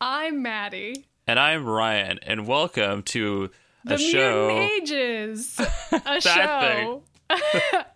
[0.00, 1.06] I'm Maddy.
[1.26, 3.50] And I'm Ryan, and welcome to
[3.84, 4.48] The show.
[4.48, 5.60] Mutant Ages.
[5.92, 7.02] A show.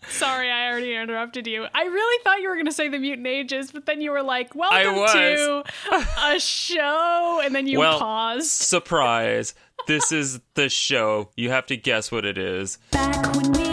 [0.09, 1.67] Sorry, I already interrupted you.
[1.75, 4.23] I really thought you were going to say the Mutant Ages, but then you were
[4.23, 5.65] like, "Welcome to
[6.25, 8.49] a show," and then you Well, paused.
[8.51, 9.55] Surprise!
[9.87, 11.31] this is the show.
[11.37, 12.79] You have to guess what it is.
[12.91, 13.70] Back when we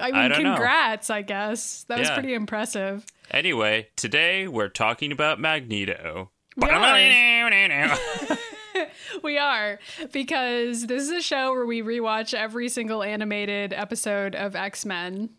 [0.00, 0.54] I mean, know.
[0.54, 1.10] congrats.
[1.10, 3.04] I guess that was pretty impressive.
[3.30, 6.30] Anyway, today we're talking about Magneto.
[6.56, 6.68] We
[9.22, 9.78] We are
[10.12, 15.30] because this is a show where we rewatch every single animated episode of X Men,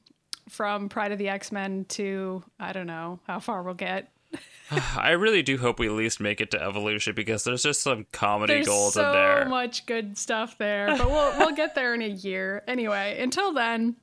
[0.49, 4.11] from Pride of the X Men to I don't know how far we'll get.
[4.71, 8.05] I really do hope we at least make it to Evolution because there's just some
[8.11, 9.43] comedy There's gold so in there.
[9.43, 12.63] So much good stuff there, but we'll we'll get there in a year.
[12.67, 13.95] Anyway, until then,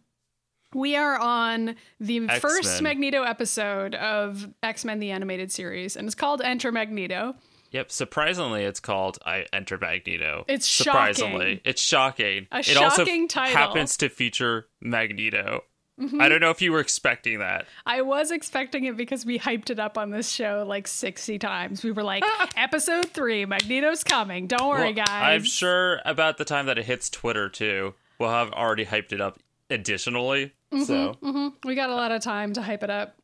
[0.75, 2.83] we are on the first X-Men.
[2.83, 7.35] Magneto episode of X Men the Animated Series, and it's called Enter Magneto.
[7.71, 10.45] Yep, surprisingly, it's called I Enter Magneto.
[10.47, 11.61] It's surprisingly, shocking.
[11.65, 12.47] it's shocking.
[12.53, 13.57] A it also title.
[13.57, 15.65] happens to feature Magneto.
[16.01, 16.21] Mm-hmm.
[16.21, 17.67] I don't know if you were expecting that.
[17.87, 21.85] I was expecting it because we hyped it up on this show like 60 times.
[21.85, 22.25] We were like,
[22.57, 24.49] episode three, Magneto's coming.
[24.49, 25.07] Don't worry, Well, guys.
[25.09, 29.21] I'm sure about the time that it hits Twitter too, we'll have already hyped it
[29.21, 29.39] up
[29.71, 30.53] additionally.
[30.75, 33.17] Mm-hmm, So, We got a lot of time to hype it up.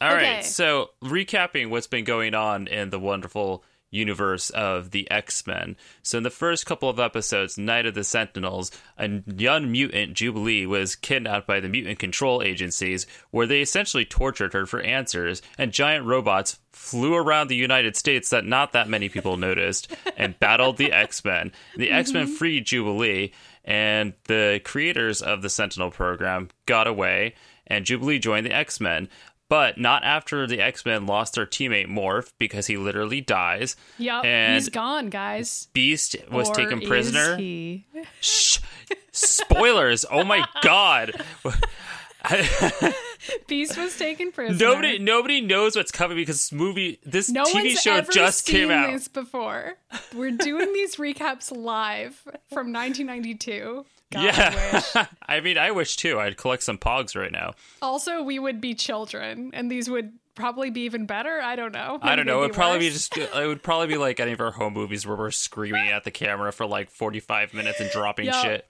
[0.00, 0.38] all right.
[0.38, 0.42] Okay.
[0.42, 5.76] So, recapping what's been going on in the wonderful universe of the X-Men.
[6.02, 10.66] So, in the first couple of episodes, Night of the Sentinels, a young mutant Jubilee
[10.66, 15.72] was kidnapped by the mutant control agencies where they essentially tortured her for answers and
[15.72, 20.76] giant robots flew around the United States that not that many people noticed and battled
[20.76, 21.52] the X-Men.
[21.76, 23.32] The X-Men freed Jubilee
[23.66, 27.34] and the creators of the Sentinel program got away
[27.66, 29.08] and Jubilee joined the X-Men.
[29.48, 33.76] But not after the X Men lost their teammate Morph because he literally dies.
[33.96, 35.68] Yup, and he's gone, guys.
[35.72, 37.38] Beast was Or taken is prisoner.
[38.20, 38.58] Shh.
[39.12, 40.04] Spoilers!
[40.10, 41.12] Oh my god!
[43.46, 44.58] Beast was taken prisoner.
[44.58, 48.90] nobody, nobody knows what's coming because this movie, this no TV show just came out.
[48.92, 49.74] this before.
[50.14, 52.14] We're doing these recaps live
[52.50, 53.84] from 1992.
[54.12, 54.94] God, I wish.
[54.94, 56.20] yeah, I mean, I wish too.
[56.20, 57.54] I'd collect some pogs right now.
[57.82, 61.40] Also, we would be children, and these would probably be even better.
[61.42, 61.98] I don't know.
[62.02, 62.40] I don't know.
[62.40, 63.16] they'd It'd probably be just.
[63.18, 66.12] It would probably be like any of our home movies where we're screaming at the
[66.12, 68.44] camera for like forty-five minutes and dropping Yup.
[68.44, 68.68] shit,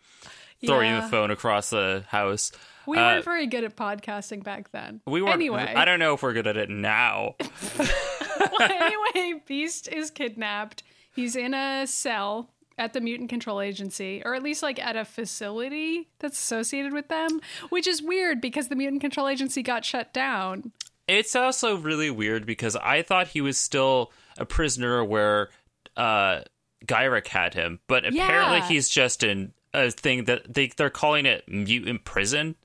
[0.64, 1.00] throwing Yeah.
[1.02, 2.50] the phone across the house.
[2.86, 5.00] We Uh, weren't very good at podcasting back then.
[5.06, 5.34] We weren't.
[5.34, 7.34] Anyway, I don't know if we're good at it now.
[8.60, 10.82] anyway, Beast is kidnapped.
[11.14, 15.04] He's in a cell at the Mutant Control Agency, or at least like at a
[15.04, 20.12] facility that's associated with them, which is weird because the Mutant Control Agency got shut
[20.12, 20.72] down.
[21.08, 25.48] It's also really weird because I thought he was still a prisoner where
[25.96, 26.40] uh
[26.84, 28.68] Gyrich had him, but apparently Yeah.
[28.68, 32.56] he's just in a thing that they they're calling it mutant prison.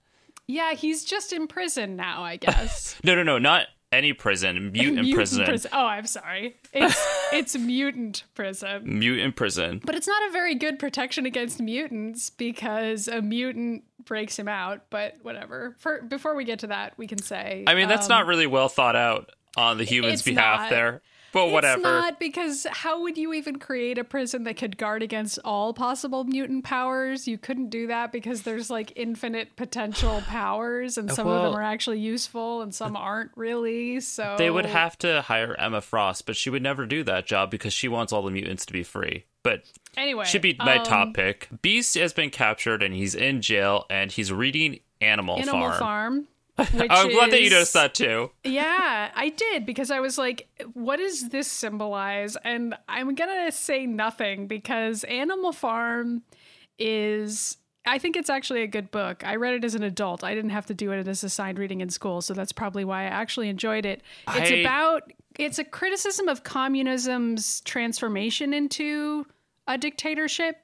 [0.47, 2.95] Yeah, he's just in prison now, I guess.
[3.03, 5.69] No, no, no, not any prison, mutant, prison.
[5.73, 6.55] Oh, I'm sorry.
[6.73, 8.99] It's it's mutant prison.
[8.99, 9.81] Mutant prison.
[9.83, 14.85] But it's not a very good protection against mutants because a mutant breaks him out.
[14.89, 15.75] But whatever.
[15.79, 17.65] For, before we get to that, we can say.
[17.67, 20.69] I mean, that's um, not really well thought out on the humans' behalf not.
[20.69, 21.01] there.
[21.33, 21.79] But whatever.
[21.79, 25.73] It's not because how would you even create a prison that could guard against all
[25.73, 27.27] possible mutant powers?
[27.27, 31.63] You couldn't do that because there's like infinite potential powers, and some of them are
[31.63, 33.99] actually useful and some aren't really.
[34.01, 37.49] So They would have to hire Emma Frost, but she would never do that job
[37.49, 39.25] because she wants all the mutants to be free.
[39.43, 39.63] But
[39.97, 40.25] anyway.
[40.25, 41.49] should be my um, top pick.
[41.61, 45.79] Beast has been captured and he's in jail and he's reading Animal, Animal Farm.
[45.79, 46.27] Farm.
[46.89, 48.31] I'm glad that you is- noticed that too.
[48.43, 52.37] Yeah, I did because I was like, what does this symbolize?
[52.43, 56.23] And I'm going to say nothing because Animal Farm
[56.79, 57.57] is.
[57.83, 59.25] I think it's actually a good book.
[59.25, 60.23] I read it as an adult.
[60.23, 63.01] I didn't have to do it as assigned reading in school, so that's probably why
[63.01, 64.03] I actually enjoyed it.
[64.35, 69.25] It's I- about it's a criticism of communism's transformation into
[69.67, 70.57] a dictatorship.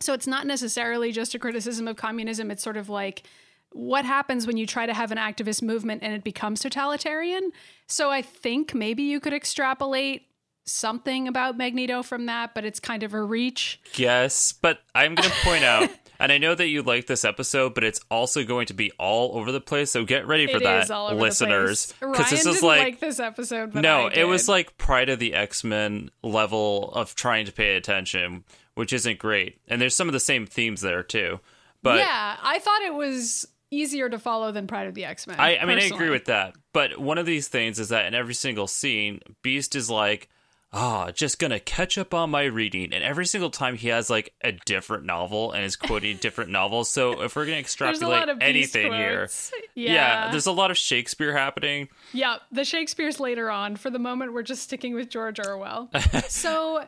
[0.00, 2.50] So it's not necessarily just a criticism of communism.
[2.50, 3.22] It's sort of like
[3.72, 7.52] what happens when you try to have an activist movement and it becomes totalitarian.
[7.86, 10.26] So I think maybe you could extrapolate
[10.64, 13.80] something about Magneto from that, but it's kind of a reach.
[13.94, 15.90] Yes, but I'm going to point out,
[16.20, 19.36] and I know that you like this episode, but it's also going to be all
[19.38, 19.90] over the place.
[19.90, 21.92] So get ready for It that, is all over listeners.
[22.00, 25.18] Ryan this is didn't like, like, this episode, but no, it was like Pride of
[25.18, 28.44] the X Men level of trying to pay attention,
[28.74, 29.60] which isn't great.
[29.68, 31.40] And there's some of the same themes there too.
[31.82, 35.38] But yeah, I thought it was easier to follow than Pride of the X Men.
[35.38, 36.54] I, I mean, I agree with that.
[36.72, 40.28] But one of these things is that in every single scene, Beast is like,
[40.72, 42.92] ah, just gonna catch up on my reading.
[42.92, 46.90] And every single time he has like a different novel and is quoting different novels.
[46.90, 49.28] So if we're gonna extrapolate lot of Beast anything here,
[49.74, 49.92] yeah.
[49.92, 51.88] Yeah, there's a lot of Shakespeare happening.
[52.12, 53.76] Yeah, the Shakespeare's later on.
[53.76, 55.90] For the moment, we're just sticking with George Orwell.
[56.28, 56.84] so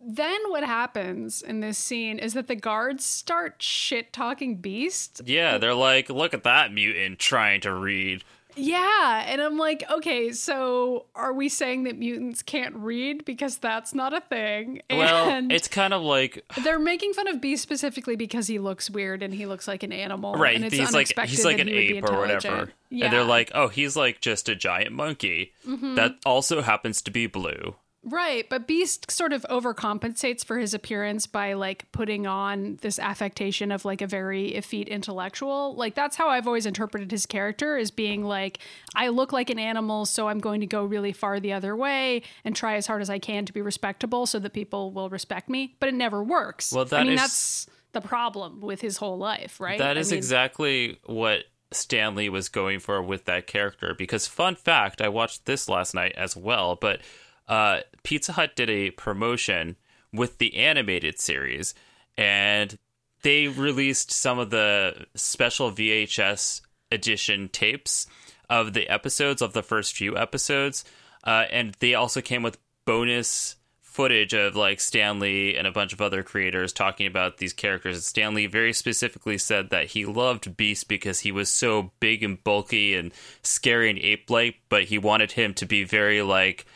[0.00, 5.22] then what happens in this scene is that the guards start shit talking Beast.
[5.24, 8.22] Yeah, they're like, look at that mutant trying to read.
[8.58, 13.94] Yeah, and I'm like, okay, so are we saying that mutants can't read because that's
[13.94, 14.80] not a thing?
[14.88, 18.88] Well, And it's kind of like they're making fun of Beast specifically because he looks
[18.88, 20.36] weird and he looks like an animal.
[20.36, 23.04] right and it's he's like unexpected he's like an ape or whatever yeah.
[23.04, 23.28] and they're Mm-hmm.
[23.28, 27.74] like oh he's like just a giant monkey that also happens to be blue
[28.08, 33.72] Right, but Beast sort of overcompensates for his appearance by like putting on this affectation
[33.72, 35.74] of like a very effete intellectual.
[35.74, 38.60] Like that's how I've always interpreted his character as being like
[38.94, 42.22] I look like an animal, so I'm going to go really far the other way
[42.44, 45.48] and try as hard as I can to be respectable so that people will respect
[45.50, 46.72] me, but it never works.
[46.72, 49.78] Well, I mean is- that's the problem with his whole life, right?
[49.78, 53.94] That is I mean, exactly what Stan Lee was going for with that character.
[53.96, 57.00] Because, fun fact, I watched this last night as well, but
[57.48, 59.76] uh, Pizza Hut did a promotion
[60.12, 61.74] with the animated series,
[62.16, 62.78] and
[63.22, 66.60] they released some of the special VHS
[66.90, 68.06] edition tapes
[68.48, 70.84] of the episodes of the first few episodes,
[71.24, 73.56] uh, and they also came with bonus
[73.96, 78.04] footage of like Stan Lee and a bunch of other creators talking about these characters.
[78.04, 82.44] Stan Lee very specifically said that he loved Beast because he was so big and
[82.44, 83.10] bulky and
[83.42, 86.66] scary and ape-like, but he wanted him to be very like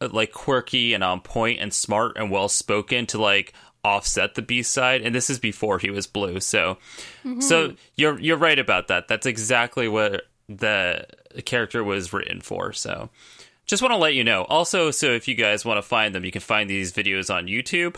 [0.00, 3.52] like quirky and on point and smart and well spoken to like
[3.84, 6.78] offset the B side, And this is before he was blue, so
[7.24, 7.40] mm-hmm.
[7.40, 9.08] so you're you're right about that.
[9.08, 11.06] That's exactly what the
[11.44, 12.72] character was written for.
[12.72, 13.10] So
[13.66, 14.44] just want to let you know.
[14.44, 17.46] Also, so if you guys want to find them, you can find these videos on
[17.46, 17.96] YouTube.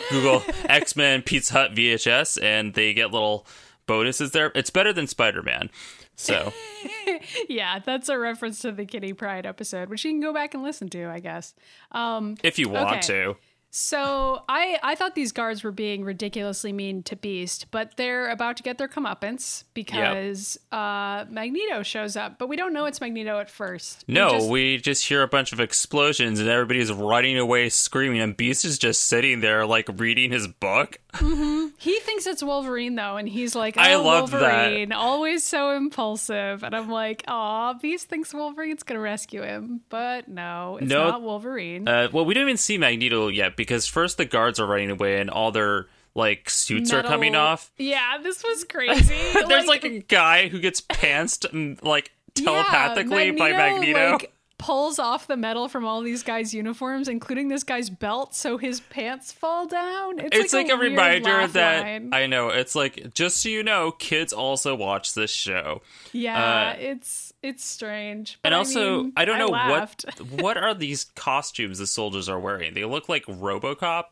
[0.10, 3.46] Google X Men Pizza Hut VHS, and they get little
[3.86, 4.52] bonuses there.
[4.54, 5.70] It's better than Spider Man.
[6.20, 6.52] So
[7.48, 10.62] Yeah, that's a reference to the Kitty Pryde episode, which you can go back and
[10.64, 11.54] listen to, I guess.
[11.92, 13.00] Um if you want Okay.
[13.06, 13.36] to,
[13.70, 18.56] So I I thought these guards were being ridiculously mean to Beast, but they're about
[18.56, 23.38] to get their comeuppance because uh, Magneto shows up, but we don't know it's Magneto
[23.40, 24.04] at first.
[24.08, 28.20] We no, just- we just hear a bunch of explosions and everybody's running away screaming,
[28.20, 30.98] and Beast is just sitting there like reading his book.
[31.20, 34.92] he thinks it's Wolverine though, and he's like, "Oh, I loved that.
[34.92, 40.78] Always so impulsive." And I'm like, "Aw, Beast thinks Wolverine's gonna rescue him, but no,
[40.80, 41.08] it's No.
[41.08, 44.66] not Wolverine." Uh, well, we don't even see Magneto yet because first the guards are
[44.66, 47.70] running away and all their like suits are coming off.
[47.76, 49.14] Yeah, this was crazy.
[49.46, 54.12] There's like, a guy who gets pantsed and like telepathically yeah, by Magneto.
[54.12, 58.58] Like, pulls off the metal from all these guys' uniforms, including this guy's belt, so
[58.58, 60.18] his pants fall down.
[60.18, 62.10] It's, it's like, a, weird reminder that line.
[62.12, 65.82] I know it's like just so you know, kids also watch this show.
[66.12, 68.32] yeah, uh, it's it's strange.
[68.32, 72.28] And But I also, mean, I don't know what what are these costumes the soldiers
[72.28, 72.74] are wearing?
[72.74, 74.04] They look like RoboCop.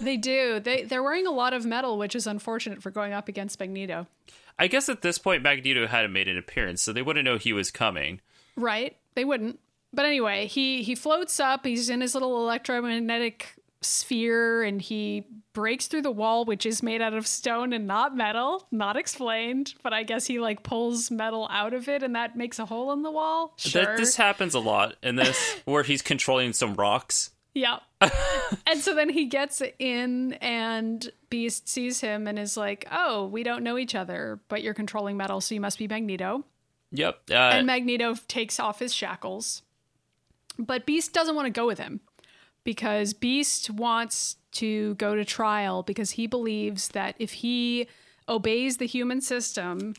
[0.00, 0.60] they do.
[0.60, 4.06] They they're wearing a lot of metal, which is unfortunate for going up against Magneto.
[4.58, 7.52] I guess at this point Magneto hadn't made an appearance, so they wouldn't know he
[7.52, 8.20] was coming.
[8.56, 8.96] Right?
[9.14, 9.60] They wouldn't.
[9.92, 11.64] But anyway, he he floats up.
[11.64, 17.00] He's in his little electromagnetic sphere and he breaks through the wall which is made
[17.00, 21.46] out of stone and not metal not explained but i guess he like pulls metal
[21.50, 24.54] out of it and that makes a hole in the wall sure That this happens
[24.54, 27.30] a lot in this where he's controlling some rocks.
[27.54, 27.78] yeah
[28.66, 33.42] and so then he gets in and beast sees him and is like oh we
[33.44, 36.44] don't know each other but you're controlling metal so you must be magneto
[36.90, 37.18] Yep.
[37.30, 39.60] Uh, and Magneto takes off his shackles.
[40.58, 42.00] But Beast doesn't want to go with him
[42.68, 47.88] because Beast wants to go to trial because he believes that if he
[48.28, 49.94] obeys the human system,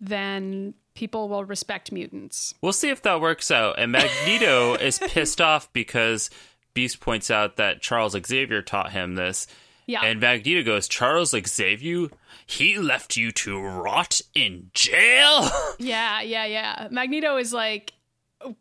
[0.00, 2.54] then people will respect mutants.
[2.62, 3.76] We'll see if that works out.
[3.76, 6.30] And Magneto is pissed off because
[6.74, 9.48] Beast points out that Charles Xavier taught him this.
[9.86, 10.02] Yeah.
[10.04, 12.06] And Magneto goes, Charles Xavier?
[12.46, 15.50] He left you to rot in jail?
[15.80, 16.86] Yeah, yeah, yeah.
[16.92, 17.94] Magneto is like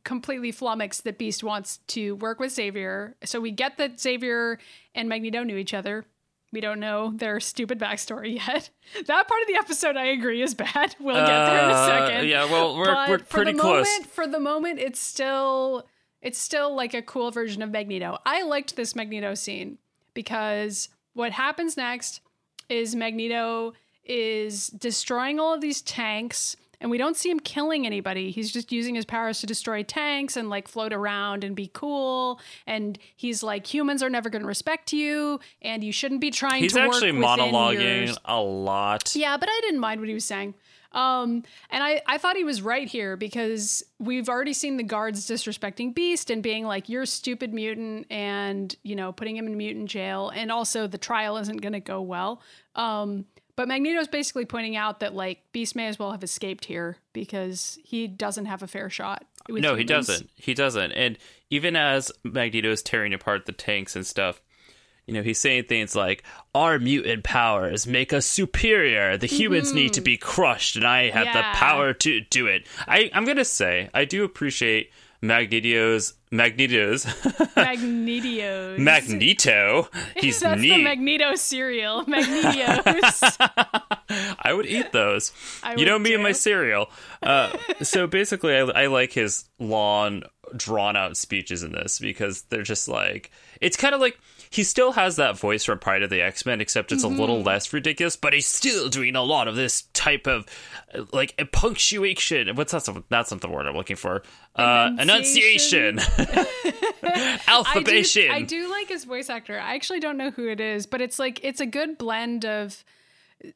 [0.04, 3.16] completely flummoxed that Beast wants to work with Xavier.
[3.24, 4.60] So we get that Xavier
[4.96, 6.06] and Magneto knew each other.
[6.54, 8.70] We don't know their stupid backstory yet.
[9.06, 10.96] That part of the episode, I agree, is bad.
[11.00, 12.28] We'll get there in a Uh, second.
[12.30, 13.88] yeah, well, we're, But we're for pretty the close.
[13.88, 15.88] Moment, for the moment, it's still
[16.22, 18.18] it's still like a cool version of Magneto.
[18.26, 19.78] I liked this Magneto scene
[20.14, 22.22] because what happens next
[22.70, 23.74] is Magneto
[24.06, 28.32] is destroying all of these tanks and we don't see him killing anybody.
[28.32, 32.42] He's just using his powers to destroy tanks and like float around and be cool.
[32.68, 36.64] And he's like, humans are never going to respect you, and you shouldn't be trying
[36.64, 39.16] He's to actually monologuing your a lot.
[39.16, 40.56] yeah, but I didn't mind what he was saying.
[40.94, 45.26] Um, and I, I thought he was right here because we've already seen the guards
[45.26, 49.56] disrespecting Beast and being like, you're a stupid mutant and, you know, putting him in
[49.56, 50.32] mutant jail.
[50.36, 52.42] And also the trial isn't going to go well.
[52.76, 56.98] Um, but Magneto's basically pointing out that like Beast may as well have escaped here
[57.14, 59.26] because he doesn't have a fair shot.
[59.50, 60.30] No, he doesn't.
[60.36, 60.92] He doesn't.
[60.94, 61.18] And
[61.50, 64.42] even as Magneto is tearing apart the tanks and stuff,
[65.08, 69.18] you know, he's saying things like, Our mutant powers make us superior.
[69.18, 71.38] The humans need to be crushed, and I have Mm-hmm.
[71.38, 71.52] Yeah.
[71.54, 72.68] the power to do it.
[72.88, 74.92] I, I'm going to say, I do appreciate
[75.22, 76.16] Magneto's.
[76.32, 77.06] Magneto's.
[77.06, 78.78] Magnetios.
[78.80, 79.90] Magneto.
[80.18, 80.70] He's That's neat.
[80.70, 82.06] the Magneto cereal.
[82.08, 83.38] Magnetios.
[84.40, 85.32] I would eat those.
[85.62, 86.90] I you know me and my cereal.
[87.22, 90.24] Uh, so basically, I, I like his long,
[90.56, 94.20] drawn out speeches in this because they're just like it's kind of like
[94.52, 97.20] he still has that voice from Pride of the X Men, except it's a Mm-hmm.
[97.20, 98.16] little less ridiculous.
[98.18, 100.46] But he's still doing a lot of this type of
[101.12, 102.54] like punctuation.
[102.56, 103.04] What's that?
[103.10, 104.22] That's not the word I'm looking for.
[104.56, 106.00] Uh, Enunciation?
[106.00, 106.00] enunciation,
[107.48, 109.58] I do, I do like his voice actor.
[109.60, 112.84] I actually don't know who it is, but it's like it's a good blend of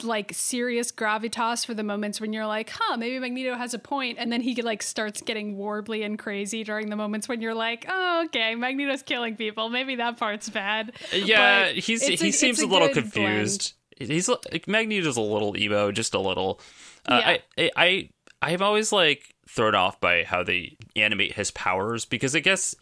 [0.03, 4.17] like serious gravitas for the moments when you're like, huh, maybe Magneto has a point,
[4.19, 7.85] and then he like starts getting warbly and crazy during the moments when you're like,
[7.87, 9.69] oh, okay, Magneto's killing people.
[9.69, 10.93] Maybe that part's bad.
[11.13, 13.73] Yeah, But he's he a- seems it's a little confused.
[13.97, 16.59] He's like Magneto's a little emo, just a little.
[17.05, 17.37] Uh, Yeah.
[17.57, 18.09] I, I
[18.41, 22.75] I I'm always like thrown off by how they animate his powers because I guess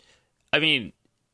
[0.54, 0.94] I mean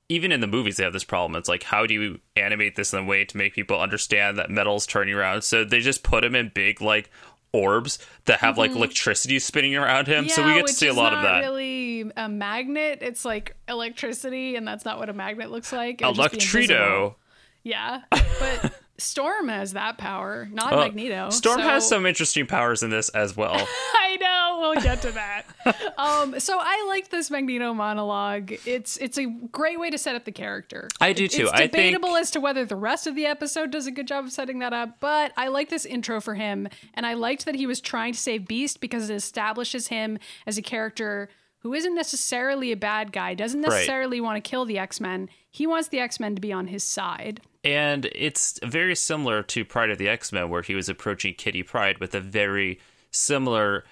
[0.10, 1.38] even in the movies they have this problem.
[1.38, 4.50] It's like how do you animate this in a way to make people understand that
[4.50, 5.44] metal's turning around?
[5.44, 7.10] So they just put him in big like
[7.52, 10.30] orbs that have like electricity spinning around him.
[10.30, 10.58] so we Mm-hmm.
[10.60, 11.40] Get to see a lot of that.
[11.40, 13.00] Really, a magnet.
[13.02, 16.02] It's like electricity, and that's not what a magnet looks like.
[16.02, 16.34] It would just.
[16.34, 17.16] Electrito.
[17.64, 21.30] Yeah, but Storm has that power, not Well, Magneto.
[21.32, 23.56] Storm has some interesting powers in this as well.
[23.96, 24.58] I know.
[24.62, 25.44] We'll get to that.
[25.98, 28.54] um, so I liked this Magneto monologue.
[28.66, 30.88] It's it's a great way to set up the character.
[31.00, 31.44] I do too.
[31.44, 34.08] It's I think- debatable as to whether the rest of the episode does a good
[34.08, 37.46] job of setting that up, but I like this intro for him, and I liked
[37.46, 41.30] that he was trying to save Beast because it establishes him as a character
[41.60, 43.70] who isn't necessarily a bad guy, doesn't Right.
[43.72, 45.30] necessarily want to kill the X Men.
[45.52, 47.42] He wants the X Men to be on his side.
[47.64, 51.64] And it's very similar to Pride of the X Men, where he was approaching Kitty
[51.64, 52.80] Pryde with a very
[53.12, 53.84] similar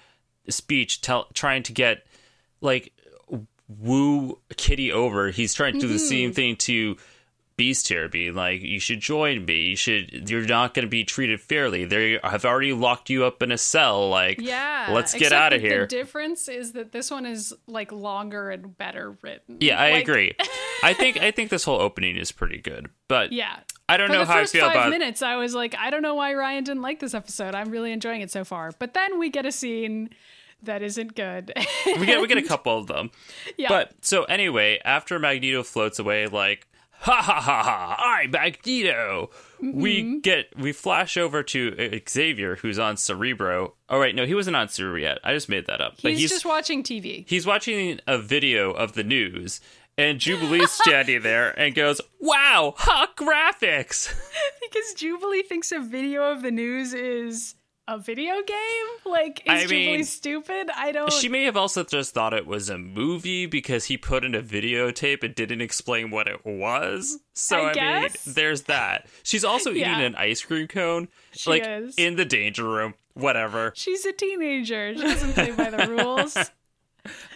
[0.48, 2.06] speech, tell, trying to get
[2.60, 2.92] like
[3.68, 5.30] woo Kitty over.
[5.30, 6.08] He's trying to do the Mm-hmm.
[6.08, 6.96] same thing to
[7.58, 9.56] Beast here, being like, "You should join me.
[9.70, 10.30] You should.
[10.30, 11.84] You're not going to be treated fairly.
[11.84, 14.08] They have already locked you up in a cell.
[14.08, 14.88] Like, Yeah.
[14.94, 18.78] let's get out of here." The difference is that this one is like longer and
[18.78, 19.58] better written.
[19.60, 20.32] yeah, I Like, agree.
[20.82, 23.56] I think I think this whole opening is pretty good, but Yeah.
[23.90, 24.90] I don't For know the how I first feel five about.
[24.90, 27.54] minutes, I was like, I don't know why Ryan didn't like this episode.
[27.54, 28.70] I'm really enjoying it so far.
[28.78, 30.10] But then we get a scene
[30.62, 31.52] that isn't good.
[31.86, 33.10] we get we get a couple of them.
[33.56, 33.68] yeah.
[33.68, 36.66] But so anyway, after Magneto floats away, like
[37.00, 39.30] ha ha ha ha, I'm Magneto.
[39.62, 39.80] Mm-hmm.
[39.80, 43.74] We get we flash over to Xavier, who's on Cerebro.
[43.88, 45.18] Oh right, no, he wasn't on Cerebro yet.
[45.24, 45.94] I just made that up.
[46.02, 47.28] But he's, he's just watching TV.
[47.28, 49.60] he's watching a video of the news.
[49.96, 54.14] And Jubilee's standing there and goes, "Wow, hot graphics!"
[54.60, 57.56] because Jubilee thinks a video of the news is
[57.88, 58.86] a video game?
[59.04, 60.68] Like, is I Jubilee mean, stupid?
[60.76, 61.12] I don't.
[61.12, 64.42] She may have also just thought it was a movie because he put in a
[64.42, 67.18] videotape and didn't explain what it was.
[67.32, 68.26] So I I, guess.
[68.26, 69.06] mean, there's that.
[69.22, 69.92] She's also Yeah.
[69.94, 71.94] eating an ice cream cone, She like is.
[71.96, 72.94] in the danger room.
[73.14, 73.72] Whatever.
[73.74, 74.94] She's a teenager.
[74.94, 76.36] She doesn't play by the rules.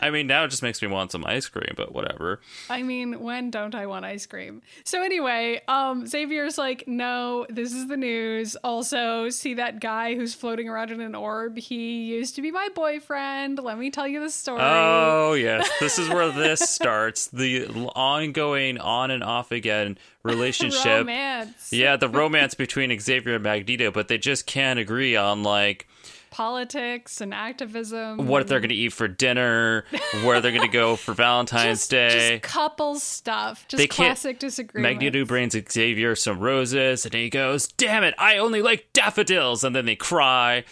[0.00, 2.40] I mean, now it just makes me want some ice cream, but whatever.
[2.68, 4.62] I mean, when don't I want ice cream?
[4.84, 8.56] So anyway, um, Xavier's like, no, this is the news.
[8.56, 11.56] Also, see that guy who's floating around in an orb?
[11.56, 13.58] He used to be my boyfriend.
[13.58, 14.60] Let me tell you the story.
[14.62, 17.28] Oh yes, this is where this starts.
[17.28, 20.84] The ongoing on and off again relationship.
[20.84, 21.72] Romance.
[21.72, 25.86] Yeah, the romance between Xavier and Magneto, but they just can't agree on like
[26.32, 28.26] Politics and activism.
[28.26, 29.84] what they're going to eat for dinner,
[30.24, 32.38] where they're going to go for Valentine's just, Day.
[32.40, 33.66] Just couple stuff.
[33.68, 34.94] Just They classic disagreement.
[34.94, 39.76] Magneto brings Xavier some roses, and he goes, "Damn it, I only like daffodils," and
[39.76, 40.64] then they cry.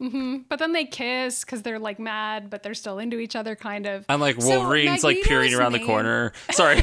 [0.00, 0.38] Mm-hmm.
[0.48, 3.86] But then they kiss because they're like mad, but they're still into each other, kind
[3.86, 4.04] of.
[4.08, 6.32] I'm like So Wolverine's like peering around the corner.
[6.50, 6.82] Sorry.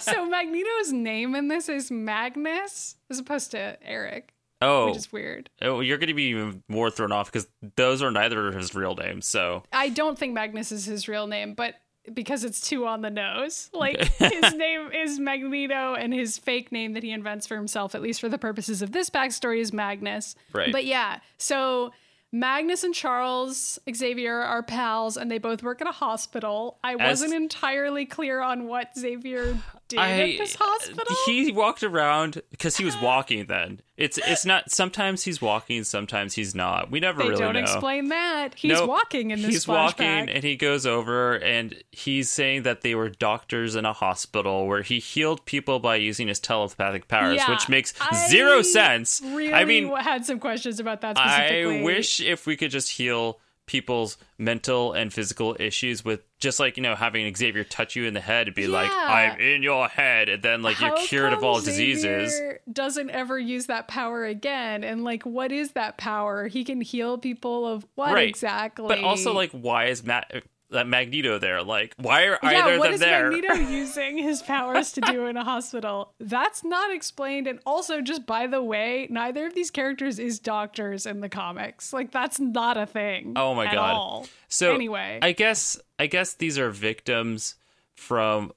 [0.00, 5.50] so Magneto's name in this is Magnus as opposed to Eric, oh, which is weird.
[5.62, 7.46] oh, you're going to be even more thrown off because
[7.76, 9.26] those are neither of his real names.
[9.26, 11.74] So I don't think Magnus is his real name, but
[12.12, 13.70] because it's too on the nose.
[13.76, 18.02] Like his name is Magneto and his fake name that he invents for himself, at
[18.02, 20.34] least for the purposes of this backstory, is Magnus.
[20.52, 20.72] Right.
[20.72, 21.92] But yeah, so
[22.40, 26.78] Magnus and Charles Xavier are pals and they both work at a hospital.
[26.84, 29.56] I As- wasn't entirely clear on what Xavier
[29.88, 31.14] did I at this hospital.
[31.26, 33.46] he walked around because he was walking.
[33.46, 34.70] Then it's it's not.
[34.72, 36.90] Sometimes he's walking, sometimes he's not.
[36.90, 37.60] We never they really don't know.
[37.60, 38.54] explain that.
[38.56, 38.88] He's Nope.
[38.88, 39.84] walking in this hospital.
[39.84, 40.00] He's flashback.
[40.24, 44.66] walking and he goes over and he's saying that they were doctors in a hospital
[44.66, 49.22] where he healed people by using his telepathic powers, Yeah, which makes I zero sense.
[49.24, 53.40] Really I mean, had some questions about that I wish if we could just heal
[53.66, 58.14] people's mental and physical issues with just like, you know, having Xavier touch you in
[58.14, 60.28] the head and be like, I'm in your head.
[60.28, 62.32] And then, like, you're cured of all diseases.
[62.32, 66.46] Xavier doesn't ever use that power again, and like, what is that power?
[66.46, 68.28] He can heal people of what Right.
[68.28, 68.86] exactly?
[68.86, 70.44] But also, like, why is Matt.
[70.70, 73.30] That Magneto there, like, why are yeah, either of what them is there?
[73.30, 76.12] Magneto using his powers to do in a hospital?
[76.18, 77.46] That's not explained.
[77.46, 81.92] And also, just by the way, neither of these characters is doctors in the comics.
[81.92, 83.34] Like, that's not a thing.
[83.36, 83.94] Oh my at God.
[83.94, 84.26] all.
[84.48, 87.54] So anyway, I guess I guess these are victims
[87.94, 88.52] from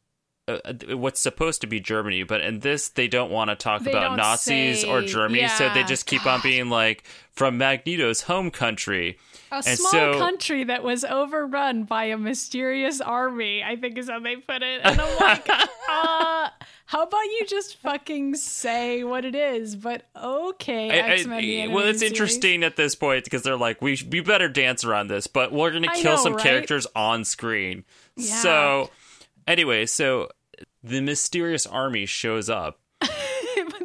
[0.47, 3.83] uh, uh, what's supposed to be Germany, but in this they don't want to talk
[3.83, 8.23] They about Nazis or say- Germany, so they just keep on being like from Magneto's
[8.23, 9.19] home country.
[9.51, 14.09] A and small so- country that was overrun by a mysterious army, I think is
[14.09, 14.81] how they put it.
[14.83, 15.49] And I'm like,
[15.89, 16.49] uh,
[16.85, 19.75] how about you just fucking say what it is?
[19.75, 21.71] But okay, I- I- X Men.
[21.71, 25.27] well, it's interesting at this point because they're like, we we better dance around this,
[25.27, 26.43] but we're gonna kill know, some right?
[26.43, 27.85] characters on screen.
[28.15, 28.35] Yeah.
[28.41, 28.89] So,
[29.47, 30.29] anyway, so
[30.83, 32.79] the mysterious army shows up.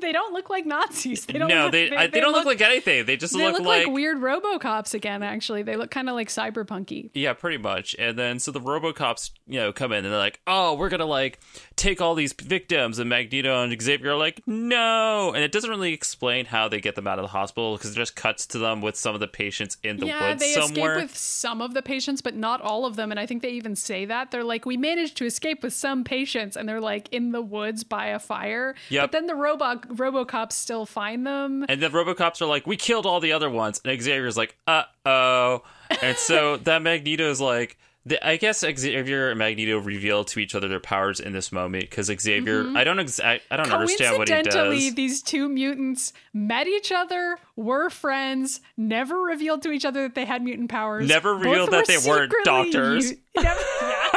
[0.05, 1.27] They don't look like Nazis.
[1.27, 1.49] They don't.
[1.49, 3.07] no, look, they I- they, don't look, like anything.
[3.07, 5.23] They just They look, look like, like weird RoboCops again.
[5.23, 7.11] Actually, they look kind of like cyberpunky.
[7.15, 7.97] Yeah, pretty much.
[7.99, 11.07] And then so the RoboCops, you know, come in and they're like, "Oh, we're gonna
[11.07, 11.41] like
[11.77, 15.93] take all these victims," and Magneto and Xavier are like, "No!" And it doesn't really
[15.93, 18.81] explain how they get them out of the hospital because it just cuts to them
[18.81, 20.93] with some of the patients in the yeah, woods they somewhere.
[20.97, 23.11] escape with some of the patients, but not all of them.
[23.11, 26.05] And I think they even say that they're like, we managed to escape with some
[26.05, 28.75] patients, and they're like in the woods by a fire.
[28.91, 29.03] Yep.
[29.05, 31.65] But then the robot RoboCops still find them.
[31.69, 34.85] and the RoboCops are like, "We killed all the other ones," and Xavier's like, "Uh
[35.07, 35.63] oh,"
[36.03, 37.79] and so that Magneto's like.
[38.07, 41.85] The, I guess Xavier and Magneto reveal to each other their powers in this moment
[41.89, 44.43] because Xavier, I don't, ex- I, I don't understand what he Mm-hmm.
[44.43, 44.95] Coincidentally, does.
[44.95, 50.27] these two mutants met each other, were friends, never revealed to each other that they
[50.27, 51.09] had mutant powers.
[51.09, 53.11] Never Both revealed that were they weren't doctors.
[53.13, 53.61] u- Never-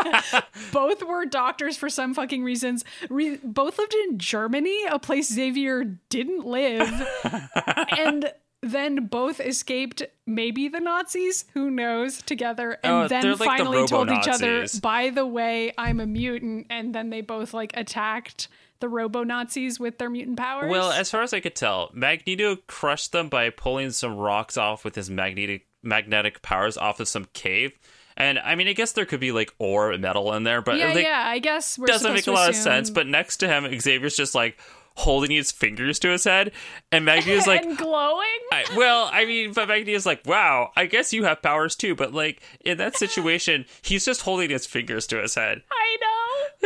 [0.06, 0.42] yeah.
[0.74, 2.84] Both were doctors for some fucking reasons.
[3.10, 7.08] Re- both lived in Germany, a place Xavier didn't live.
[7.98, 12.78] and then both escaped maybe the Nazis, who knows, together.
[12.84, 16.68] And Oh, then like the finally told each other, by the way, I'm a mutant.
[16.70, 18.48] And then they both like attacked
[18.80, 20.72] the robo Nazis with their mutant powers.
[20.72, 24.84] Well, as far as I could tell, Magneto crushed them by pulling some rocks off
[24.84, 27.78] with his magnetic magnetic powers off of some cave.
[28.18, 30.78] And I mean, I guess there could be like ore and metal in there, but
[30.78, 32.90] yeah, like, yeah, I guess we're doesn't make a lot of sense.
[32.90, 34.60] But next to him, Xavier's just like
[34.98, 36.52] holding his fingers to his head,
[36.92, 38.26] and Magneto's like, and glowing.
[38.52, 41.96] I, well, I mean, but Magneto's like, wow, I guess you have powers too.
[41.96, 45.62] But like in that situation, he's just holding his fingers to his head.
[45.72, 46.14] I know.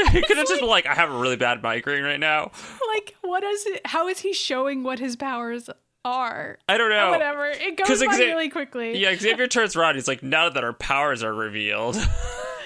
[0.11, 2.51] He could have just been like, I have a really bad migraine right now.
[2.93, 3.81] like, what is it?
[3.85, 5.69] How is he showing what his powers
[6.03, 6.57] are.
[6.67, 7.11] I don't know.
[7.11, 7.45] Whatever.
[7.45, 8.97] It goes by really quickly.
[8.97, 9.95] Yeah, Xavier turns around.
[9.95, 11.97] He's like, now that our powers are revealed.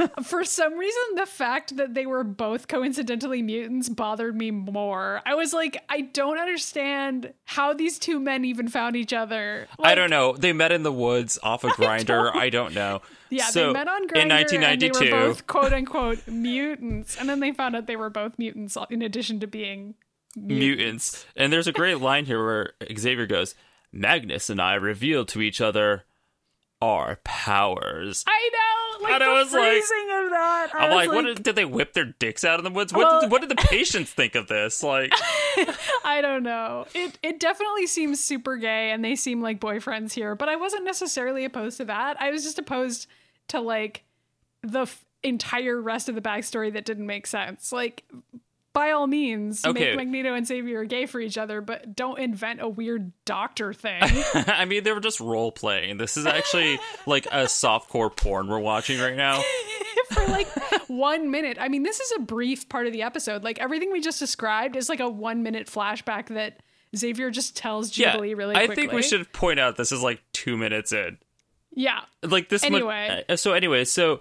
[0.23, 5.21] For some reason, the fact that they were both coincidentally mutants bothered me more.
[5.25, 9.67] I was like, I don't understand how these two men even found each other.
[9.79, 10.35] I don't know.
[10.35, 12.35] They met in the woods off a Grindr.
[12.35, 13.01] I don't know.
[13.31, 15.03] Yeah, so, they met on in Grindr they 1992.
[15.03, 19.01] were both quote unquote mutants, and then they found out they were both mutants in
[19.01, 19.95] addition to being
[20.35, 21.25] mutants.
[21.35, 23.55] And there's a great line here where Xavier goes,
[23.91, 26.03] Magnus and I revealed to each other
[26.81, 28.23] our powers.
[28.27, 30.67] I know, like And the I was like- phrasing of that.
[30.73, 32.93] I I'm was like, what did, did they whip their dicks out in the woods?
[32.93, 34.81] What, Well- did, what did the patients think of this?
[34.83, 35.11] Like,
[36.05, 36.85] I don't know.
[36.93, 40.35] It it definitely seems super gay, and they seem like boyfriends here.
[40.35, 42.21] But I wasn't necessarily opposed to that.
[42.21, 43.07] I was just opposed
[43.49, 44.03] to like
[44.61, 47.71] the f- entire rest of the backstory that didn't make sense.
[47.71, 48.03] Like,
[48.75, 49.95] by all means, Okay.
[49.95, 54.03] make Magneto and Xavier gay for each other, but don't invent a weird doctor thing.
[54.35, 55.97] I mean, they were just role playing.
[55.97, 59.41] This is actually like a softcore porn we're watching right now.
[60.11, 60.47] for like
[60.89, 61.57] one minute.
[61.59, 63.43] I mean, this is a brief part of the episode.
[63.43, 66.59] Like everything we just described is like a one minute flashback that
[66.95, 68.75] Xavier just tells Yeah, Jubilee really I quickly.
[68.83, 71.17] think we should point out this is like two minutes in.
[71.71, 72.01] Yeah.
[72.23, 72.63] Like this.
[72.63, 73.23] Anyway.
[73.27, 74.19] uh, so anyway, so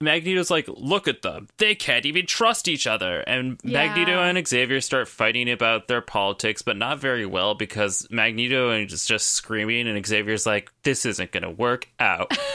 [0.00, 1.48] Magneto's like, look at them.
[1.58, 3.20] They can't even trust each other.
[3.20, 3.86] And Yeah.
[3.86, 9.04] Magneto and Xavier start fighting about their politics, but not very well because Magneto is
[9.04, 12.32] just screaming, and Xavier's like, this isn't going to work out.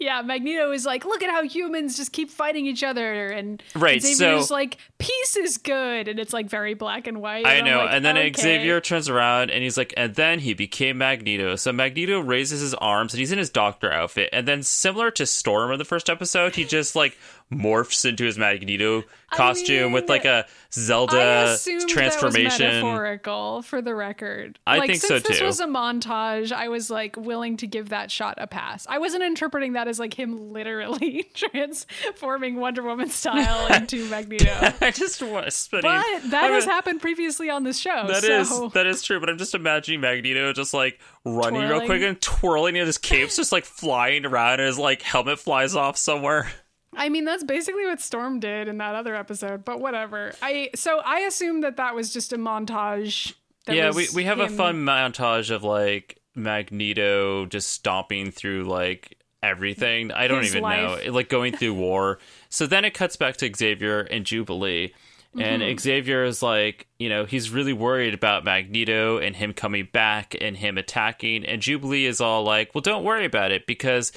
[0.00, 4.02] Yeah, Magneto is like, look at how humans just keep fighting each other, and Right,
[4.02, 7.46] Xavier's so- like, peace is good, and it's like very black and white.
[7.46, 7.78] I and know.
[7.78, 8.32] like, and then okay.
[8.32, 11.56] Xavier turns around and he's like, and then he became Magneto.
[11.56, 14.30] So Magneto raises his arms and he's in his doctor outfit.
[14.32, 17.16] And then, similar to Storm in the first episode, he just like
[17.52, 22.66] morphs into his Magneto costume with mean, like a Zelda was transformation.
[22.66, 24.58] metaphorical for the record.
[24.66, 27.90] I like, think so, since this was a montage, I was like willing to give
[27.90, 28.86] that shot a pass.
[28.88, 34.72] I wasn't interpreting that as like him literally transforming Wonder Woman style into Magneto.
[34.80, 35.82] I just want spinning.
[35.82, 38.06] But that I has happened previously on this show.
[38.08, 38.68] That is so.
[38.70, 42.76] that is true, but I'm just imagining Magneto just like running real quick and twirling,
[42.78, 46.48] and his cape's just like flying around, and his like helmet flies off somewhere.
[46.96, 50.32] I mean, that's basically what Storm did in that other episode, but whatever.
[50.42, 53.34] I so I assume that that was just a montage.
[53.68, 60.10] Yeah, we we have a fun montage of like Magneto just stomping through like everything.
[60.12, 61.06] I don't His even life.
[61.06, 62.18] know, like going through war.
[62.48, 64.92] So then it cuts back to Xavier and Jubilee.
[65.36, 65.78] And Mm-hmm.
[65.78, 70.56] Xavier is like, you know, he's really worried about Magneto and him coming back and
[70.56, 71.44] him attacking.
[71.44, 74.12] And Jubilee is all like, well, don't worry about it because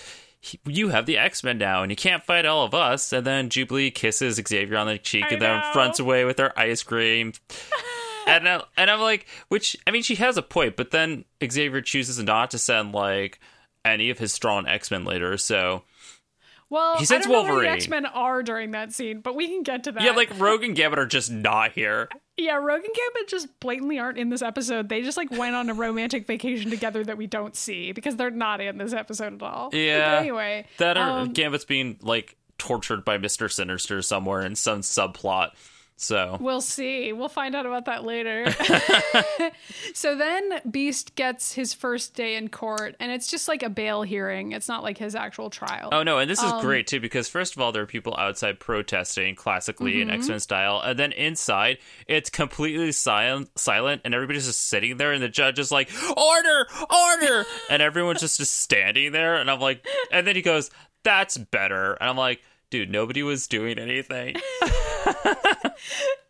[0.65, 3.11] you have the X Men now and you can't fight all of us.
[3.13, 6.57] And then Jubilee kisses Xavier on the cheek I and then runs away with her
[6.57, 7.33] ice cream.
[8.27, 11.81] and, I, and I'm like, which, I mean, she has a point, but then Xavier
[11.81, 13.39] chooses not to send like
[13.85, 15.37] any of his strong X Men later.
[15.37, 15.83] So,
[16.69, 19.35] Well, He I sends don't know where the X Men are during that scene, but
[19.35, 20.03] we can get to that.
[20.03, 22.09] yeah, like Rogue and Gambit are just not here.
[22.35, 24.89] yeah, Rogue and Gambit just blatantly aren't in this episode.
[24.89, 28.31] They just like went on a romantic vacation together that we don't see because they're
[28.31, 29.69] not in this episode at all.
[29.73, 30.11] Yeah.
[30.15, 35.51] But anyway, That um, Gambit's being like tortured by Mister Sinister somewhere in some subplot.
[35.99, 37.11] So We'll see.
[37.11, 38.45] We'll find out about that later.
[39.93, 44.03] so then Beast gets his first day in court, and it's just like a bail
[44.03, 44.51] hearing.
[44.51, 45.89] It's not like his actual trial.
[45.91, 48.15] Oh no, and this is Um, great too because first of all there are people
[48.17, 50.01] outside protesting classically Mm-hmm.
[50.09, 55.11] in X-Men style, and then inside it's completely silent silent and everybody's just sitting there
[55.13, 56.67] and the judge is like, "Order!
[56.89, 60.69] Order!" and everyone's just just standing there and I'm like and then he goes,
[61.03, 64.35] "That's better." And I'm like, "Dude, nobody was doing anything."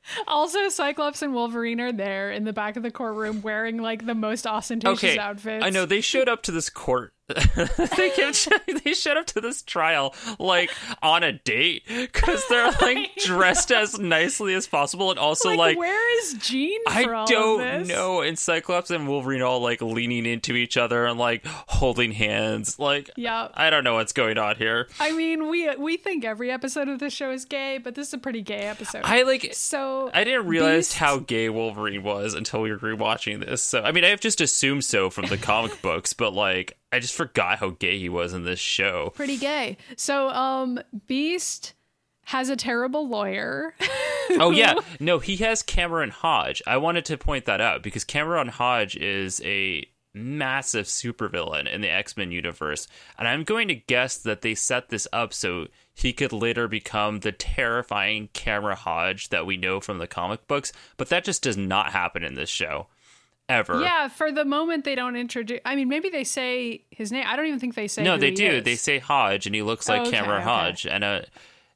[0.27, 4.15] Also, Cyclops and Wolverine are there in the back of the courtroom wearing like the
[4.15, 5.65] most ostentatious okay, outfits.
[5.65, 7.13] I know they showed up to this court.
[7.97, 8.47] they kept
[8.83, 13.99] they showed up to this trial like on a date because they're like dressed as
[13.99, 18.21] nicely as possible and also Like, like, where is Jean I don't know.
[18.21, 22.79] And Cyclops and Wolverine all like leaning into each other and like holding hands.
[22.79, 23.49] Like Yeah.
[23.53, 24.87] I don't know what's going on here.
[24.99, 28.13] I mean, we we think every episode of this show is gay, but this is
[28.13, 29.01] a pretty gay episode.
[29.03, 33.45] I like so I didn't realize Beast- how gay Wolverine was until we were rewatching
[33.45, 33.61] this.
[33.63, 37.13] So I mean, I've just assumed so from the comic books, but like I just
[37.15, 39.11] forgot how gay he was in this show.
[39.15, 39.77] pretty gay.
[39.95, 41.73] So um Beast
[42.25, 43.73] has a terrible lawyer.
[44.31, 46.61] Oh yeah, no, he has Cameron Hodge.
[46.67, 51.89] I wanted to point that out because Cameron Hodge is a massive supervillain in the
[51.89, 56.33] X-Men universe, and I'm going to guess that they set this up so he could
[56.33, 61.23] later become the terrifying Cameron Hodge that we know from the comic books, but that
[61.23, 62.87] just does not happen in this show.
[63.49, 63.81] Ever.
[63.81, 65.59] Yeah, for the moment they don't introduce.
[65.65, 67.25] I mean, maybe they say his name.
[67.27, 68.03] I don't even think they say.
[68.03, 68.47] No, they he do.
[68.47, 68.63] is.
[68.63, 70.49] They say Hodge, and he looks like Okay, Cameron okay.
[70.49, 70.85] Hodge.
[70.85, 71.21] And uh,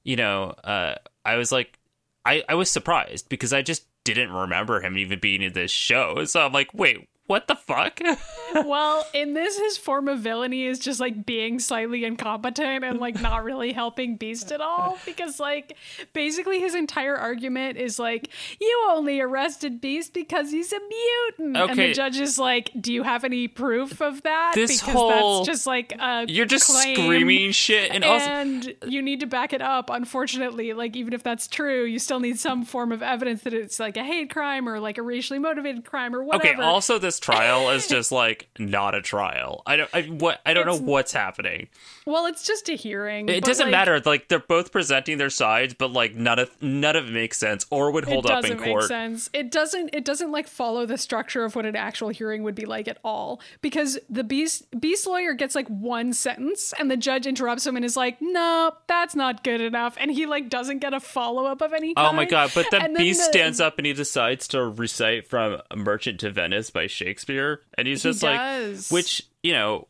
[0.03, 1.77] you know, uh, I was like,
[2.25, 6.25] I I was surprised because I just didn't remember him even being in this show.
[6.25, 8.02] So I'm like, wait, what the fuck?
[8.65, 13.22] well, in this, his form of villainy is just like being slightly incompetent and like
[13.22, 14.98] not really helping Beast at all.
[15.06, 15.78] Because like
[16.12, 18.28] basically his entire argument is like,
[18.60, 21.56] you only arrested Beast because he's a mutant.
[21.58, 21.88] And Okay.
[21.88, 24.52] the judge is like, do you have any proof of that?
[24.56, 29.02] This because whole- that's just like a You're just screaming shit, and also and you
[29.02, 29.89] need to back it up.
[29.89, 33.80] Unfortunately, like even if that's true, you still need some form of evidence that it's
[33.80, 36.56] like a hate crime or like a racially motivated crime or whatever.
[36.56, 39.63] Okay, also this trial is just like not a trial.
[39.65, 41.67] I don't I what I don't It's- know what's happening.
[42.06, 43.30] Well, it's just a hearing.
[43.30, 44.02] It doesn't like, matter.
[44.06, 47.66] Like they're both presenting their sides, but like none of none of it makes sense
[47.70, 48.86] or would hold it up doesn't in make court.
[48.86, 49.30] sense.
[49.34, 49.92] It doesn't.
[49.94, 52.98] It doesn't like follow the structure of what an actual hearing would be like at
[53.04, 53.40] all.
[53.62, 57.86] Because the beast beast lawyer gets like one sentence, and the judge interrupts him and
[57.86, 61.62] is like, "No, that's not good enough," and he like doesn't get a follow up
[61.62, 62.08] of any kind.
[62.08, 65.28] Oh my god, but then And Beast the- stands up and he decides to recite
[65.28, 67.62] from Merchant to Venice by Shakespeare.
[67.78, 68.90] And he's He just like does.
[68.92, 69.88] which, you know,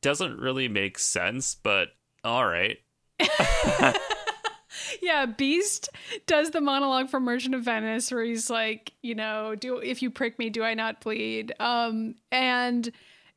[0.00, 1.88] doesn't really make sense, but
[2.24, 2.78] all right.
[5.00, 5.88] Yeah, Beast
[6.26, 10.10] does the monologue from Merchant of Venice where he's like, you know, do if you
[10.10, 11.54] prick me, do I not bleed?
[11.60, 12.90] Um, and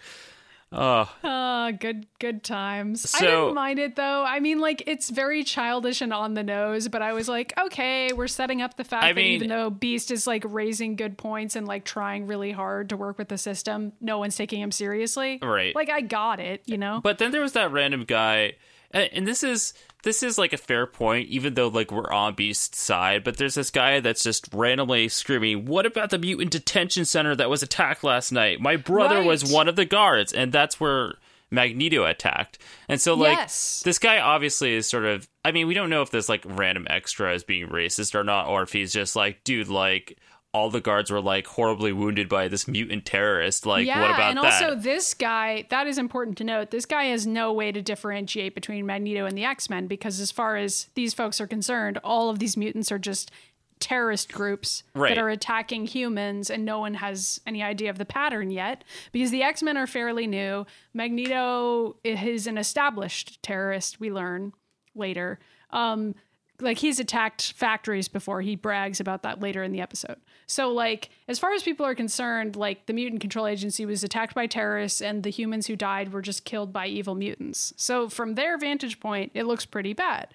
[0.73, 5.45] oh, Ah, good good times i didn't mind it though i mean like it's very
[5.45, 9.05] childish and on the nose but i was like okay we're setting up the fact
[9.05, 12.53] I that mean- even though beast is like raising good points and like trying really
[12.53, 15.75] hard to work with the system no one's taking him seriously Right.
[15.75, 18.55] like i got it you know But then there was that random guy,
[18.95, 22.35] and and this is this is like a fair point, even though like we're on
[22.35, 23.25] Beast's side.
[23.25, 27.51] But there's this guy that's just randomly screaming, "What about the mutant detention center that
[27.51, 28.61] was attacked last night?
[28.61, 31.15] My brother was one of the guards, and that's where."
[31.51, 32.59] Magneto attacked.
[32.89, 33.81] And so like Yes.
[33.85, 36.87] this guy obviously is sort of I mean, we don't know if this like random
[36.91, 40.19] extra is being racist or not, or if he's just like, dude, like
[40.55, 43.67] all the guards were like horribly wounded by this mutant terrorist.
[43.67, 44.63] Like, yeah, what about and that?
[44.63, 46.71] And also this guy, that is important to note.
[46.71, 50.57] This guy has no way to differentiate between Magneto and the X-Men because as far
[50.57, 53.33] as these folks are concerned, all of these mutants are just
[53.81, 55.11] terrorist groups Right.
[55.11, 59.33] that are attacking humans and no one has any idea of the pattern yet because
[59.33, 60.65] the X-Men are fairly new.
[60.95, 64.53] Magneto is an established terrorist, we learn
[64.95, 65.39] later.
[65.71, 66.15] Um
[66.61, 68.41] like he's attacked factories before.
[68.41, 70.17] He brags about that later in the episode.
[70.47, 74.35] So like as far as people are concerned, like the mutant control agency was attacked
[74.35, 77.73] by terrorists and the humans who died were just killed by evil mutants.
[77.77, 80.29] So from their vantage point, it looks pretty bad.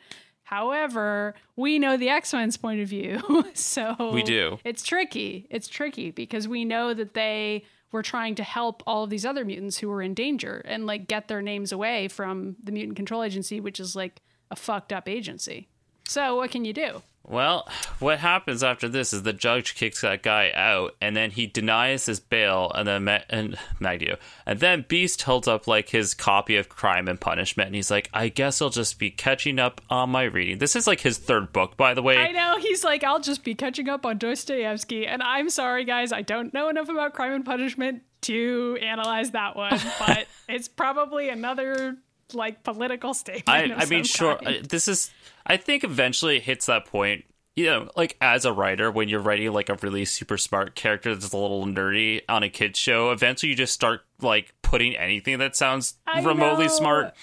[0.44, 3.46] However, we know the X-Men's point of view.
[3.54, 4.60] so We do.
[4.64, 5.46] It's tricky.
[5.52, 9.46] It's tricky because we know that they were trying to help all of these other
[9.46, 13.24] mutants who were in danger and like get their names away from the mutant control
[13.24, 15.68] agency, which is like a fucked up agency.
[16.08, 17.04] So what can you do?
[17.24, 21.46] Well, what happens after this is the judge kicks that guy out, and then he
[21.46, 26.16] denies his bail, and then Ma- and Magneto, and then Beast holds up like his
[26.16, 29.80] copy of Crime and Punishment, and he's like, "I guess I'll just be catching up
[29.92, 32.18] on my reading." This is like his third book, by the way.
[32.18, 36.12] I know he's like, I'll just be catching up on Dostoevsky, and I'm sorry, guys,
[36.12, 41.30] I don't know enough about Crime and Punishment to analyze that one, but it's probably
[41.30, 41.98] another
[42.34, 43.74] like political statement.
[43.74, 44.36] I, I mean, sure.
[44.38, 44.58] kind.
[44.58, 45.12] uh, This is.
[45.46, 47.26] I think eventually it hits that point.
[47.56, 51.14] You know, like as a writer, when you're writing like a really super smart character
[51.14, 55.40] that's a little nerdy on a kids show, eventually you just start like putting anything
[55.40, 56.72] that sounds I remotely know.
[56.72, 57.14] smart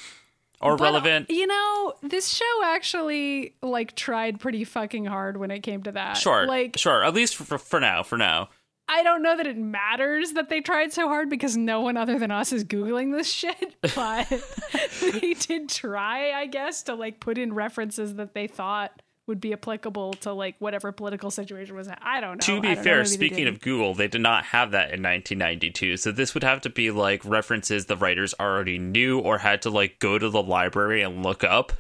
[0.61, 1.31] or But, relevant.
[1.31, 6.19] You know, this show actually like tried pretty fucking hard when it came to that.
[6.19, 7.03] Sure, Like sure.
[7.03, 8.03] At least for, for now.
[8.03, 8.51] For now.
[8.89, 12.19] I don't know that it matters that they tried so hard because no one other
[12.19, 14.29] than us is googling this shit, but
[15.01, 19.53] they did try, I guess, to like put in references that they thought would be
[19.53, 21.89] applicable to like whatever political situation was.
[22.01, 22.55] I don't know.
[22.55, 25.97] To be fair, speaking of Google, they did not have that in 1992.
[25.97, 29.71] So this would have to be like references the writers already knew or had to
[29.71, 31.73] like go to the library and look up.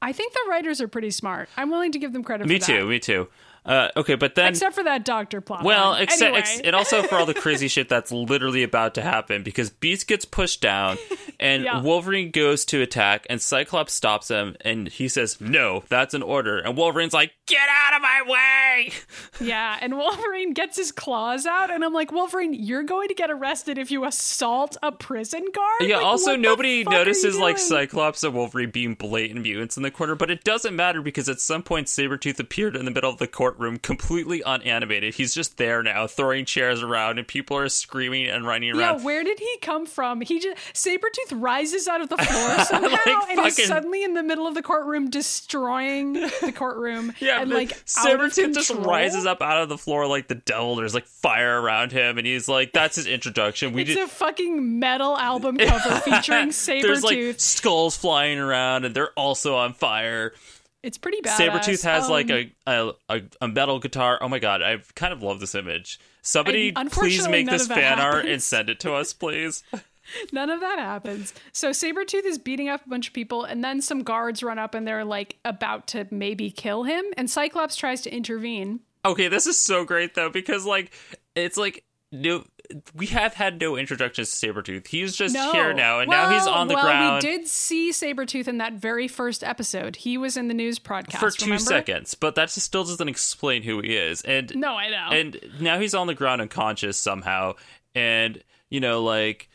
[0.00, 1.48] I think the writers are pretty smart.
[1.56, 2.72] I'm willing to give them credit Me for that.
[2.72, 3.28] Me too, me too.
[3.66, 5.64] Uh, okay, but then Except for that doctor plot.
[5.64, 6.38] Well, except anyway.
[6.38, 10.06] ex- and also for all the crazy shit that's literally about to happen because Beast
[10.06, 10.98] gets pushed down
[11.40, 11.80] and Yeah.
[11.82, 16.58] Wolverine goes to attack and Cyclops stops him and he says, "No, that's an order."
[16.58, 18.92] And Wolverine's like, "Get out of my way!"
[19.40, 23.30] Yeah, and Wolverine gets his claws out, and I'm like, Wolverine, you're going to get
[23.30, 25.82] arrested if you assault a prison guard.
[25.82, 25.96] Yeah.
[25.96, 27.58] Like, also, nobody fuck are you notices like?
[27.58, 31.40] Cyclops and Wolverine being blatant mutants in the corner, but it doesn't matter because at
[31.40, 35.14] some point Sabretooth appeared in the middle of the courtroom, completely unanimated.
[35.14, 38.98] He's just there now, throwing chairs around, and people are screaming and running around.
[38.98, 40.20] Yeah, where did he come from?
[40.20, 44.22] He just Sabretooth rises out of the floor somehow Like and is suddenly in the
[44.22, 47.12] middle of the courtroom destroying the courtroom.
[47.26, 50.76] Yeah, and like Sabretooth just rises up out of the floor like the devil.
[50.76, 54.04] There's like fire around him, and he's like, "That's his introduction." We It's did.
[54.04, 59.72] a fucking metal album cover featuring There's like skulls flying around, and they're also on
[59.72, 60.34] fire.
[60.86, 61.38] It's pretty bad.
[61.38, 64.18] Sabretooth has like Um, a, a a a metal guitar.
[64.20, 66.00] Oh my god, I kind of love this image.
[66.22, 69.62] Somebody, please make this fan art and send it to us, please.
[70.32, 71.34] None of that happens.
[71.52, 74.74] So Sabretooth is beating up a bunch of people, and then some guards run up
[74.74, 77.04] and they're like about to maybe kill him.
[77.16, 78.80] And Cyclops tries to intervene.
[79.04, 80.92] Okay, this is so great though because like
[81.34, 82.44] it's like no.
[82.94, 84.86] We have had no introductions to Sabretooth.
[84.88, 85.52] He's just No.
[85.52, 87.22] here now, and now he's on the well, ground.
[87.22, 89.96] we did see Sabretooth in that very first episode.
[89.96, 91.20] He was in the news broadcast.
[91.20, 91.62] for two remember?
[91.64, 94.22] seconds, but that still doesn't explain who he is.
[94.22, 95.08] And No, I know.
[95.16, 97.54] and now he's on the ground unconscious somehow,
[97.94, 99.48] and you know, like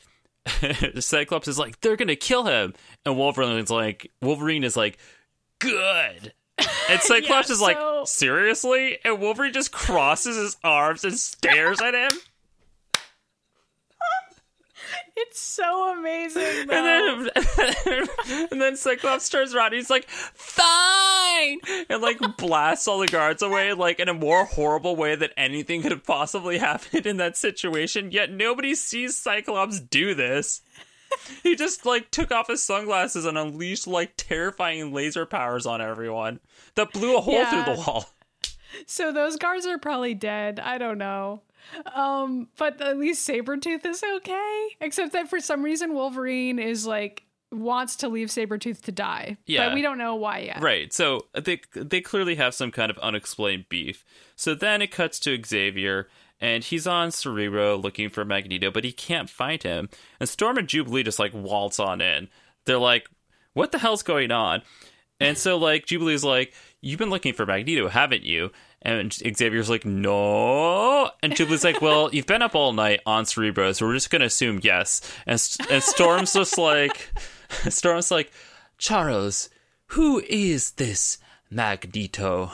[1.00, 2.74] Cyclops is like, they're gonna kill him,
[3.06, 4.98] and Wolverine's like, Wolverine is like,
[5.60, 6.34] good.
[6.90, 9.00] And Cyclops Yeah, is like, so- seriously?
[9.06, 12.12] And Wolverine just crosses his arms and stares at him.
[15.28, 16.68] It's so amazing.
[16.68, 16.74] Though.
[16.82, 17.30] And
[17.86, 18.08] then,
[18.52, 21.60] and then Cyclops turns around and he's like, fine!
[21.90, 25.82] And like blasts all the guards away, like in a more horrible way than anything
[25.82, 28.12] could have possibly happened in that situation.
[28.12, 30.62] Yet nobody sees Cyclops do this.
[31.44, 36.40] He just like took off his sunglasses and unleashed like terrifying laser powers on everyone
[36.76, 37.64] that blew a hole Yeah.
[37.64, 38.06] through the wall.
[38.88, 40.60] So those guards are probably dead.
[40.60, 41.42] I don't know.
[41.94, 44.68] Um, but at least Sabretooth is okay.
[44.80, 49.38] Except that for some reason Wolverine is like wants to leave Sabretooth to die.
[49.46, 49.68] Yeah.
[49.68, 50.62] But we don't know why yet.
[50.62, 50.94] Right.
[50.94, 54.06] So they they clearly have some kind of unexplained beef.
[54.36, 56.08] So then it cuts to Xavier
[56.40, 59.90] and he's on Cerebro looking for Magneto, but he can't find him.
[60.20, 62.30] And Storm and Jubilee just like waltz on in.
[62.66, 63.08] They're like,
[63.54, 64.64] "What the hell's going on?"
[65.20, 68.52] And so like Jubilee's like, "You've been looking for Magneto, haven't you?"
[68.84, 73.72] And Xavier's like, "No." And Jubilee's like, "Well, you've been up all night on Cerebro,
[73.74, 77.12] so we're just gonna assume yes." And and Storm's just like,
[77.70, 78.32] Storm's like,
[78.78, 79.50] Charles,
[79.88, 82.52] who is this Magneto?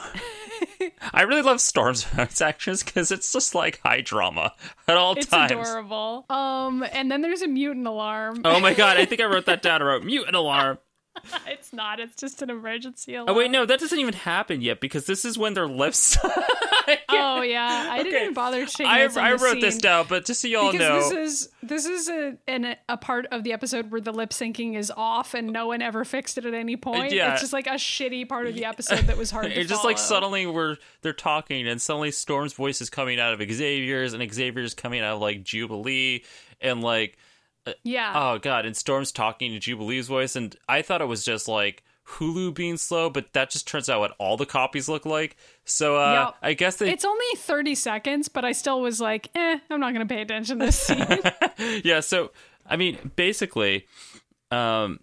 [1.12, 2.06] I really love Storm's
[2.42, 4.52] actions because it's just like high drama
[4.86, 5.52] at all It's times.
[5.52, 6.26] adorable.
[6.28, 8.42] Um, and then there's a mutant alarm.
[8.44, 9.80] Oh my god, I think I wrote that down.
[9.82, 10.78] I wrote mutant alarm.
[11.46, 12.00] it's not.
[12.00, 13.30] It's just an emergency alarm.
[13.30, 16.18] Oh wait, no, that doesn't even happen yet because this is when their lips.
[17.10, 18.86] Oh yeah, I didn't even bother changing.
[18.86, 22.08] I, I wrote this down, but just so y'all because know, this is this is
[22.08, 25.66] a an, a part of the episode where the lip syncing is off and no
[25.66, 27.12] one ever fixed it at any uh, point.
[27.12, 27.32] yeah.
[27.32, 29.84] It's just like a shitty part of the episode that was hard to it's just
[29.84, 34.32] like suddenly we're they're talking and suddenly Storm's voice is coming out of Xavier's and
[34.32, 36.24] Xavier's coming out of like Jubilee
[36.60, 37.18] and like
[37.84, 38.12] Yeah.
[38.14, 41.82] Oh god, and Storm's talking to Jubilee's voice, and I thought it was just like
[42.06, 45.36] Hulu being slow, but that just turns out what all the copies look like.
[45.64, 46.34] So uh, Yep.
[46.42, 49.92] I guess they it's only 30 seconds, but I still was like, eh, I'm not
[49.92, 51.18] going to pay attention to this scene.
[51.84, 52.00] yeah.
[52.00, 52.30] So
[52.66, 53.86] I mean, basically,
[54.50, 55.00] um,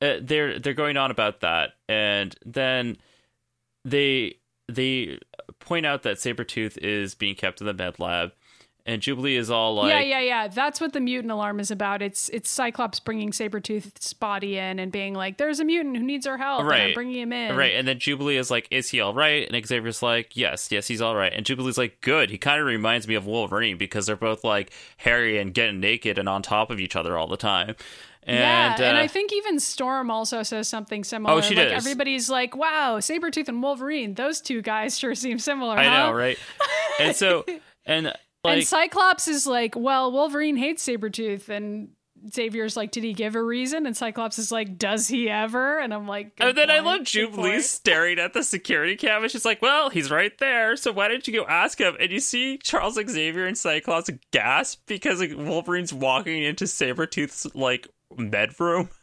[0.00, 2.96] uh, they're they're going on about that, and then
[3.84, 4.36] they
[4.68, 5.18] they
[5.58, 8.32] point out that Sabretooth is being kept in the med lab,
[8.90, 10.48] and Jubilee is all like, yeah, yeah, yeah.
[10.48, 12.02] That's what the mutant alarm is about.
[12.02, 16.26] It's it's Cyclops bringing Sabretooth's body in and being like, "There's a mutant who needs
[16.26, 16.94] our help, and Right.
[16.94, 20.02] bringing him in." Right, and then Jubilee is like, "Is he all right?" And Xavier's
[20.02, 23.14] like, "Yes, yes, he's all right." And Jubilee's like, "Good." He kind of reminds me
[23.14, 26.96] of Wolverine because they're both like hairy and getting naked and on top of each
[26.96, 27.76] other all the time.
[28.24, 31.34] And, yeah, and uh, I think even Storm also says something similar.
[31.36, 31.76] Oh, she like does.
[31.86, 36.12] everybody's like, "Wow, Sabretooth and Wolverine, those two guys sure seem similar." I huh?" know,
[36.12, 36.38] right?
[37.00, 37.46] and so,
[37.86, 38.12] and
[38.44, 41.90] like, and Cyclops is like, "Well, Wolverine hates Sabretooth and
[42.32, 45.92] Xavier's like, "Did he give a reason?" And Cyclops is like, "Does he ever?" And
[45.92, 49.28] I'm like, and "Good then I love Jubilee staring at the security camera.
[49.28, 50.76] she's like, "Well, he's right there.
[50.76, 54.80] So why didn't you go ask him?" And you see Charles Xavier and Cyclops gasp
[54.86, 58.90] because like, Wolverine's walking into Sabretooth's like med room.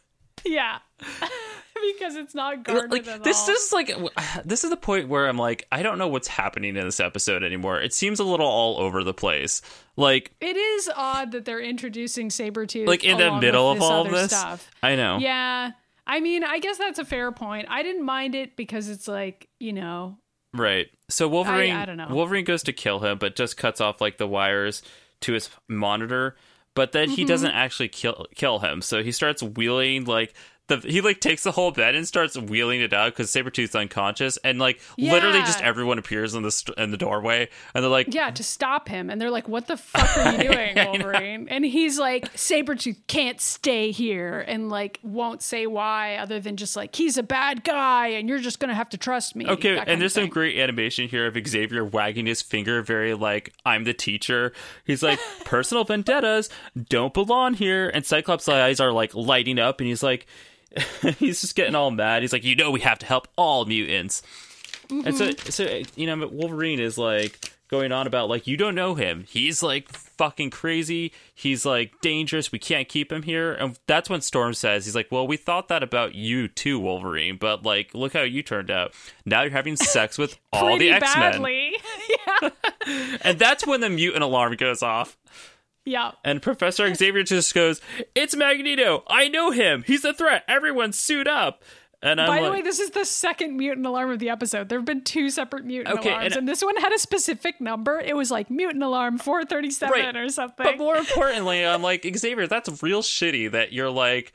[0.46, 0.78] Yeah.
[1.98, 3.56] because it's not guarded like at this all.
[3.56, 3.92] is like
[4.46, 7.44] this is the point where I'm like I don't know what's happening in this episode
[7.44, 7.80] anymore.
[7.82, 9.62] It seems a little all over the place.
[9.96, 14.12] Like It is odd that they're introducing Sabretooth like in the middle of all of
[14.12, 14.32] this.
[14.32, 14.70] stuff.
[14.84, 15.18] I know.
[15.20, 15.72] Yeah.
[16.06, 17.68] I mean, I guess that's a fair point.
[17.70, 20.18] I didn't mind it because it's like, you know,
[20.54, 20.88] Right.
[21.10, 22.08] So Wolverine I don't know.
[22.10, 24.82] Wolverine goes to kill him but just cuts off like the wires
[25.22, 26.36] to his monitor,
[26.76, 27.16] but then Mm-hmm.
[27.16, 28.82] he doesn't actually kill kill him.
[28.82, 30.34] So he starts wheeling like
[30.68, 34.38] the he like takes the whole bed and starts wheeling it out because Sabretooth's unconscious
[34.38, 38.14] and like literally just everyone appears in the st- in the doorway and they're like
[38.14, 39.10] yeah, to stop him.
[39.10, 41.48] And they're like, what the fuck are you doing, Wolverine?
[41.50, 46.76] And he's like, Sabretooth can't stay here and like won't say why other than just
[46.76, 49.48] like, he's a bad guy and you're just going to have to trust me.
[49.48, 53.84] Okay, and there's some great animation here of Xavier wagging his finger, very like I'm
[53.84, 54.54] the teacher.
[54.86, 56.50] He's like, personal vendettas
[56.90, 57.90] don't belong here.
[57.94, 60.28] And Cyclops' eyes are like lighting up, and he's like,
[61.20, 62.22] he's just getting all mad.
[62.22, 64.22] He's like, you know, we have to help all mutants.
[64.90, 65.50] And so, Mm-hmm.
[65.50, 69.26] so you know, Wolverine is like going on about like you don't know him.
[69.28, 71.12] He's like fucking crazy.
[71.36, 72.52] He's like dangerous.
[72.54, 73.54] We can't keep him here.
[73.54, 77.36] And that's when Storm says, he's like, well, we thought that about you too, Wolverine.
[77.38, 78.94] But like, look how you turned out.
[79.26, 81.76] Now you're having sex with all the X Men, badly.
[82.42, 82.50] yeah.
[83.24, 85.18] and that's when the mutant alarm goes off.
[85.88, 86.12] Yeah.
[86.24, 87.82] And Professor Xavier just goes,
[88.14, 89.04] "It's Magneto.
[89.08, 89.84] I know him.
[89.88, 90.44] He's a threat.
[90.48, 91.64] Everyone suit up."
[92.04, 94.70] And I'm By like, the way, this is the second mutant alarm of the episode.
[94.70, 97.60] There have been two separate mutant Okay, alarms, and- and, this one had a specific
[97.60, 98.00] number.
[98.00, 100.16] It was like mutant alarm 437 Right.
[100.16, 100.64] or something.
[100.64, 104.32] But more importantly, I'm like, Xavier, that's real shitty that you're like,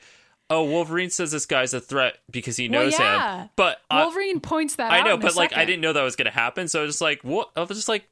[0.49, 3.43] oh, Wolverine says this guy's a threat because he Well, knows yeah.
[3.43, 3.49] him.
[3.55, 4.99] But I- Wolverine points that out.
[4.99, 6.67] I know, but like, I didn't know that was going to happen.
[6.67, 7.49] So I was just like, what?
[7.55, 8.09] I was just like,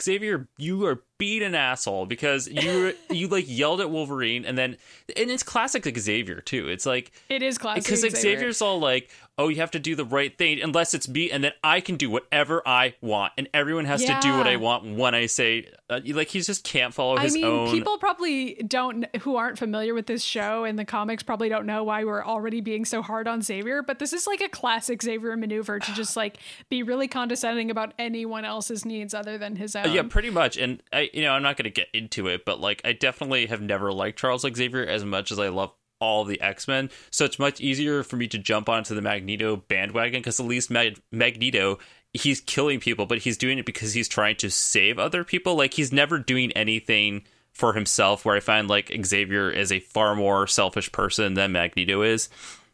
[0.00, 4.76] Xavier, you are being an asshole because you you like yelled at Wolverine and then
[5.16, 6.68] and it's classic Xavier too.
[6.68, 7.84] It's like It is classic.
[7.84, 8.16] because Xavier.
[8.20, 11.44] Xavier's all like, "Oh, you have to do the right thing unless it's me, and
[11.44, 14.96] then I can do whatever I want, and everyone has to do what I want
[14.96, 17.70] when I say." Uh, like he just can't follow I his mean, own.
[17.70, 21.84] people probably don't who aren't familiar with this show and the comics probably don't know
[21.84, 25.36] why we're already being so hard on Xavier, but this is like a classic Xavier
[25.36, 26.38] maneuver to just like
[26.70, 29.92] be really condescending about anyone else's needs other than his own.
[29.92, 30.56] yeah, pretty much.
[30.56, 33.46] And I, you know, I'm not going to get into it, but like, I definitely
[33.46, 36.90] have never liked Charles Xavier as much as I love all the X Men.
[37.10, 40.70] So it's much easier for me to jump onto the Magneto bandwagon because at least
[40.70, 41.78] Mag- Magneto.
[42.12, 45.54] He's killing people, but he's doing it because he's trying to save other people.
[45.54, 48.24] Like he's never doing anything for himself.
[48.24, 52.28] Where I find like Xavier is a far more selfish person than Magneto is.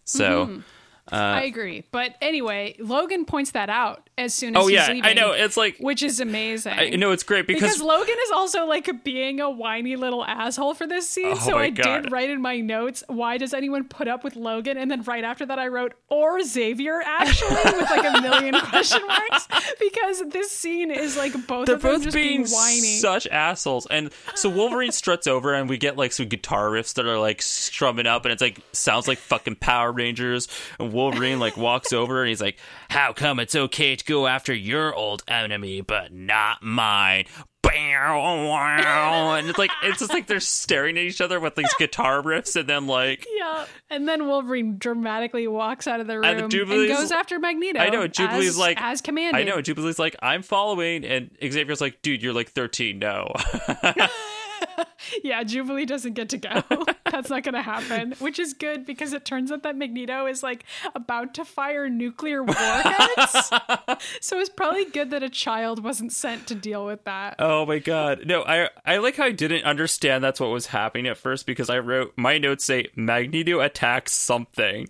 [0.05, 0.61] So, Mm-hmm.
[1.13, 1.85] Uh, I agree.
[1.91, 5.05] But anyway, Logan points that out as soon as oh he's yeah, leaving.
[5.05, 5.33] I know.
[5.33, 6.73] It's like which is amazing.
[6.73, 10.75] I know it's great because, because Logan is also like being a whiny little asshole
[10.75, 11.33] for this scene.
[11.33, 12.03] Oh so I God.
[12.03, 14.77] did write in my notes, why does anyone put up with Logan?
[14.77, 19.07] And then right after that, I wrote, or Xavier, actually, with like a million question
[19.07, 19.49] marks.
[19.79, 22.99] Because this scene is like both they're of them both just being being whiny.
[22.99, 23.87] such assholes.
[23.87, 27.43] And so Wolverine struts over, and we get like some guitar riffs that are like
[27.43, 30.49] strumming up, and it's like sounds like fucking Power Rangers.
[30.79, 32.59] And Wolverine like walks over, and he's like,
[32.91, 37.27] "How come it's okay to go after your old enemy, but not mine?"
[39.39, 42.57] And it's like it's just like they're staring at each other with these guitar riffs,
[42.57, 43.67] and then like yeah.
[43.91, 47.81] And then Wolverine dramatically walks out of the room And and, goes after Magneto.
[47.81, 49.41] I know Jubilee's as, like as commanded.
[49.41, 52.99] I know Jubilee's like I'm following, and Xavier's like, "Dude, you're like 13.
[52.99, 53.33] No."
[55.23, 56.63] Yeah, Jubilee doesn't get to go.
[57.11, 60.43] That's not going to happen, which is good because it turns out that Magneto is
[60.43, 60.65] like
[60.95, 63.51] about to fire nuclear warheads.
[64.21, 67.37] so it's probably good that a child wasn't sent to deal with that.
[67.39, 68.23] Oh my god.
[68.27, 71.69] No, I I like how I didn't understand that's what was happening at first because
[71.69, 74.89] I wrote my notes say Magneto attacks something.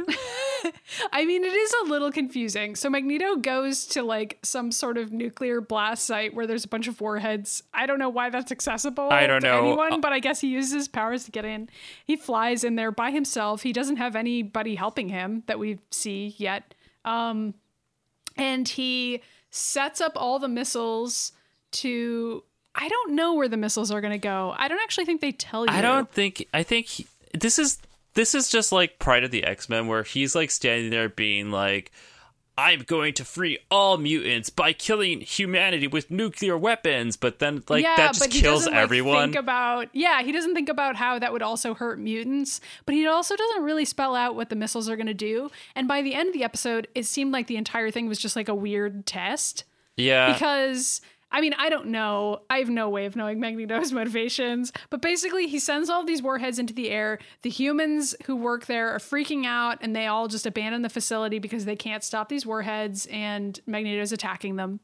[1.12, 2.76] I mean, it is a little confusing.
[2.76, 6.86] So Magneto goes to like some sort of nuclear blast site where there's a bunch
[6.88, 7.62] of warheads.
[7.74, 9.58] I don't know why that's accessible I don't to know.
[9.58, 11.68] anyone, but I guess he uses his powers to get in.
[12.04, 13.62] He flies in there by himself.
[13.62, 16.74] He doesn't have anybody helping him that we see yet.
[17.04, 17.54] Um,
[18.36, 21.32] and he sets up all the missiles
[21.72, 22.44] to.
[22.74, 24.54] I don't know where the missiles are going to go.
[24.56, 25.72] I don't actually think they tell you.
[25.72, 26.46] I don't think.
[26.54, 27.78] I think he, this is
[28.14, 31.50] this is just like Pryde of the X Men, where he's like standing there being
[31.50, 31.90] like,
[32.58, 37.82] "I'm going to free all mutants by killing humanity with nuclear weapons," but then like
[37.82, 39.32] yeah, that just but he kills doesn't, like, everyone.
[39.32, 43.06] Think about yeah, he doesn't think about how that would also hurt mutants, but he
[43.06, 45.50] also doesn't really spell out what the missiles are going to do.
[45.74, 48.36] And by the end of the episode, it seemed like the entire thing was just
[48.36, 49.64] like a weird test
[49.96, 51.00] yeah, because.
[51.32, 52.42] I mean, I don't know.
[52.50, 54.72] I have no way of knowing Magneto's motivations.
[54.90, 57.18] But basically, he sends all these warheads into the air.
[57.40, 61.38] The humans who work there are freaking out, and they all just abandon the facility
[61.38, 64.80] because they can't stop these warheads, and Magneto's attacking them.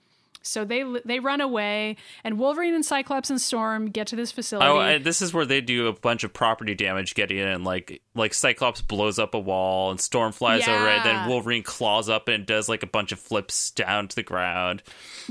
[0.48, 4.66] So they they run away, and Wolverine and Cyclops and Storm get to this facility.
[4.68, 7.64] Oh, and this is where they do a bunch of property damage getting in.
[7.64, 11.04] Like, like Cyclops blows up a wall, and Storm flies over it.
[11.04, 14.82] Then Wolverine claws up and does like a bunch of flips down to the ground.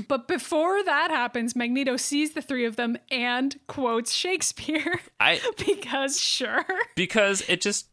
[0.08, 6.20] but before that happens, Magneto sees the three of them and quotes Shakespeare I because
[6.20, 6.64] sure,
[6.94, 7.88] because it just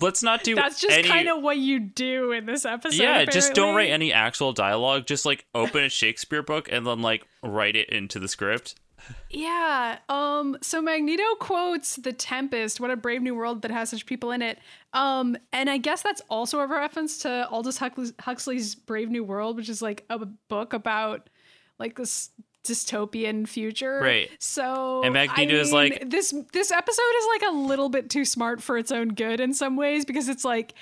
[0.00, 3.02] let's not do that's just any, kind of what you do in this episode.
[3.02, 3.24] yeah.
[3.24, 5.06] Just don't write any actual dialogue.
[5.06, 8.74] Just like open a Shakespeare book and then like write it into the script.
[9.30, 9.98] Yeah.
[10.08, 10.56] Um.
[10.62, 12.80] So Magneto quotes The Tempest.
[12.80, 14.58] What a brave new world that has such people in it.
[14.92, 15.36] Um.
[15.52, 19.68] And I guess that's also a reference to Aldous Huxley's, Huxley's Brave New World, which
[19.68, 21.30] is like a book about
[21.78, 22.30] like this
[22.64, 24.00] dystopian future.
[24.00, 24.30] Right.
[24.38, 26.34] So And Magneto I is mean, like- this.
[26.52, 29.76] This episode is like a little bit too smart for its own good in some
[29.76, 30.74] ways because it's like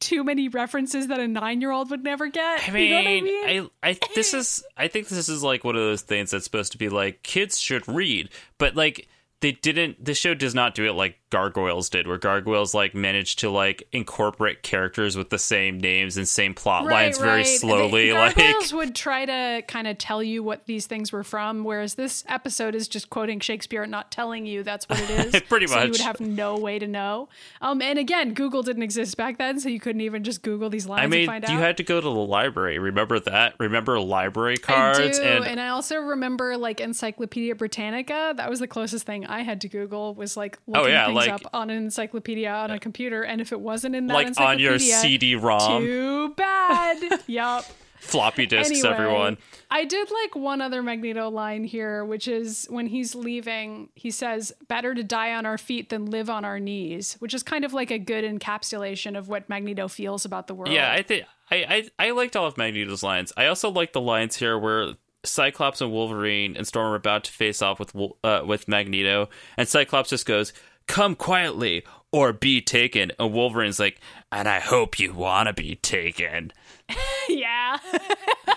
[0.00, 2.68] too many references that a nine year old would never get.
[2.68, 3.70] I mean, you know what I mean?
[3.82, 6.72] I, I, this is, I think this is like one of those things that's supposed
[6.72, 8.28] to be like kids should read,
[8.58, 9.08] but like
[9.44, 10.02] they didn't.
[10.02, 13.86] The show does not do it like Gargoyles did, where Gargoyles like managed to like
[13.92, 18.08] incorporate characters with the same names and same plot lines very slowly.
[18.08, 21.62] The like, Gargoyles would try to kind of tell you what these things were from,
[21.62, 25.42] whereas this episode is just quoting Shakespeare and not telling you that's what it is.
[25.42, 27.28] Pretty so you would have no way to know.
[27.60, 30.86] Um, and again, Google didn't exist back then, so you couldn't even just Google these
[30.86, 31.60] lines I mean, and find you out.
[31.60, 32.78] had to go to the library.
[32.78, 33.56] Remember that?
[33.58, 38.32] Remember library cards I do, and and, I also remember like Encyclopedia Britannica.
[38.38, 41.06] That was the closest thing I had to Google was like oh, looking Oh, yeah,
[41.06, 44.14] things like- up on an encyclopedia on a computer, and if it wasn't in that
[44.14, 47.20] like on your CD-ROM, too bad.
[47.26, 47.64] yup.
[47.98, 48.70] floppy disks.
[48.70, 49.38] Anyway, everyone.
[49.70, 54.52] I did like one other Magneto line here, which is when he's leaving, he says,
[54.68, 57.72] Better to die on our feet than live on our knees, which is kind of
[57.72, 60.72] like a good encapsulation of what Magneto feels about the world.
[60.72, 63.32] Yeah, I think I, I I liked all of Magneto's lines.
[63.36, 67.32] I also like the lines here where Cyclops and Wolverine and Storm are about to
[67.32, 70.52] face off with uh, with Magneto, and Cyclops just goes,
[70.86, 74.00] "Come quietly or be taken." And Wolverine's like,
[74.30, 76.52] "And I hope you want to be taken."
[77.28, 77.78] yeah.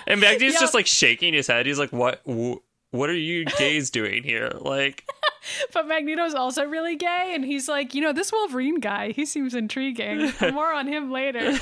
[0.05, 0.61] And Magneto's Yep.
[0.61, 1.65] just like shaking his head.
[1.65, 2.21] He's like, "What?
[2.29, 2.57] Wh-
[2.91, 5.05] what are you gays doing here?" Like,
[5.73, 9.53] but Magneto's also really gay, and he's like, you know, this Wolverine guy, he seems
[9.55, 10.31] intriguing.
[10.53, 11.39] More on him later.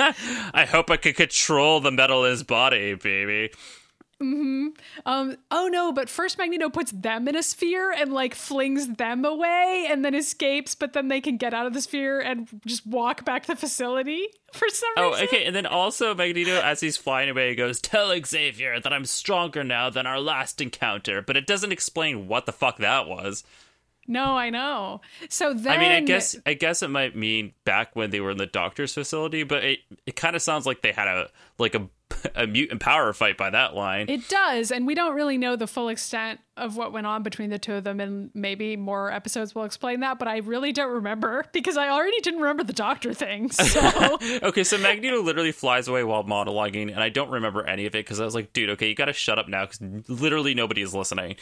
[0.00, 3.50] I hope I can control the metal in his body, baby.
[4.20, 4.74] Um,
[5.06, 9.86] oh no, but first Magneto puts them in a sphere and like flings them away
[9.88, 13.24] and then escapes, but then they can get out of the sphere and just walk
[13.24, 15.20] back to the facility for some Oh, reason.
[15.20, 15.44] Oh, okay.
[15.44, 19.88] And then also Magneto, as he's flying away, goes, "Tell Xavier that I'm stronger now
[19.88, 23.44] than our last encounter." But it doesn't explain what the fuck that was.
[24.10, 25.02] No, I know.
[25.28, 28.30] So then I mean, I guess I guess it might mean back when they were
[28.30, 31.74] in the doctor's facility, but it it kind of sounds like they had a like
[31.74, 31.88] a
[32.34, 34.08] a mutant power fight by that line.
[34.08, 37.50] it does, and we don't really know the full extent of what went on between
[37.50, 40.18] the two of them, and maybe more episodes will explain that.
[40.18, 43.50] But I really don't remember because I already didn't remember the doctor thing.
[43.68, 47.94] So okay, so Magneto literally flies away while monologuing, and I don't remember any of
[47.94, 50.54] it because I was like, dude, okay, you got to shut up now because literally
[50.54, 51.36] nobody is listening.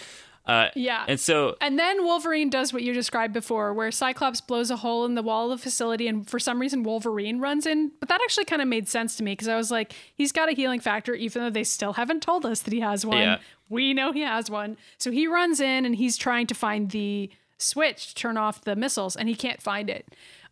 [0.47, 1.05] Uh, Yeah.
[1.09, 5.05] and so And then Wolverine does what you described before, where Cyclops blows a hole
[5.05, 7.91] in the wall of the facility, and for some reason Wolverine runs in.
[7.99, 10.49] But that actually kind of made sense to me because I was like, he's got
[10.49, 13.19] a healing factor, even though they still haven't told us that he has one.
[13.19, 13.39] Yeah.
[13.69, 14.77] We know he has one.
[14.99, 18.77] So he runs in and he's trying to find the switch to turn off the
[18.77, 20.07] missiles, and he can't find it.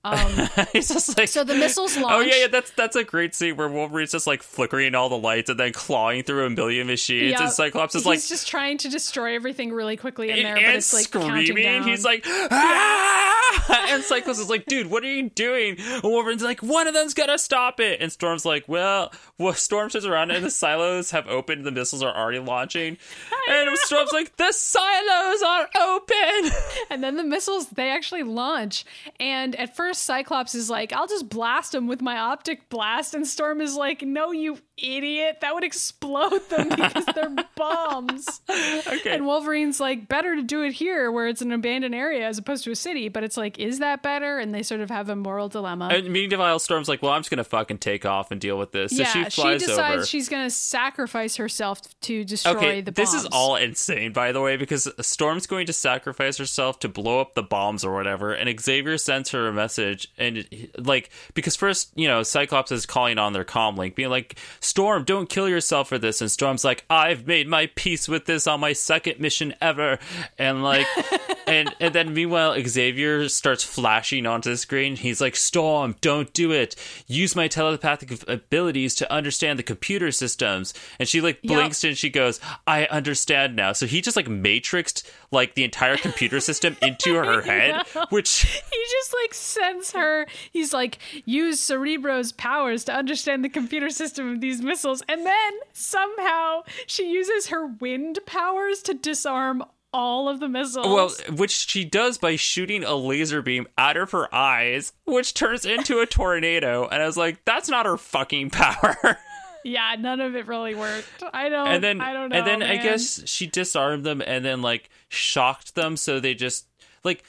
[0.06, 2.12] Um, He's just like so the missiles launch.
[2.12, 5.16] Oh yeah, yeah, that's that's a great scene where Wolverine's just like flickering all the
[5.16, 7.44] lights and then clawing through a million machines, Yeah.
[7.44, 10.66] and Cyclops is he's like just trying to destroy everything really quickly in and, there,
[10.66, 11.64] but it's like counting screaming.
[11.64, 11.88] down.
[11.88, 13.33] He's like, ah!
[13.68, 13.80] Ah!
[13.94, 15.76] And Cyclops is like, dude, what are you doing?
[15.78, 18.00] And Wolverine's like, one of them's gonna stop it.
[18.00, 22.02] And Storm's like, well, well Storm turns around and the silos have opened, the missiles
[22.02, 22.98] are already launching.
[23.46, 26.50] And Storm's like, the silos are open.
[26.90, 28.84] And then the missiles, they actually launch.
[29.20, 33.14] And at first, Cyclops is like, I'll just blast them with my optic blast.
[33.14, 35.38] And Storm is like, No, you idiot.
[35.40, 38.40] That would explode them because they're bombs.
[38.48, 39.14] Okay.
[39.14, 42.64] And Wolverine's like, Better to do it here where it's an abandoned area as opposed
[42.64, 43.08] to a city.
[43.08, 44.38] But it's like, Like, is that better?
[44.38, 45.88] And they sort of have a moral dilemma.
[45.92, 48.96] And meanwhile, Storm's like, well, I'm just gonna fucking take off and deal with this.
[48.96, 50.06] So yeah, she flies decides over.
[50.06, 53.12] she's going to sacrifice herself to destroy Okay, the bombs.
[53.12, 57.20] this is all insane, by the way, because Storm's going to sacrifice herself to blow
[57.20, 60.46] up the bombs or whatever, and Xavier sends her a message, and
[60.78, 65.04] like, because first, you know, Cyclops is calling on their comm link, being like, Storm,
[65.04, 68.60] don't kill yourself for this, and Storm's like, I've made my peace with this on
[68.60, 69.98] my second mission ever,
[70.38, 70.86] and like,
[71.46, 74.96] and and then meanwhile, Xavier starts flashing onto the screen.
[74.96, 76.76] He's like, Storm, don't do it.
[77.06, 81.52] Use my telepathic abilities to understand the computer systems, and she like Yep.
[81.52, 83.72] blinks and she goes, I understand now.
[83.72, 88.84] So he just like matrixed like the entire computer system into her head, which he
[88.90, 94.40] just like sends her he's like use cerebro's powers to understand the computer system of
[94.40, 99.62] these missiles and then somehow she uses her wind powers to disarm
[99.94, 104.10] all of the missiles well, which she does by shooting a laser beam out of
[104.10, 106.86] her eyes, which turns into a tornado.
[106.88, 108.96] And I was like, that's not her fucking power.
[109.66, 112.62] yeah none of it really worked i don't and then i don't know and then
[112.62, 116.66] I guess she disarmed them and then like shocked them so they just
[117.02, 117.24] like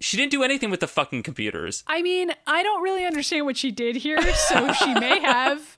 [0.00, 1.84] she didn't do anything with the fucking computers.
[1.86, 5.75] i mean i don't really understand what she did here so she may have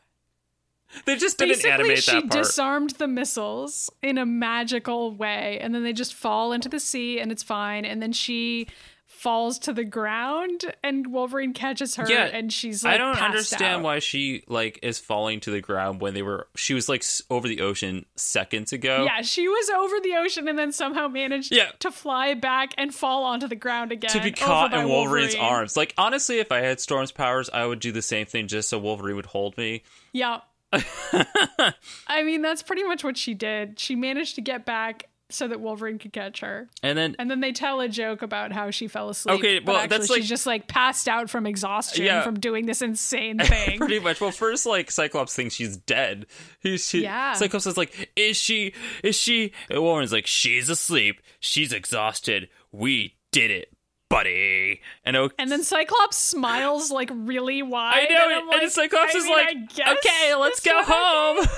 [1.04, 2.44] They just didn't basically animate she that part.
[2.44, 7.20] disarmed the missiles in a magical way and then they just fall into the sea
[7.20, 8.68] and it's fine and then she
[9.04, 13.24] falls to the ground and wolverine catches her Yeah, and she's like I don't passed
[13.24, 13.82] understand out.
[13.82, 17.20] why she like is falling to the ground when they were she was like s-
[17.28, 19.04] over the ocean seconds ago.
[19.04, 21.70] yeah she was over the ocean and then somehow managed Yeah.
[21.80, 24.88] to fly back and fall onto the ground again To be over caught by in
[24.88, 25.52] Wolverine's Wolverine.
[25.52, 25.76] arms.
[25.76, 28.78] Like honestly, if I had Storm's powers, I would do the same thing just so
[28.78, 29.82] Wolverine would hold me.
[30.12, 30.40] yeah
[32.06, 35.60] i mean that's pretty much what she did she managed to get back so that
[35.60, 38.88] wolverine could catch her And then And then they tell a joke about how she
[38.88, 39.38] fell asleep.
[39.38, 42.22] Okay, well, actually that's like- she's just like passed out from exhaustion Yeah.
[42.22, 43.78] from doing this insane thing.
[43.78, 46.24] pretty much well first like Cyclops thinks she's dead.
[46.60, 47.34] He's she, Yeah.
[47.34, 48.72] Cyclops is like, Is she
[49.04, 52.48] is she and Warren's like, She's asleep, she's exhausted.
[52.72, 53.70] We did it,
[54.18, 54.80] buddy.
[55.04, 58.06] And o- and then Cyclops smiles like really wide.
[58.10, 59.56] I know and, like, and Cyclops I is mean, like,
[59.98, 61.46] okay, let's go home.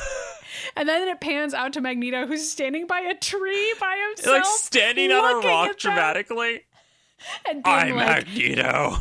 [0.77, 4.45] And then it pans out to Magneto, who's standing by a tree by himself, like
[4.45, 6.63] standing on a rock dramatically.
[7.49, 8.97] and I'm like, Magneto.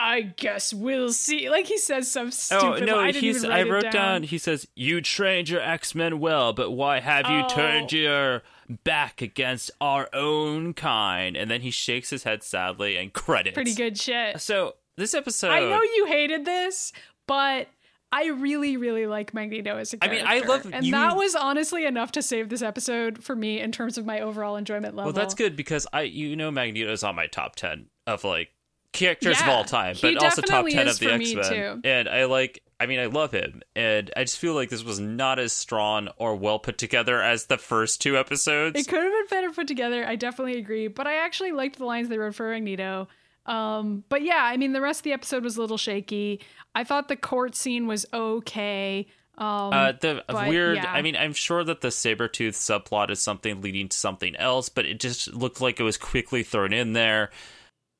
[0.00, 2.82] "I guess we'll see." Like he says some stupid.
[2.82, 2.98] Oh no.
[2.98, 3.44] I he's.
[3.44, 3.92] I wrote down.
[3.92, 4.22] down.
[4.24, 7.48] He says, "You trained your X Men well, but why have you Oh.
[7.48, 8.42] turned your
[8.84, 13.54] back against our own kind?" And then he shakes his head sadly and credits.
[13.54, 14.40] Pretty good shit.
[14.40, 16.92] So this episode, I know you hated this,
[17.26, 17.68] but
[18.10, 20.26] I really, really like Magneto as a character.
[20.26, 20.72] I mean, I love him.
[20.74, 24.06] and you- that was honestly enough to save this episode for me in terms of
[24.06, 25.12] my overall enjoyment level.
[25.12, 28.48] Well, that's good because I, you know, Magneto's on my top ten of like
[28.92, 31.80] characters of all time, but also top ten of the X Men.
[31.84, 32.62] And I like.
[32.80, 36.10] I mean, I love him, and I just feel like this was not as strong
[36.16, 38.78] or well put together as the first two episodes.
[38.78, 40.06] It could have been better put together.
[40.06, 43.08] I definitely agree, but I actually liked the lines they wrote for Magneto.
[43.46, 46.40] Um, but yeah, I mean, the rest of the episode was a little shaky.
[46.74, 49.08] I thought the court scene was okay.
[49.38, 50.76] Um, Uh, the but, weird.
[50.76, 50.92] yeah.
[50.92, 54.84] I mean, I'm sure that the Sabretooth subplot is something leading to something else, but
[54.84, 57.30] it just looked like it was quickly thrown in there.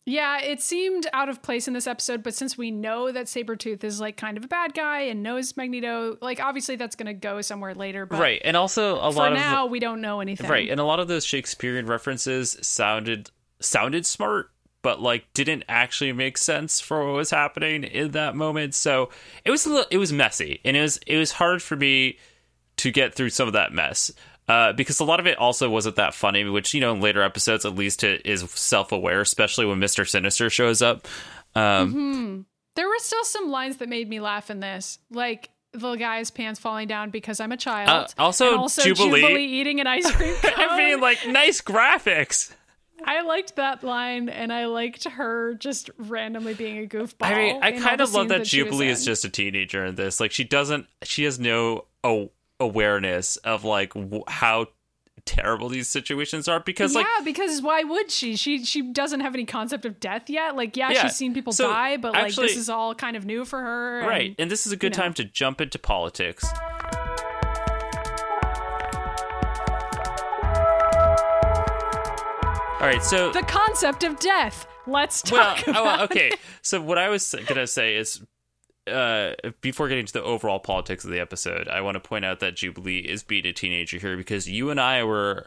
[0.08, 3.84] Yeah, it seemed out of place in this episode, but since we know that Sabretooth
[3.84, 7.14] is like kind of a bad guy and knows Magneto, like obviously that's going to
[7.14, 8.06] go somewhere later.
[8.06, 10.48] But right, and also a lot now, of now, we don't know anything.
[10.48, 13.30] right, and a lot of those Shakespearean references sounded
[13.60, 14.50] sounded smart,
[14.80, 18.74] but like didn't actually make sense for what was happening in that moment.
[18.74, 19.10] So
[19.44, 22.18] it was a little, it was messy, and it was it was hard for me
[22.78, 24.10] to get through some of that mess.
[24.48, 27.22] Uh, because a lot of it also wasn't that funny, which you know in later
[27.22, 31.06] episodes at least it is self-aware, especially when Mister Sinister shows up.
[31.54, 36.30] Um, There were still some lines that made me laugh in this, like the guy's
[36.30, 37.88] pants falling down because I'm a child.
[38.16, 39.44] Uh, also and also Jubilee.
[39.44, 40.52] eating an ice cream cone.
[40.56, 42.52] I mean, like nice graphics.
[43.04, 47.26] I liked that line, and I liked her just randomly being a goofball.
[47.26, 50.18] I mean, I kind of love scenes that Jubilee is just a teenager in this.
[50.18, 52.30] Like, she doesn't, she has no oh,
[52.60, 54.66] awareness of like w- how
[55.24, 58.36] terrible these situations are because yeah, like because why would she?
[58.36, 60.56] She she doesn't have any concept of death yet.
[60.56, 63.16] Like, yeah, Yeah, she's seen people so die, but like actually- this is all kind
[63.16, 64.06] of new for her.
[64.06, 65.04] right and this is a good you know.
[65.04, 66.44] time to jump into politics
[72.80, 74.66] all right so the concept of death.
[74.86, 75.84] Let's well, talk oh, about.
[75.84, 76.30] well, okay.
[76.62, 78.22] So what I was gonna say is,
[78.88, 82.40] uh, before getting to the overall politics of the episode, I want to point out
[82.40, 85.46] that Jubilee is being a teenager here because you and I were,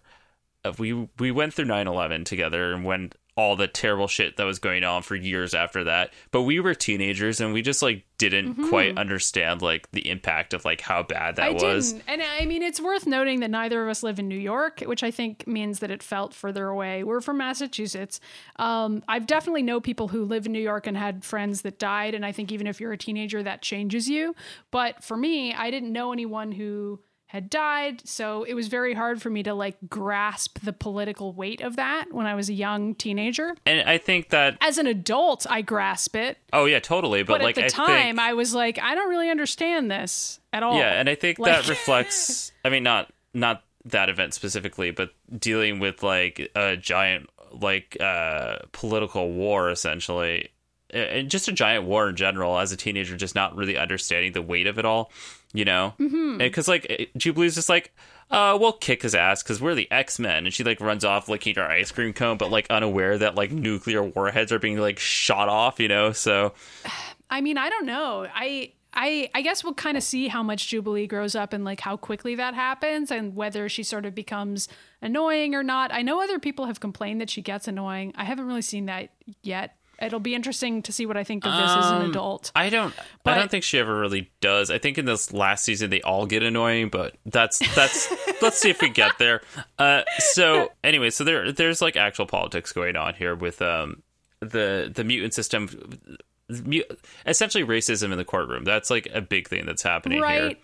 [0.63, 4.59] uh, we we went through 9-11 together and when all the terrible shit that was
[4.59, 6.11] going on for years after that.
[6.31, 10.63] But we were teenagers and we just like didn't quite understand like the impact of
[10.65, 11.65] like how bad that Mm-hmm.
[11.65, 11.93] I was.
[11.93, 12.03] didn't.
[12.09, 15.01] And I mean, it's worth noting that neither of us live in New York, which
[15.01, 17.03] I think means that it felt further away.
[17.03, 18.19] We're from Massachusetts.
[18.57, 22.13] Um, I've definitely know people who live in New York and had friends that died.
[22.13, 24.35] And I think even if you're a teenager, that changes you.
[24.71, 26.99] But for me, I didn't know anyone who
[27.31, 28.05] had died.
[28.05, 32.11] So it was very hard for me to like grasp the political weight of that
[32.11, 33.55] when I was a young teenager.
[33.65, 36.37] And I think that As an adult, I grasp it.
[36.51, 37.23] oh yeah, totally.
[37.23, 39.89] But, But, like at the I time, think, I was like, I don't really understand
[39.89, 40.77] this at all.
[40.77, 42.51] Yeah, and I think Like- that reflects.
[42.65, 48.57] I mean, not not that event specifically, but dealing with like a giant like uh
[48.73, 50.49] political war essentially,
[50.89, 52.59] and just a giant war in general.
[52.59, 55.11] As a teenager, just not really understanding the weight of it all,
[55.53, 55.93] you know,
[56.37, 57.93] because like Jubilee's just like.
[58.29, 61.27] Uh, we'll kick his ass because we're the X Men, and she like runs off
[61.27, 64.99] licking her ice cream cone, but like unaware that like nuclear warheads are being like
[64.99, 66.13] shot off, you know.
[66.13, 66.53] So
[67.29, 68.25] I mean, I don't know.
[68.33, 71.79] I I I guess we'll kind of see how much Jubilee grows up and like
[71.79, 74.67] how quickly that happens and whether she sort of becomes
[75.01, 75.93] annoying or not.
[75.93, 78.13] I know other people have complained that she gets annoying.
[78.15, 79.09] I haven't really seen that
[79.43, 79.75] yet.
[80.01, 82.51] It'll be interesting to see what I think of this as an Um, adult.
[82.55, 82.93] I don't.
[83.25, 84.71] I don't think she ever really does.
[84.71, 88.11] I think in this last season they all get annoying, but that's that's.
[88.41, 89.41] let's see if we get there.
[89.77, 94.01] Uh, so anyway, so there there's like actual politics going on here with um
[94.39, 95.69] the the mutant system.
[97.25, 98.63] Essentially, racism in the courtroom.
[98.63, 100.25] That's like a big thing that's happening here.
[100.25, 100.61] Right.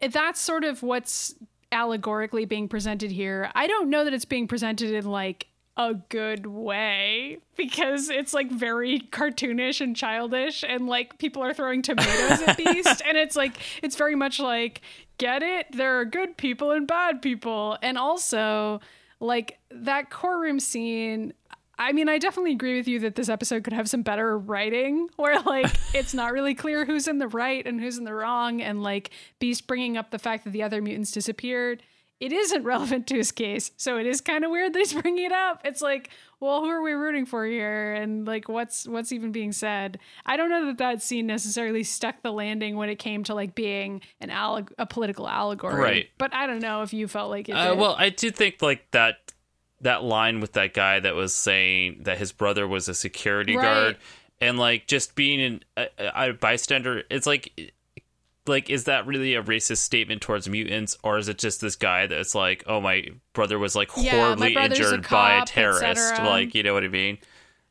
[0.00, 1.34] That's sort of what's
[1.72, 3.50] allegorically being presented here.
[3.54, 8.50] I don't know that it's being presented in like a good way because it's like
[8.50, 13.02] very cartoonish and childish and like people are throwing tomatoes at Beast.
[13.06, 14.80] And it's like it's very much like
[15.18, 15.66] get it?
[15.72, 17.76] There are good people and bad people.
[17.82, 18.80] And also
[19.20, 21.32] like that courtroom scene
[21.78, 25.08] I mean, I definitely agree with you that this episode could have some better writing
[25.16, 28.62] where, like, it's not really clear who's in the right and who's in the wrong.
[28.62, 29.10] And, like,
[29.40, 31.82] Beast bringing up the fact that the other mutants disappeared,
[32.20, 33.70] it isn't relevant to his case.
[33.76, 35.60] So it is kind of weird that he's bringing it up.
[35.64, 36.10] It's like,
[36.40, 37.94] well, who are we rooting for here?
[37.94, 39.98] And, like, what's what's even being said?
[40.26, 43.54] I don't know that that scene necessarily stuck the landing when it came to, like,
[43.54, 45.80] being an alleg- a political allegory.
[45.80, 46.08] Right.
[46.18, 48.90] But I don't know if you felt like it Uh, well, I do think like
[48.90, 49.32] that
[49.82, 53.62] that line with that guy that was saying that his brother was a security Right.
[53.62, 53.96] guard
[54.40, 55.88] and like just being an, a,
[56.28, 57.02] a bystander.
[57.10, 57.72] It's like
[58.48, 62.06] like is that really a racist statement towards mutants or is it just this guy
[62.06, 66.18] that's like oh my brother was like Yeah, my horribly a injured by a terrorist
[66.18, 67.18] like you know what i mean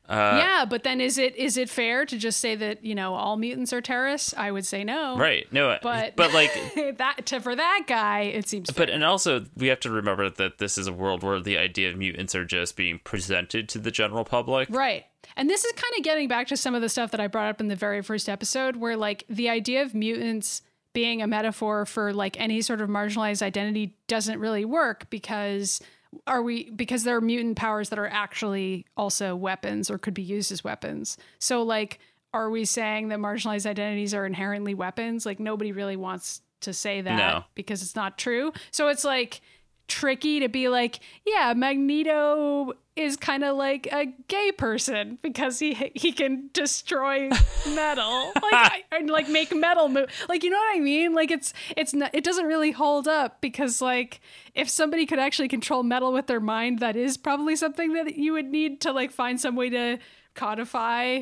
[0.07, 3.15] uh, yeah, but then is it is it fair to just say that you know
[3.15, 4.35] all mutants are terrorists?
[4.37, 5.17] I would say no.
[5.17, 6.51] right no uh, But but like
[6.97, 8.67] that to for that guy, it seems.
[8.67, 8.95] But fair.
[8.95, 11.97] and also we have to remember that this is a world where the idea of
[11.97, 14.69] mutants are just being presented to the general public.
[14.69, 15.05] right.
[15.35, 17.49] And this is kind of getting back to some of the stuff that I brought
[17.49, 20.61] up in the very first episode, where like the idea of mutants
[20.93, 25.81] being a metaphor for like any sort of marginalized identity doesn't really work because
[26.25, 30.21] are we because there are mutant powers that are actually also weapons or could be
[30.21, 31.17] used as weapons.
[31.39, 31.99] So like
[32.33, 35.25] are we saying that marginalized identities are inherently weapons?
[35.25, 37.43] Like nobody really wants to say that No.
[37.55, 38.53] because it's not true.
[38.71, 39.41] So it's like
[39.87, 45.73] tricky to be like, yeah, Magneto is kind of like a gay person because he
[45.95, 47.29] he can destroy
[47.75, 50.09] metal, like and like make metal move.
[50.29, 51.13] Like you know what I mean?
[51.13, 54.21] Like it's it's not it doesn't really hold up because like
[54.53, 58.33] if somebody could actually control metal with their mind, that is probably something that you
[58.33, 59.97] would need to like find some way to
[60.33, 61.21] codify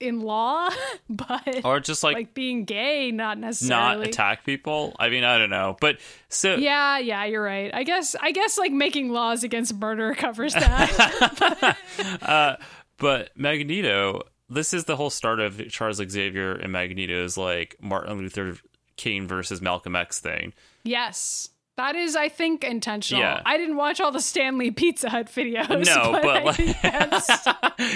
[0.00, 0.68] in law,
[1.08, 4.94] but Or just like, like being gay, not necessarily not attack people.
[4.98, 5.76] I mean, I don't know.
[5.80, 7.70] But so Yeah, yeah, you're right.
[7.74, 11.76] I guess I guess like making laws against murder covers that.
[12.22, 12.56] Uh,
[12.98, 18.56] but Magneto, this is the whole start of Charles Xavier and Magneto's like Martin Luther
[18.96, 20.52] King versus Malcolm X thing.
[20.84, 21.48] yes.
[21.76, 23.20] That is, I think, intentional.
[23.20, 23.42] Yeah.
[23.44, 25.86] I didn't watch all the Stan Lee Pizza Hut videos.
[25.86, 27.48] No, but, but like- that's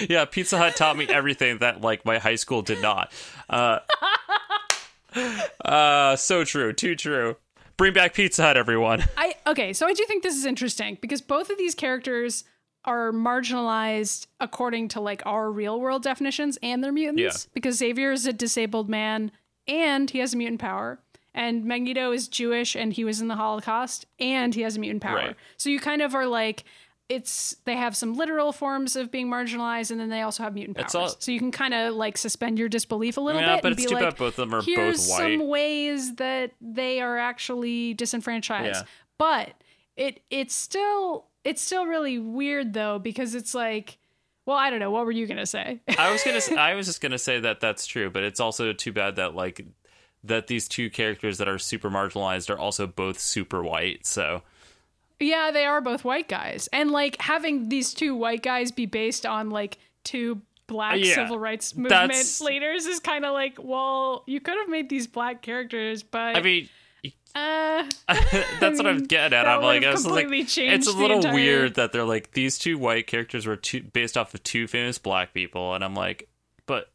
[0.11, 3.12] yeah, Pizza Hut taught me everything that like my high school did not.
[3.49, 3.79] Uh,
[5.64, 7.37] uh so true, too true.
[7.76, 9.05] Bring back Pizza Hut, everyone.
[9.16, 12.45] I Okay, so I do think this is interesting because both of these characters
[12.85, 17.51] are marginalized according to like our real world definitions and they're mutants Yeah.
[17.55, 19.31] because Xavier is a disabled man
[19.66, 20.99] and he has a mutant power
[21.35, 25.03] and Magneto is Jewish and he was in the Holocaust and he has a mutant
[25.03, 25.16] power.
[25.16, 25.37] Right.
[25.57, 26.64] So you kind of are like
[27.09, 30.76] it's they have some literal forms of being marginalized and then they also have mutant
[30.76, 30.95] powers.
[30.95, 33.72] All- so you can kind of like suspend your disbelief a little Yeah, bit but
[33.72, 35.39] and it's be too like bad both of them are here's both white.
[35.39, 38.74] some ways that they are actually disenfranchised.
[38.74, 38.83] Yeah.
[39.16, 39.55] But
[39.97, 43.97] it it's still it's still really weird though because it's like
[44.45, 46.41] well I don't know what were you gonna say I was gonna.
[46.61, 49.64] I was just gonna say that that's true, but it's also too bad that like
[50.24, 54.06] that these two characters that are super marginalized are also both super white.
[54.06, 54.42] So
[55.20, 59.26] yeah they are both white guys and like having these two white guys be based
[59.26, 64.22] on like two black Uh, Yeah, civil rights movement leaders is kind of like well
[64.26, 66.68] you could have made these black characters but I mean,
[67.34, 67.84] uh
[68.60, 69.46] that's what I'm getting at.
[69.46, 70.56] I'm like, I was like, it's
[70.86, 74.34] a little entire- weird that they're like these two white characters were two, based off
[74.34, 76.28] of two famous black people, and I'm like,
[76.66, 76.90] but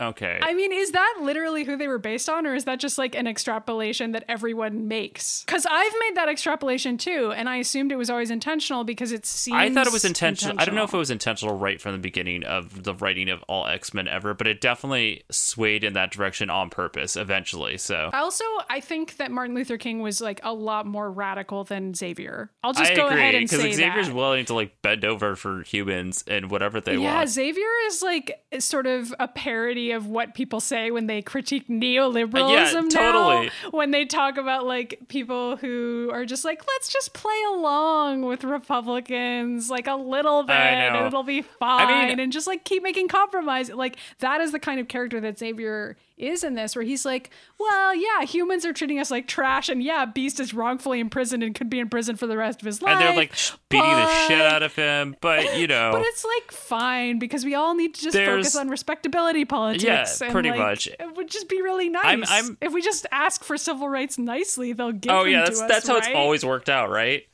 [0.00, 0.38] okay.
[0.42, 3.14] I mean, is that literally who they were based on, or is that just like
[3.14, 5.44] an extrapolation that everyone makes?
[5.44, 9.26] Because I've made that extrapolation too, and I assumed it was always intentional because it
[9.26, 9.56] seems.
[9.56, 10.56] I thought it was intentional.
[10.58, 13.42] I don't know if it was intentional right from the beginning of the writing of
[13.44, 17.78] all X Men ever, but it definitely swayed in that direction on purpose eventually.
[17.78, 21.94] So Also, I think that Martin Luther King was like a lot more radical than
[21.94, 22.50] Xavier.
[22.62, 24.14] I'll just I go agree ahead and because say Xavier's that.
[24.14, 27.18] willing to like bend over for humans and whatever they yeah, want.
[27.18, 31.68] Yeah, Xavier is like sort of a parody of what people say when they critique
[31.68, 33.46] neoliberalism Yeah, totally.
[33.46, 33.70] now.
[33.70, 38.44] When they talk about like people who are just like, let's just play along with
[38.44, 43.08] Republicans like a little bit and it'll be fine mean- and just like keep making
[43.08, 43.70] compromise.
[43.70, 47.30] Like that is the kind of character that Xavier is in this, where he's like,
[47.58, 51.54] well, yeah, humans are treating us like trash, and yeah, Beast is wrongfully imprisoned and
[51.54, 52.92] could be in prison for the rest of his life.
[52.92, 53.32] and they're like
[53.68, 57.54] beating the shit out of him, but you know, but it's like fine because we
[57.54, 59.84] all need to just There's- focus on respectability politics.
[60.20, 60.86] Yeah, and, pretty like, much.
[60.86, 64.18] It would just be really nice I'm- I'm- if we just ask for civil rights
[64.18, 64.72] nicely.
[64.72, 65.12] They'll give.
[65.12, 67.24] oh them yeah, to that's us, that's how it's always worked out, right?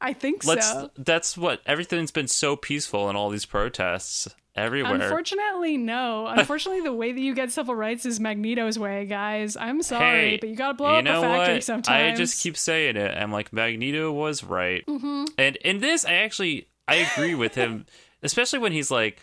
[0.00, 0.68] I think Let's.
[0.70, 0.90] so.
[0.96, 4.28] That's what everything's been so peaceful in all these protests
[4.58, 4.94] everywhere.
[4.94, 6.26] Unfortunately, no.
[6.36, 9.56] Unfortunately, the way that you get civil rights is Magneto's way, guys.
[9.56, 11.64] I'm sorry, Hey, but you gotta blow you up know a factory what?
[11.64, 12.14] sometimes.
[12.14, 13.16] I just keep saying it.
[13.16, 15.24] I'm like Magneto was right, Mm-hmm.
[15.38, 17.86] and in this, I actually I agree with him,
[18.22, 19.18] especially when he's like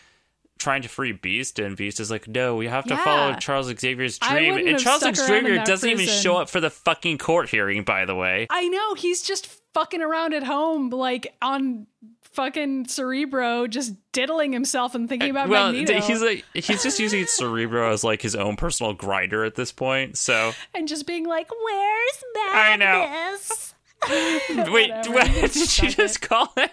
[0.57, 3.03] trying to free Beast, and Beast is like, "No, we have to Yeah.
[3.03, 6.61] follow Charles Xavier's dream." And Charles stuck around in Xavier doesn't even show up for
[6.61, 8.47] the fucking court hearing, by the way.
[8.49, 11.87] I know he's just fucking around at home, like on
[12.35, 16.01] fucking Cerebro, just diddling himself and thinking about well, Magneto.
[16.01, 20.17] he's like he's just using Cerebro as like his own personal Grindr at this point.
[20.17, 22.99] So and just being like, "Where's Magnus?" I know.
[22.99, 23.71] Magnus?"
[24.71, 26.69] wait, what did you just call it?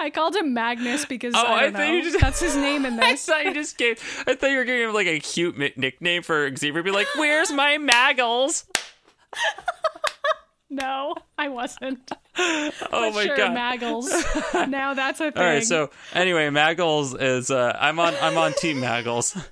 [0.00, 1.92] I called him Magnus because Oh, I I thought know.
[1.92, 4.00] you just- That's his name in I thought you just gave.
[4.26, 6.82] I thought you were giving him like a cute nickname for Xavier.
[6.82, 8.64] Be like, "Where's my Maggles?"
[10.72, 12.10] No, I wasn't.
[12.38, 13.50] Oh But my sure, god!
[13.56, 14.68] Maggles.
[14.70, 15.42] now that's a thing.
[15.42, 17.50] All right, so anyway, Maggles is.
[17.50, 18.14] Uh, I'm on.
[18.22, 19.36] I'm on Team Maggles.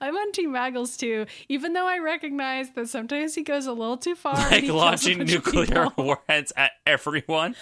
[0.00, 3.96] I'm on Team Maggles too, even though I recognize that sometimes he goes a little
[3.96, 4.34] too far.
[4.34, 7.56] like he kills a launching nuclear warheads at everyone.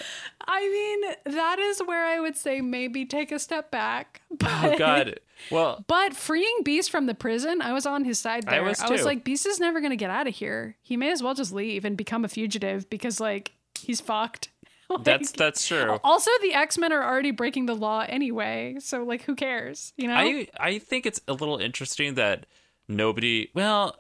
[0.47, 4.21] I mean, that is where I would say maybe take a step back.
[4.31, 5.21] But, Oh god.
[5.51, 8.65] Well, But freeing Beast from the prison, I was on his side there.
[8.65, 8.97] I was too.
[9.05, 10.77] like, Beast is never going to get out of here.
[10.83, 14.49] He may as well just leave and become a fugitive because, like, he's fucked.
[14.91, 15.99] Like- that's that's true.
[16.05, 19.95] Also, the X Men are already breaking the law anyway, so like, who cares?
[19.97, 20.15] You know?
[20.15, 22.45] I I think it's a little interesting that
[22.89, 23.49] nobody.
[23.55, 23.97] Well,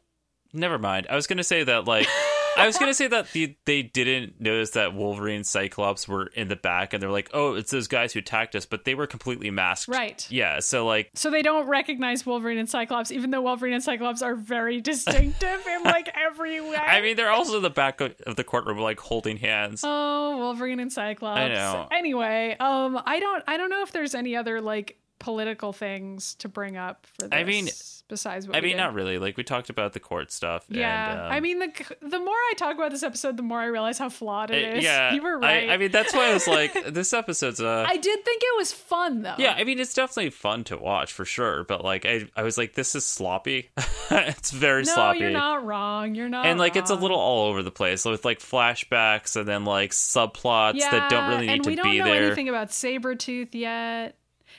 [0.52, 1.06] never mind.
[1.08, 2.06] I was gonna say that like
[2.56, 6.48] I was gonna say that the, they didn't notice that Wolverine and Cyclops were in
[6.48, 9.06] the back, and they're like, "Oh, it's those guys who attacked us," but they were
[9.06, 9.88] completely masked.
[9.88, 10.26] Right.
[10.30, 10.60] Yeah.
[10.60, 14.34] So like, so they don't recognize Wolverine and Cyclops, even though Wolverine and Cyclops are
[14.34, 16.76] very distinctive in like every way.
[16.76, 19.82] I mean, they're also in the back of the courtroom, like holding hands.
[19.84, 21.38] Oh, Wolverine and Cyclops.
[21.40, 21.88] I know.
[21.90, 26.48] Anyway, um, I don't, I don't know if there's any other like political things to
[26.48, 27.38] bring up for this.
[27.38, 27.68] I mean-
[28.12, 29.16] besides what I mean, not really.
[29.16, 30.66] Like we talked about the court stuff.
[30.68, 33.58] Yeah, and, um, I mean, the the more I talk about this episode, the more
[33.58, 34.84] I realize how flawed it uh, is.
[34.84, 35.12] yeah.
[35.14, 35.70] you were right.
[35.70, 37.86] I, I mean, that's why I was like, this episode's uh.
[37.88, 39.36] I did think it was fun though.
[39.38, 42.58] yeah, I mean it's definitely fun to watch for sure, but like I, I was
[42.58, 43.70] like, this is sloppy.
[44.10, 45.20] it's very no, sloppy.
[45.20, 46.14] you're not wrong.
[46.14, 46.44] You're not.
[46.44, 49.92] and like it's a little all over the place with like flashbacks and then like
[49.92, 52.26] subplots yeah, that don't really need and to we don't be know there.
[52.26, 54.16] anything about Sabretooth yet.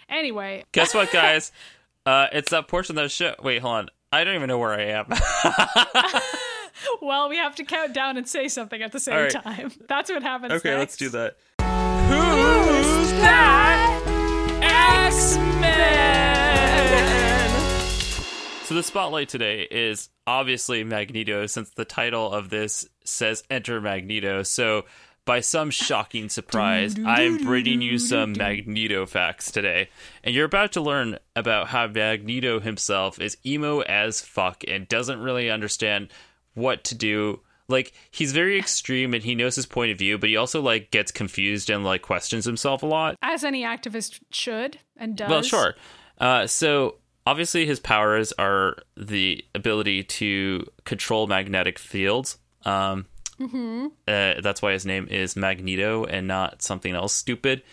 [0.10, 1.51] Anyway, Guess what, guys?
[2.06, 3.36] Uh, it's that portion of the show.
[3.41, 3.89] Wait, hold on.
[4.12, 5.08] I don't even know where I am.
[7.01, 9.32] well, we have to count down and say something at the same right.
[9.32, 9.72] time.
[9.88, 10.54] That's what happens.
[10.54, 11.38] Okay, let's do that.
[11.60, 14.01] Who's that
[14.62, 15.93] X-Men?
[18.66, 24.43] So the spotlight today is obviously Magneto since the title of this says Enter Magneto.
[24.43, 24.86] So
[25.26, 29.89] by some shocking surprise, I'm bringing you some Magneto facts today.
[30.24, 35.21] And you're about to learn about how Magneto himself is emo as fuck and doesn't
[35.21, 36.09] really understand
[36.55, 37.39] what to do.
[37.69, 40.91] Like he's very extreme and he knows his point of view, but he also like
[40.91, 43.15] gets confused and like questions himself a lot.
[43.21, 45.30] As any activist should and does.
[45.30, 45.76] Well, sure.
[46.19, 46.95] Uh, so
[47.26, 52.38] obviously, his powers are the ability to control magnetic fields.
[52.65, 53.05] Um,
[53.39, 53.88] Mm-hmm.
[54.07, 57.63] uh, that's why his name is Magneto and not something else stupid.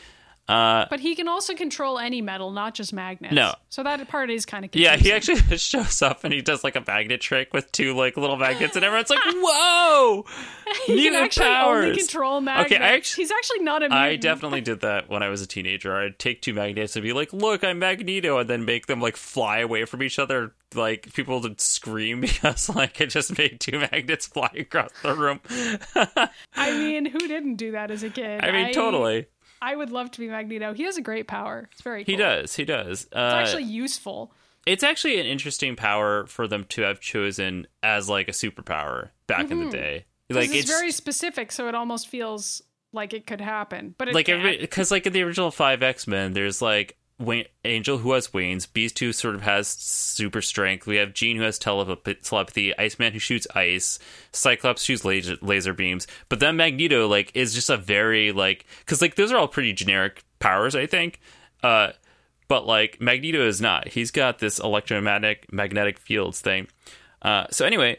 [0.51, 3.34] Uh, But he can also control any metal, not just magnets.
[3.34, 3.55] No.
[3.68, 6.76] So that part is kind of yeah, he actually shows up and he does like
[6.76, 10.24] a magnet trick with two like little magnets, and everyone's like, "Whoa!"
[10.86, 11.96] he can mutant actually only powers.
[11.98, 12.72] control magnets.
[12.72, 14.01] Okay, I actually- He's actually not a mutant.
[14.01, 15.96] I definitely did that when I was a teenager.
[15.96, 19.16] I'd take two magnets and be like, "Look, I'm Magneto," and then make them like
[19.16, 20.55] fly away from each other.
[20.74, 25.40] Like people would scream because like I just made two magnets fly across the room.
[26.57, 28.42] I mean, who didn't do that as a kid?
[28.44, 29.26] I mean, totally.
[29.62, 30.72] I would love to be Magneto.
[30.72, 31.68] He has a great power.
[31.72, 32.12] It's very cool.
[32.12, 32.54] He does.
[32.56, 33.04] He does.
[33.12, 34.32] Uh, It's actually useful.
[34.66, 39.50] it's actually an interesting power for them to have chosen as like a superpower back
[39.50, 40.04] in the day.
[40.30, 43.94] Like it's, it's very specific, so it almost feels like it could happen.
[43.98, 46.96] But it like because like in the original five X Men, there's like
[47.64, 50.86] Angel who has wings, Beast who sort of has super strength.
[50.86, 53.98] We have Jean who has telepathy, telepathy Iceman who shoots ice,
[54.32, 56.06] Cyclops shoots laser, laser beams.
[56.28, 59.72] But then Magneto like is just a very like because like those are all pretty
[59.72, 61.20] generic powers, I think.
[61.62, 61.90] Uh,
[62.48, 63.88] but like Magneto is not.
[63.88, 66.68] He's got this electromagnetic magnetic fields thing.
[67.22, 67.98] Uh, so anyway,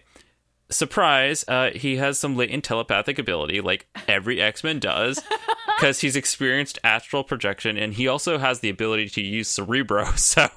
[0.72, 5.22] surprise, uh, he has some latent telepathic ability, like every X Men does,
[5.78, 10.06] because he's experienced astral projection, and he also has the ability to use Cerebro.
[10.16, 10.48] So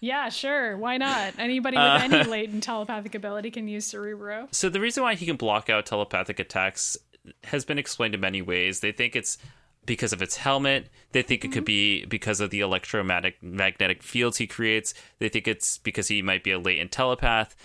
[0.00, 0.76] yeah, sure.
[0.76, 1.34] Why not?
[1.38, 4.46] Anybody with Uh, any latent telepathic ability can use Cerebro.
[4.52, 6.96] So the reason why he can block out telepathic attacks
[7.44, 8.78] has been explained in many ways.
[8.80, 9.38] They think it's
[9.86, 10.88] because of its helmet.
[11.12, 14.94] They think it could be because of the electromagnetic magnetic fields he creates.
[15.18, 17.56] They think it's because he might be a latent telepath.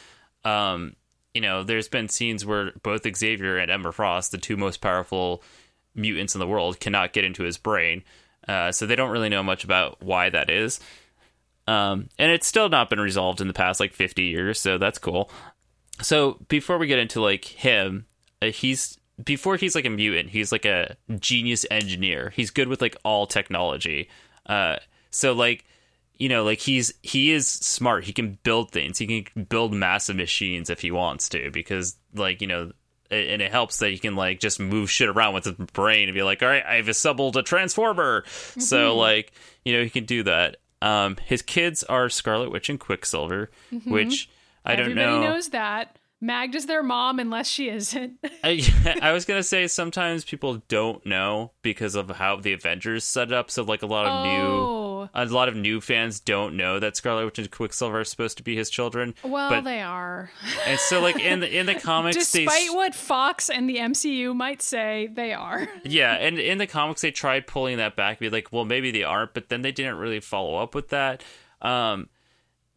[0.44, 0.96] Um,
[1.34, 5.44] you know, there's been scenes where both Xavier and Emma Frost, the two most powerful
[5.96, 8.04] mutants in the world, cannot get into his brain.
[8.48, 10.80] Uh, so they don't really know much about why that is.
[11.68, 15.00] Um, and it's still not been resolved in the past like 50 years, so that's
[15.00, 15.32] cool.
[16.02, 18.06] So before we get into like him,
[18.42, 22.34] uh, he's before he's like a mutant, he's like a genius engineer.
[22.36, 24.10] He's good with like all technology.
[24.46, 24.78] Uh,
[25.12, 25.64] so like
[26.18, 28.04] you know, like he's he is smart.
[28.04, 28.98] He can build things.
[28.98, 32.72] He can build massive machines if he wants to, because like you know,
[33.10, 36.16] and it helps that he can like just move shit around with his brain and
[36.16, 38.24] be like, all right, I've assembled a transformer.
[38.58, 39.34] So like
[39.66, 40.58] you know, he can do that.
[40.82, 43.50] Um, his kids are Scarlet Witch and Quicksilver,
[43.86, 44.30] which
[44.66, 45.02] I don't know.
[45.02, 45.98] Everybody knows that.
[46.24, 48.18] Magda is their mom unless she isn't.
[48.44, 53.34] I, I was gonna say sometimes people don't know because of how the Avengers set
[53.34, 53.52] up.
[53.52, 54.32] So like a lot of new,
[55.14, 58.44] a lot of new fans don't know that Scarlet Witch and Quicksilver are supposed to
[58.44, 59.14] be his children.
[59.24, 60.30] Well, but they are.
[60.68, 64.36] and so like in the in the comics, they Despite what Fox and the MCU
[64.36, 65.68] might say, they are.
[65.84, 69.04] yeah, and in the comics they tried pulling that back, be like, well maybe they
[69.04, 71.24] aren't, but then they didn't really follow up with that.
[71.62, 72.10] Um,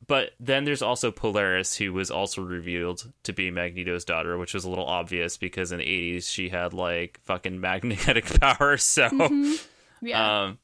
[0.08, 4.64] but then there's also Polaris, who was also revealed to be Magneto's daughter, which was
[4.64, 8.76] a little obvious because in the 80s she had like fucking magnetic power.
[8.76, 9.08] So,
[10.00, 10.44] Yeah.
[10.44, 10.58] um,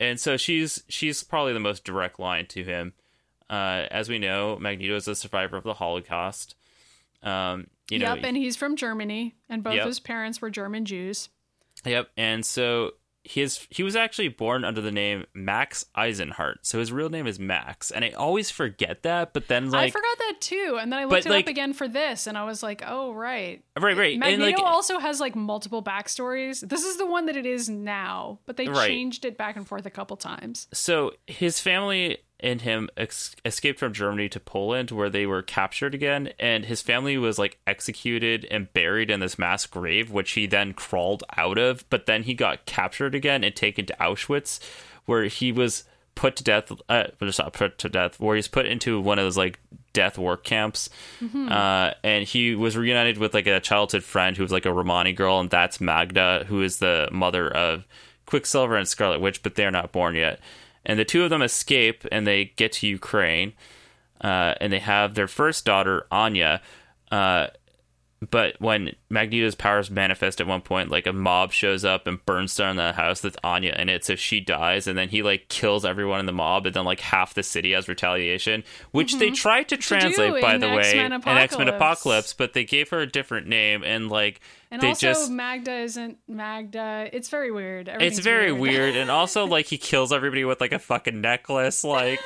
[0.00, 2.92] and so she's she's probably the most direct line to him.
[3.48, 6.54] Uh, as we know, Magneto is a survivor of the Holocaust.
[7.22, 9.86] Um, you know, yep, and he's from Germany, and both Yep.
[9.86, 11.28] his parents were German Jews.
[11.84, 12.92] Yep, and so
[13.28, 16.66] his he was actually born under the name Max Eisenhardt.
[16.66, 19.32] So his real name is Max, and I always forget that.
[19.32, 21.50] But then like I forgot that too, and then I But, looked it like- up
[21.50, 24.98] again for this, and I was like, "Oh, right." right, right, and Magneto like also
[24.98, 26.66] has like multiple backstories.
[26.66, 28.86] This is the one that it is now, but they Right.
[28.88, 30.68] changed it back and forth a couple times.
[30.72, 35.94] so his family and him ex- escaped from Germany to Poland, where they were captured
[35.94, 40.46] again, and his family was like executed and buried in this mass grave, which he
[40.46, 41.88] then crawled out of.
[41.88, 44.60] But then he got captured again and taken to Auschwitz,
[45.06, 45.84] where he was
[46.14, 46.72] put to death.
[46.88, 49.58] Uh, just not put to death, where he's put into one of those like
[49.92, 50.90] death work camps.
[51.50, 55.14] Uh, and he was reunited with like a childhood friend who was like a Romani
[55.14, 57.86] girl, and that's Magda, who is the mother of
[58.26, 60.40] Quicksilver and Scarlet Witch, but they're not born yet.
[60.86, 63.52] And the two of them escape and they get to Ukraine,
[64.22, 66.62] uh, and they have their first daughter, Anya.
[67.10, 67.48] Uh,
[68.30, 72.54] but when Magneto's powers manifest at one point, like a mob shows up and burns
[72.54, 75.84] down the house that's Anya in it, so she dies, and then he like kills
[75.84, 79.34] everyone in the mob, and then like half the city as retaliation, which they mm-hmm.
[79.34, 81.76] tried to translate, do by the way, X-Men in X Men Apocalypse.
[81.76, 85.74] Apocalypse, but they gave her a different name, and like And they also, just Magda
[85.78, 87.10] isn't Magda.
[87.12, 87.88] It's very weird.
[87.88, 92.20] it's very weird, and also like he kills everybody with like a fucking necklace, like.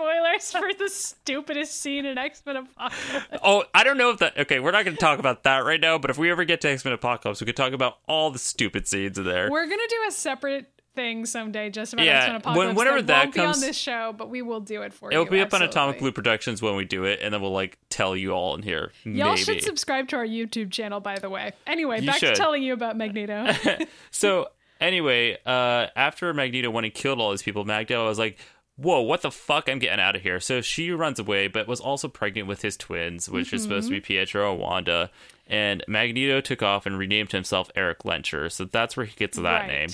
[0.00, 3.26] Spoilers for the stupidest scene in X Men Apocalypse.
[3.42, 4.38] Oh, I don't know if that.
[4.38, 5.98] Okay, we're not going to talk about that right now.
[5.98, 8.38] But if we ever get to X Men Apocalypse, we could talk about all the
[8.38, 9.50] stupid scenes in there.
[9.50, 12.78] We're gonna do a separate thing someday just about Yeah, X Men when- Apocalypse.
[12.78, 15.20] whenever that, that won't be on this show, but we will do it for you.
[15.20, 15.30] It'll you.
[15.30, 15.98] be up on Atomic.
[15.98, 18.92] Blue Productions when we do it, and then we'll like tell you all in here.
[19.04, 19.36] Y'all maybe.
[19.42, 21.52] should subscribe to our YouTube channel, by the way.
[21.66, 22.34] Anyway, You back should.
[22.34, 23.52] to telling you about Magneto.
[24.10, 24.48] so
[24.80, 28.38] anyway, uh, after Magneto went and killed all these people, Magneto was like,
[28.80, 29.68] "Whoa, what the fuck?
[29.68, 32.76] I'm getting out of here." So she runs away, but was also pregnant with his
[32.76, 34.06] twins, which is supposed to be mm-hmm.
[34.06, 35.10] Pietro and Wanda.
[35.46, 38.50] And Magneto took off and renamed himself Erik Lehnsherr.
[38.52, 39.68] So that's where he gets that Right.
[39.68, 39.88] name.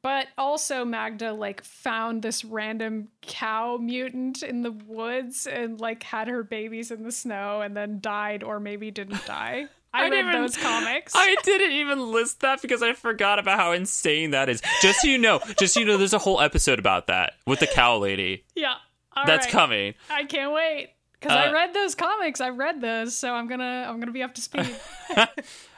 [0.00, 6.26] But also Magda like found this random cow mutant in the woods and like had
[6.26, 9.66] her babies in the snow and then died or maybe didn't die.
[9.94, 11.12] I, I read didn't even- those comics.
[11.14, 14.62] I didn't even list that because I forgot about how insane that is.
[14.80, 17.60] Just so you know, just so you know, there's a whole episode about that with
[17.60, 18.44] the cow lady.
[18.54, 18.74] yeah.
[19.16, 19.52] all That's right.
[19.52, 19.94] coming.
[20.10, 20.90] I can't wait.
[21.20, 22.40] Because Uh, I read those comics.
[22.40, 24.74] I read those, so I'm gonna I'm gonna be up to speed.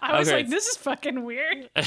[0.00, 0.38] I was Okay.
[0.38, 1.68] like, this is fucking weird.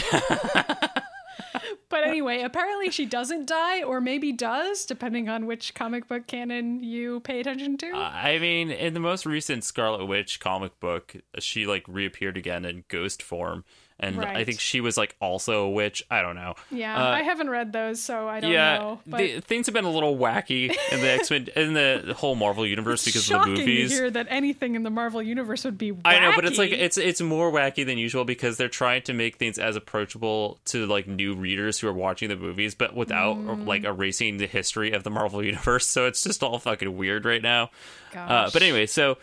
[1.90, 6.84] but anyway, apparently she doesn't die, or maybe does, depending on which comic book canon
[6.84, 7.92] you pay attention to.
[7.92, 12.66] Uh, I mean, in the most recent Scarlet Witch comic book, she like reappeared again
[12.66, 13.64] in ghost form,
[14.00, 16.04] and I think she was like also a witch.
[16.12, 16.54] I don't know.
[16.70, 19.00] yeah, uh, I haven't read those, so I don't yeah, know.
[19.08, 22.36] But the, things have been a little wacky in the X Men in the whole
[22.36, 23.90] Marvel universe because of the movies.
[23.92, 25.92] to hear that anything in the Marvel universe would be.
[25.94, 26.02] Wacky.
[26.06, 29.14] I know, but it's like it's it's more wacky than usual because they're trying to
[29.14, 33.38] make things as approachable to like new readers who are watching the movies, but without
[33.38, 33.66] Mm.
[33.66, 35.88] like erasing the history of the Marvel universe.
[35.88, 37.72] So it's just all fucking weird right now.
[38.16, 39.18] Uh, but anyway, so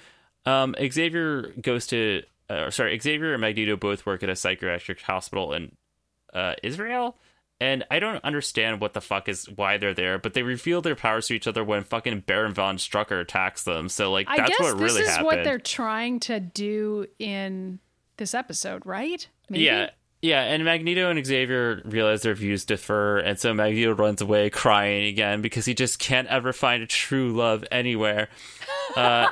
[0.46, 5.52] um, Xavier goes to uh, sorry, Xavier and Magneto both work at a psychiatric hospital
[5.52, 5.76] in
[6.32, 7.16] uh, Israel.
[7.60, 10.96] And I don't understand what the fuck is why they're there, but they reveal their
[10.96, 13.88] powers to each other when fucking Baron von Strucker attacks them.
[13.88, 15.26] So like I that's guess what this really is happened.
[15.26, 17.78] what they're trying to do in
[18.16, 19.26] this episode, right?
[19.48, 19.64] Maybe?
[19.64, 19.90] Yeah.
[20.20, 25.04] Yeah, and Magneto and Xavier realize their views differ, and so Magneto runs away crying
[25.04, 28.28] again because he just can't ever find a true love anywhere.
[28.96, 29.28] Uh,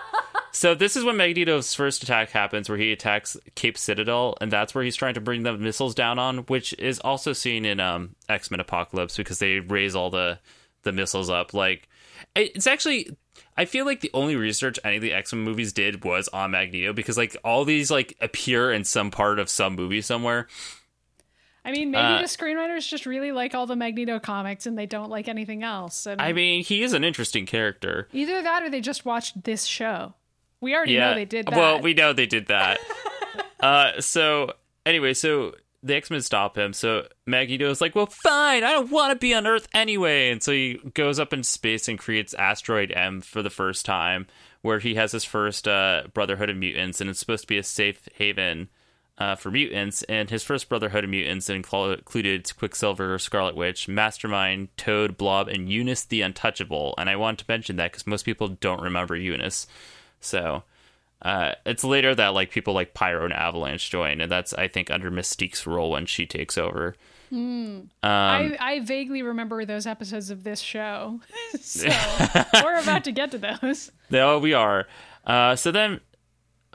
[0.53, 4.75] so this is when Magneto's first attack happens, where he attacks Cape Citadel, and that's
[4.75, 8.15] where he's trying to bring the missiles down on, which is also seen in um,
[8.29, 10.39] X Men Apocalypse because they raise all the
[10.83, 11.55] the missiles up.
[11.55, 11.89] Like
[12.35, 13.17] it's actually.
[13.57, 16.53] I feel like the only research any of the X Men movies did was on
[16.53, 20.49] Magneto because like all these like appear in some part of some movie somewhere.
[21.65, 24.87] I mean, maybe Uh, the screenwriters just really like all the Magneto comics and they
[24.87, 26.07] don't like anything else.
[26.07, 28.09] I mean, he is an interesting character.
[28.13, 30.15] either that or they just watched this show.
[30.63, 31.11] We already Yeah.
[31.11, 31.57] know they did that.
[31.59, 32.79] Well, we know they did that.
[33.61, 34.55] uh, so
[34.87, 36.73] anyway, so the X Men stop him.
[36.73, 38.65] So Magneto's like, "Well, fine.
[38.65, 41.89] I don't want to be on Earth anyway." And so he goes up in space
[41.89, 44.27] and creates Asteroid M for the first time,
[44.63, 47.63] where he has his first uh, Brotherhood of Mutants, and it's supposed to be a
[47.65, 48.69] safe haven.
[49.19, 55.17] Uh, for mutants, and his first Brotherhood of Mutants included Quicksilver, Scarlet Witch, Mastermind, Toad,
[55.19, 56.95] Blob, and Unus the Untouchable.
[56.97, 59.67] And I want to mention that because most people don't remember Unus.
[60.23, 60.63] So
[61.21, 64.91] uh, it's later that like people like Pyro and Avalanche join, and that's I think
[64.91, 66.97] under Mystique's role when she takes over.
[67.33, 71.21] Um, I, I vaguely remember those episodes of this show.
[71.61, 71.89] so
[72.63, 73.91] we're about to get to those.
[74.11, 74.87] No, we are.
[75.27, 76.01] Uh, so then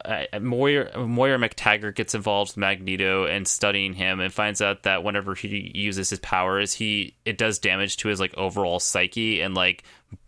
[0.04, 5.04] uh, Moira, Moira MacTaggert gets involved with Magneto and studying him and finds out that
[5.04, 9.56] whenever he uses his powers, he it does damage to his like overall psyche and
[9.56, 9.84] like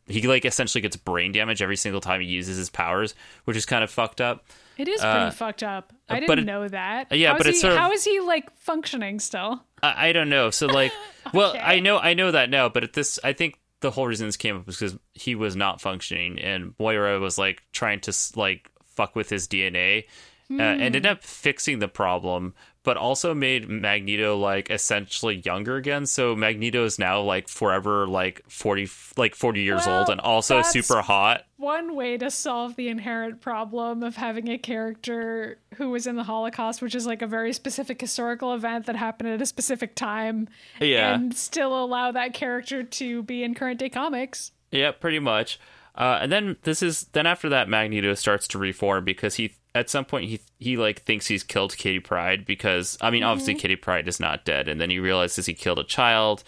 [0.09, 3.65] he like essentially gets brain damage every single time he uses his powers, which is
[3.65, 4.45] kind of fucked up.
[4.77, 5.91] It is pretty Uh, fucked up.
[6.09, 7.11] I didn't it- know that.
[7.11, 9.63] yeah, How but it's he, sort of- how is he like functioning still?
[9.83, 10.49] I, I don't know.
[10.51, 10.91] So like,
[11.33, 14.27] well, I know I know that now, but at this, I think the whole reason
[14.27, 18.13] this came up was because he was not functioning, and Moira was like trying to
[18.35, 20.05] like fuck with his DNA,
[20.51, 22.53] uh, and ended up fixing the problem,
[22.83, 26.05] but also made Magneto like essentially younger again.
[26.05, 28.87] So Magneto is now like forever like forty
[29.17, 31.43] like forty years Well, old, and also super hot.
[31.57, 36.23] One way to solve the inherent problem of having a character who was in the
[36.23, 40.47] Holocaust, which is like a very specific historical event that happened at a specific time,
[40.79, 41.13] Yeah.
[41.15, 44.51] and still allow that character to be in current day comics.
[44.71, 45.59] Yeah, pretty much.
[45.95, 49.89] Uh, and then this is then after that Magneto starts to reform because he at
[49.89, 53.75] some point he he like thinks he's killed Kitty Pryde because I mean obviously Kitty
[53.75, 56.43] Pryde is not dead, and then he realizes he killed a child,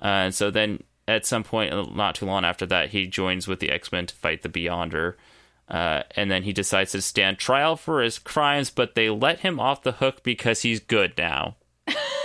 [0.00, 3.48] uh, and so then at some point uh, not too long after that he joins
[3.48, 5.14] with the X Men to fight the Beyonder.
[5.68, 9.60] Uh, and then he decides to stand trial for his crimes, but they let him
[9.60, 11.54] off the hook because he's good now.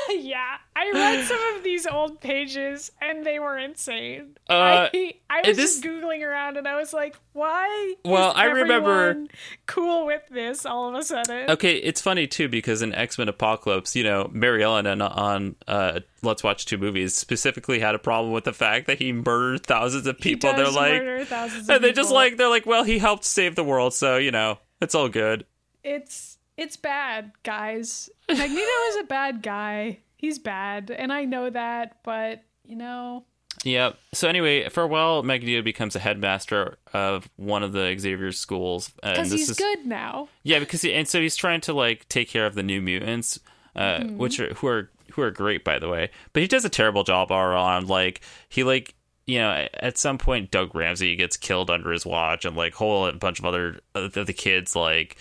[0.78, 4.38] I read some of these old pages and they were insane.
[4.50, 7.96] Uh, I, I was this- just googling around and I was like, why?
[8.04, 9.24] Well, I remember-
[9.68, 11.50] cool with this all of a sudden.
[11.50, 15.56] Okay, it's funny too because in X Men Apocalypse, you know, Mary Ellen on, on
[15.68, 19.66] uh, Let's Watch Two Movies specifically had a problem with the fact that he murdered
[19.66, 20.52] thousands of people.
[20.54, 23.56] They're like, murder thousands of and they just like they're like, well, he helped save
[23.56, 25.46] the world, so you know, it's all good.
[25.86, 28.10] it's it's bad, guys.
[28.30, 30.00] Magneto is a bad guy.
[30.18, 33.26] He's bad, and I know that, but you know,
[33.64, 33.92] Yeah.
[34.14, 38.92] So anyway, for a while, Magneto becomes a headmaster of one of the Xavier schools,
[39.04, 40.30] and because this he's is good now.
[40.44, 43.40] yeah, because he, and so he's trying to like take care of the new mutants,
[43.76, 44.18] uh, Mm-hmm.
[44.18, 47.04] which are who are who are great by the way, but he does a terrible
[47.04, 47.88] job all around.
[47.88, 48.96] Like he like
[49.28, 53.12] you know at some point Doug Ramsey gets killed under his watch, and like whole
[53.14, 55.18] bunch of other of the kids like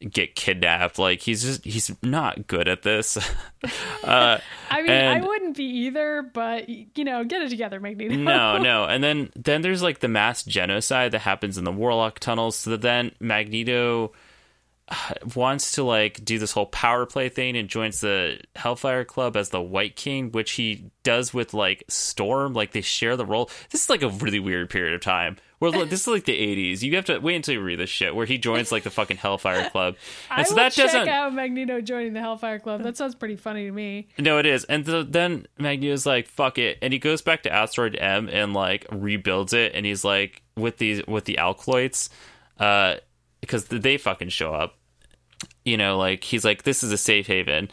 [0.00, 0.98] get kidnapped.
[0.98, 3.16] Like he's just he's not good at this.
[4.04, 4.38] uh,
[4.70, 8.14] I mean, And- I wouldn't be either, but you know, get it together, Magneto.
[8.14, 8.84] no, no.
[8.84, 12.56] And then then there's like the mass genocide that happens in the Warlock tunnels.
[12.56, 14.12] So that then Magneto
[15.34, 19.50] wants to like do this whole power play thing and joins the Hellfire Club as
[19.50, 22.52] the White King, which he does with like Storm.
[22.52, 23.50] Like they share the role.
[23.70, 25.36] This is like a really weird period of time.
[25.58, 26.82] Where like, this is like the 80s.
[26.82, 28.14] You have to wait until you read this shit.
[28.14, 29.96] Where he joins like the fucking Hellfire Club,
[30.30, 31.08] and I so that check doesn't.
[31.08, 32.82] out Magneto joining the Hellfire Club.
[32.82, 34.08] That sounds pretty funny to me.
[34.18, 34.64] No, it is.
[34.64, 38.52] And th- then Magneto's like, "Fuck it," and he goes back to Asteroid M and
[38.52, 39.72] like rebuilds it.
[39.74, 42.10] And he's like, with these with the Acolytes,
[42.60, 42.96] uh,
[43.40, 44.78] because they fucking show up.
[45.64, 47.70] You know, like he's like, "This is a safe haven,"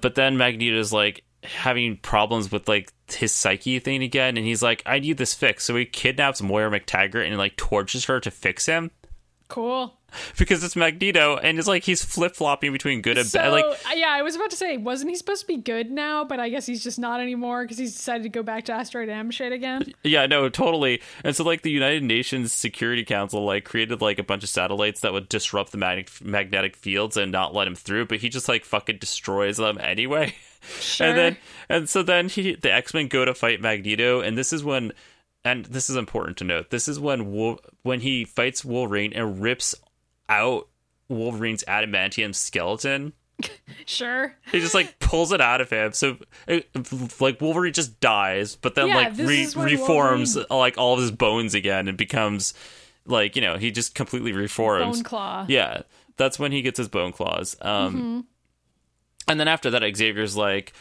[0.00, 4.82] but then Magneto's like having problems with like his psyche thing again, and he's like,
[4.86, 8.66] "I need this fixed." So he kidnaps Moira MacTaggert and like tortures her to fix
[8.66, 8.90] him
[9.48, 9.95] Cool.
[10.38, 13.52] Because it's Magneto, and it's like he's flip flopping between good and So bad.
[13.52, 16.24] Like uh, yeah, I was about to say, wasn't he supposed to be good now?
[16.24, 19.08] But I guess he's just not anymore because he's decided to go back to Asteroid
[19.08, 19.92] M shit again.
[20.02, 21.02] Yeah, no, totally.
[21.24, 25.00] And so like the United Nations Security Council like created like a bunch of satellites
[25.00, 28.48] that would disrupt the mag- magnetic fields and not let him through, but he just
[28.48, 30.34] like fucking destroys them anyway.
[30.80, 31.06] Sure.
[31.06, 31.36] And then
[31.68, 34.92] and so then he the X-Men go to fight Magneto and this is when
[35.44, 36.70] and this is important to note.
[36.70, 39.76] This is when when he fights Wolverine and rips
[40.28, 40.68] out
[41.08, 43.12] Wolverine's adamantium skeleton.
[43.86, 44.34] sure.
[44.50, 45.92] He just like pulls it out of him.
[45.92, 46.16] So
[46.48, 46.68] it,
[47.20, 51.00] like Wolverine just dies, but then Yeah, like re- is when reforms like all of
[51.00, 52.54] his bones again and becomes
[53.04, 54.98] like you know he just completely reforms.
[54.98, 55.46] Bone Claw.
[55.48, 55.82] Yeah,
[56.16, 57.56] that's when he gets his bone claws.
[57.60, 58.20] Um, Mm-hmm.
[59.28, 60.72] and then after that, Xavier's like.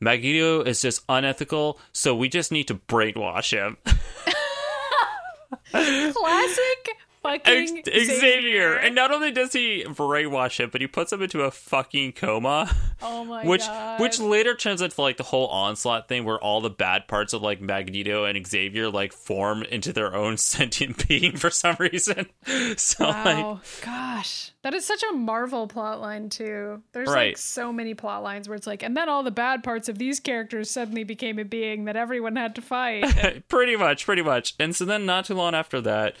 [0.00, 3.76] Magneto is just unethical, so we just need to brainwash him.
[5.72, 6.88] Classic
[7.22, 8.74] fucking X- Xavier.
[8.74, 12.74] And not only does he brainwash him, but he puts him into a fucking coma.
[13.02, 14.00] oh my which god.
[14.00, 17.42] which later turns into like the whole onslaught thing where all the bad parts of
[17.42, 22.26] like Magneto and Xavier like form into their own sentient being for some reason.
[22.76, 26.82] So like gosh, that is such a Marvel plotline too.
[26.92, 29.88] There's like so many plot lines where it's like, and then all the bad parts
[29.88, 33.48] of these characters suddenly became a being that everyone had to fight.
[33.48, 34.54] pretty much, pretty much.
[34.58, 36.16] And so then not too long after that,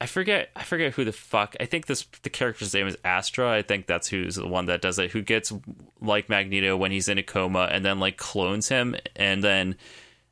[0.00, 3.50] I forget I forget who the fuck I think this the character's name is Astra.
[3.50, 5.52] I think that's who's the one that does it, who gets
[6.00, 9.76] like Magneto when he's in a coma and then like clones him and then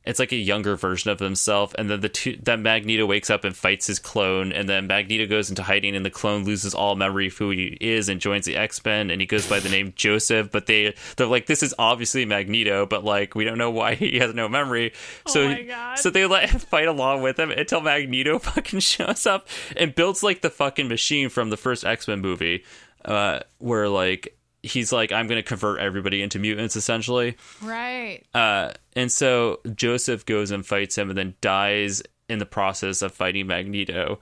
[0.05, 3.43] it's like a younger version of himself and then the two that Magneto wakes up
[3.45, 6.95] and fights his clone and then Magneto goes into hiding and the clone loses all
[6.95, 9.93] memory of who he is and joins the X-Men and he goes by the name
[9.95, 13.95] Joseph but they they're like this is obviously Magneto but like we don't know why
[13.95, 14.91] he has no memory
[15.27, 15.99] so Oh my he- God.
[15.99, 19.47] so they let him fight along with him until Magneto fucking shows up
[19.77, 22.63] and builds like the fucking machine from the first X-Men movie
[23.05, 28.21] uh where like he's like I'm going to convert everybody into mutants essentially right.
[28.33, 33.13] uh, and so Joseph goes and fights him and then dies in the process of
[33.13, 34.19] fighting Magneto.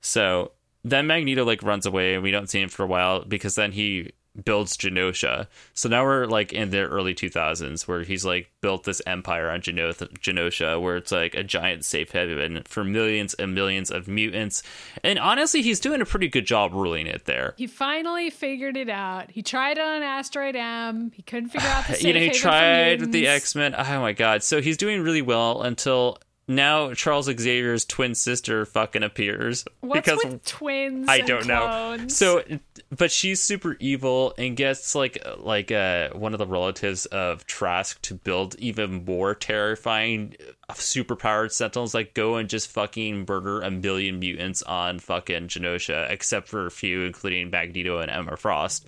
[0.00, 0.52] So
[0.84, 3.72] then Magneto like runs away and we don't see him for a while because then
[3.72, 4.12] he
[4.44, 5.46] builds Genosha.
[5.74, 9.60] So now we're like in the early 2000s where he's like built this empire on
[9.60, 14.62] Geno- Genosha where it's like a giant safe haven for millions and millions of mutants.
[15.04, 17.54] And honestly, he's doing a pretty good job ruling it there.
[17.56, 19.30] He finally figured it out.
[19.30, 21.12] He tried on Asteroid M.
[21.14, 23.28] He couldn't figure out the safe you know, he tried with the.
[23.28, 23.74] X Men.
[23.76, 24.42] Oh my god!
[24.42, 30.24] So he's doing really well until now Charles Xavier's twin sister fucking appears What's because
[30.24, 31.06] with twins?
[31.08, 32.08] I don't know.
[32.08, 32.42] So,
[32.90, 38.00] but she's super evil and gets like like uh one of the relatives of Trask
[38.02, 40.36] to build even more terrifying,
[40.68, 41.94] uh, superpowered Sentinels.
[41.94, 46.70] Like go and just fucking murder a million mutants on fucking Genosha, except for a
[46.70, 48.86] few, including Magneto and Emma Frost.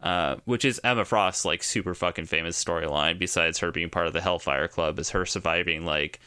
[0.00, 3.18] Uh, which is Emma Frost's like super fucking famous storyline.
[3.18, 6.20] Besides her being part of the Hellfire Club, is her surviving like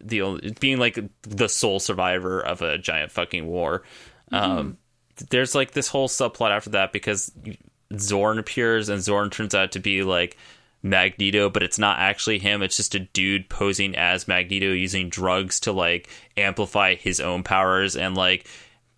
[0.00, 3.82] the only, being like the sole survivor of a giant fucking war.
[4.30, 4.78] Um,
[5.30, 7.32] there's like this whole subplot after that because
[7.92, 10.36] Xorn appears and Xorn turns out to be like
[10.82, 12.62] Magneto, but it's not actually him.
[12.62, 17.96] It's just a dude posing as Magneto using drugs to like amplify his own powers
[17.96, 18.46] and like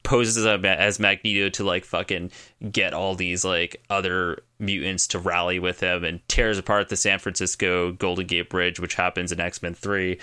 [0.02, 2.30] poses as, as Magneto to like fucking
[2.70, 7.18] get all these like other mutants to rally with him and tears apart the San
[7.18, 10.18] Francisco Golden Gate Bridge, which happens in X Men 3.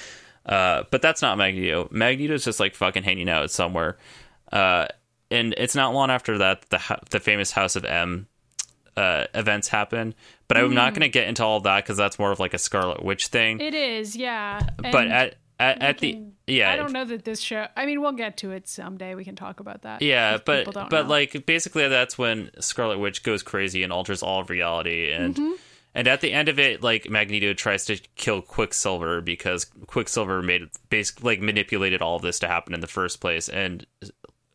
[0.45, 1.87] Uh, but that's not Magneto.
[1.91, 3.97] Magneto's just like fucking hanging out somewhere.
[4.51, 4.87] Uh,
[5.29, 8.27] and it's not long after that the the famous House of M
[8.97, 10.13] uh, events happen.
[10.47, 12.53] But I'm not going to get into all of that because that's more of like
[12.53, 13.61] a Scarlet Witch thing.
[13.61, 14.61] it is, yeah.
[14.77, 17.67] but And at at, at the yeah, I don't know that this show.
[17.77, 19.15] I mean, we'll get to it someday.
[19.15, 20.01] We can talk about that.
[20.01, 21.01] Yeah, but but know.
[21.03, 25.53] like basically that's when Scarlet Witch goes crazy and alters all of reality and Mm-hmm.
[25.93, 30.69] And at the end of it like Magneto tries to kill Quicksilver because Quicksilver made
[30.89, 33.49] basically like manipulated all of this to happen in the first place.
[33.49, 33.85] And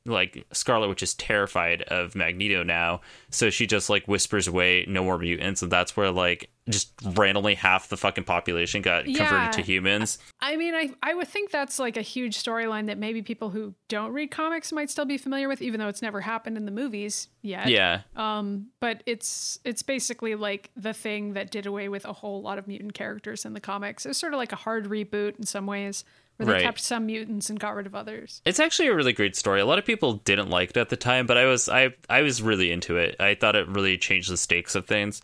[0.07, 3.01] like Scarlet Witch is terrified of Magneto now
[3.31, 7.55] so she just like whispers away no more mutants and that's where like just randomly
[7.55, 9.19] half the fucking population got Yeah.
[9.29, 10.19] converted to humans.
[10.41, 13.75] I mean, I I would think that's like a huge storyline that maybe people who
[13.89, 16.73] don't read comics might still be familiar with, even though it's never happened in the
[16.73, 17.69] movies yet.
[17.69, 18.01] Yeah.
[18.17, 22.59] Um, but it's it's basically like the thing that did away with a whole lot
[22.59, 24.05] of mutant characters in the comics.
[24.05, 26.05] It's sort of like a hard reboot in some ways,
[26.37, 26.63] where they Right.
[26.63, 28.43] kept some mutants and got rid of others.
[28.45, 29.61] It's actually a really great story.
[29.61, 32.23] A lot of people didn't like it at the time, but I was I I
[32.23, 33.17] was really into it.
[33.21, 35.23] I thought it really changed the stakes of things.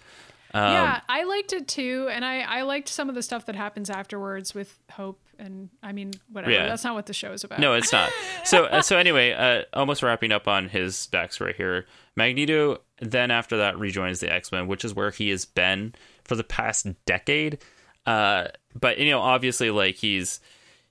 [0.55, 3.57] Um, yeah, I liked it too, and I I liked some of the stuff that
[3.57, 5.19] happens afterwards with Hope.
[5.39, 6.53] And I mean, whatever.
[6.53, 6.67] Yeah.
[6.67, 7.59] That's not what the show is about.
[7.59, 8.11] No, it's not.
[8.45, 11.87] So uh, so anyway, uh, almost wrapping up on his backstory here.
[12.17, 15.95] Magneto then after that rejoins the X Men, which is where he has been
[16.25, 17.59] for the past decade.
[18.07, 18.49] Uh,
[18.79, 20.39] but you know, obviously, like he's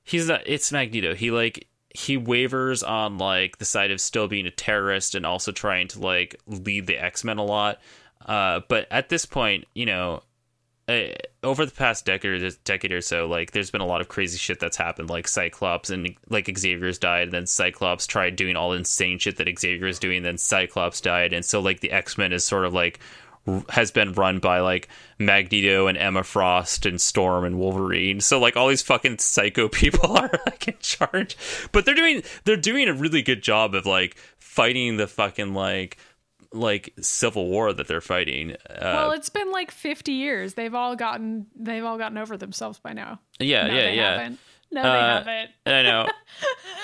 [0.03, 1.15] he's not, it's Magneto.
[1.15, 5.51] He like he wavers on like the side of still being a terrorist and also
[5.51, 7.79] trying to like lead the X Men a lot.
[8.25, 10.21] Uh, but at this point, you know,
[10.87, 11.07] uh,
[11.43, 14.59] over the past decade decade or so, like there's been a lot of crazy shit
[14.59, 19.19] that's happened, like Cyclops and like Xavier's died, and then Cyclops tried doing all insane
[19.19, 22.43] shit that Xavier is doing, then Cyclops died, and so like the X Men is
[22.43, 22.99] sort of like
[23.69, 24.87] has been run by like
[25.19, 28.19] Magneto and Emma Frost and Storm and Wolverine.
[28.21, 31.37] So like all these fucking psycho people are like in charge,
[31.71, 35.97] but they're doing they're doing a really good job of like fighting the fucking like
[36.53, 38.51] like civil war that they're fighting.
[38.69, 40.55] Uh, Well, it's been like 50 years.
[40.55, 43.19] They've all gotten they've all gotten over themselves by now.
[43.39, 44.11] yeah, No, yeah, they yeah.
[44.17, 44.39] haven't.
[44.73, 45.51] No, they Uh, haven't.
[45.65, 46.07] I know.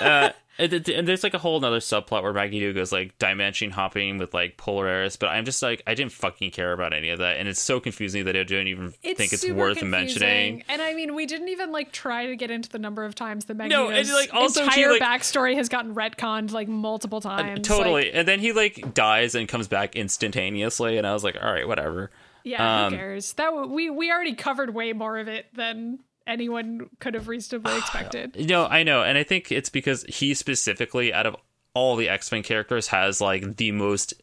[0.00, 3.70] uh, and, th- and there's like a whole other subplot where Magneto goes like dimension
[3.70, 7.20] hopping with like Polaris, but I'm just like I didn't fucking care about any of
[7.20, 9.90] that, and it's so confusing that I don't even think it's worth confusing.
[9.90, 10.64] mentioning.
[10.68, 13.44] And I mean, we didn't even like try to get into the number of times
[13.44, 17.20] the No, and, Magneto's like, also he, entire like- backstory has gotten retconned like multiple
[17.20, 17.66] times.
[17.66, 21.36] Totally, Like, and then he like dies and comes back instantaneously, and I was like,
[21.42, 22.10] all right, whatever.
[22.44, 23.32] yeah, Um, who cares?
[23.34, 27.76] That w- we we already covered way more of it than anyone could have reasonably
[27.78, 28.48] expected.
[28.48, 31.36] No, I know, and I think it's because he specifically, out of
[31.74, 34.14] all the X Men characters, has like the most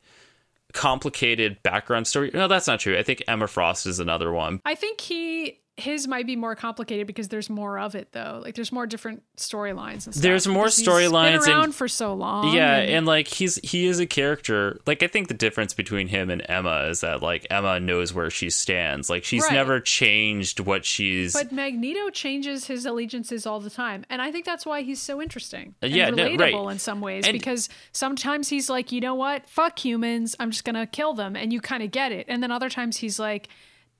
[0.73, 2.32] complicated background story.
[2.34, 2.98] No, that's not true.
[2.98, 4.61] I think Emma Frost is another one.
[4.65, 8.39] I think he his might be more complicated because there's more of it though.
[8.41, 10.22] Like there's more different storylines and stuff.
[10.22, 12.56] There's more storylines Been around and- for so long.
[12.56, 14.80] Yeah, and- and like he's he is a character.
[14.85, 18.30] Like I think the difference between him and Emma is that like Emma knows where
[18.30, 19.10] she stands.
[19.10, 19.52] Like she's Right.
[19.52, 21.34] never changed what she's.
[21.34, 25.22] But Magneto changes his allegiances all the time, and I think that's why he's so
[25.22, 25.76] interesting.
[25.84, 26.72] Uh, and Yeah, no, relatable right.
[26.72, 30.64] in some ways And- because sometimes he's like, you know what, fuck humans, I'm just
[30.64, 32.27] gonna kill them, and you kind of get it.
[32.30, 33.49] And then other times he's like,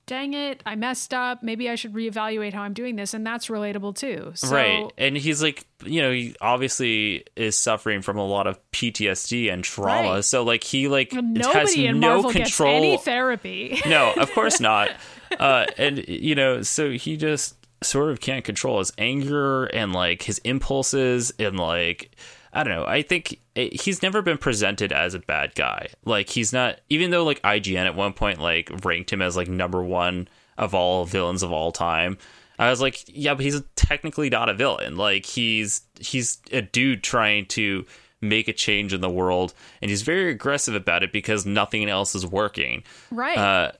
[0.06, 1.42] dang it, I messed up.
[1.42, 4.32] Maybe I should reevaluate how I'm doing this, and that's relatable too.
[4.34, 8.58] So, right, and he's like, you know, he obviously is suffering from a lot of
[8.70, 10.14] PTSD and trauma.
[10.14, 10.24] Right.
[10.24, 12.74] So like he like has no Marvel control.
[12.74, 13.80] any therapy.
[13.86, 14.90] no, of course not.
[15.40, 20.22] Uh, and you know, so he just sort of can't control his anger and like
[20.22, 22.16] his impulses and like
[22.56, 22.86] I don't know.
[22.86, 25.88] I think it, he's never been presented as a bad guy.
[26.06, 29.48] Like he's not, even though like IGN at one point like ranked him as like
[29.48, 32.16] number one of all villains of all time.
[32.58, 34.96] I was like, yeah, but he's technically not a villain.
[34.96, 37.84] Like he's he's a dude trying to
[38.22, 39.52] make a change in the world,
[39.82, 42.84] and he's very aggressive about it because nothing else is working.
[43.10, 43.36] Right.
[43.36, 43.72] Uh,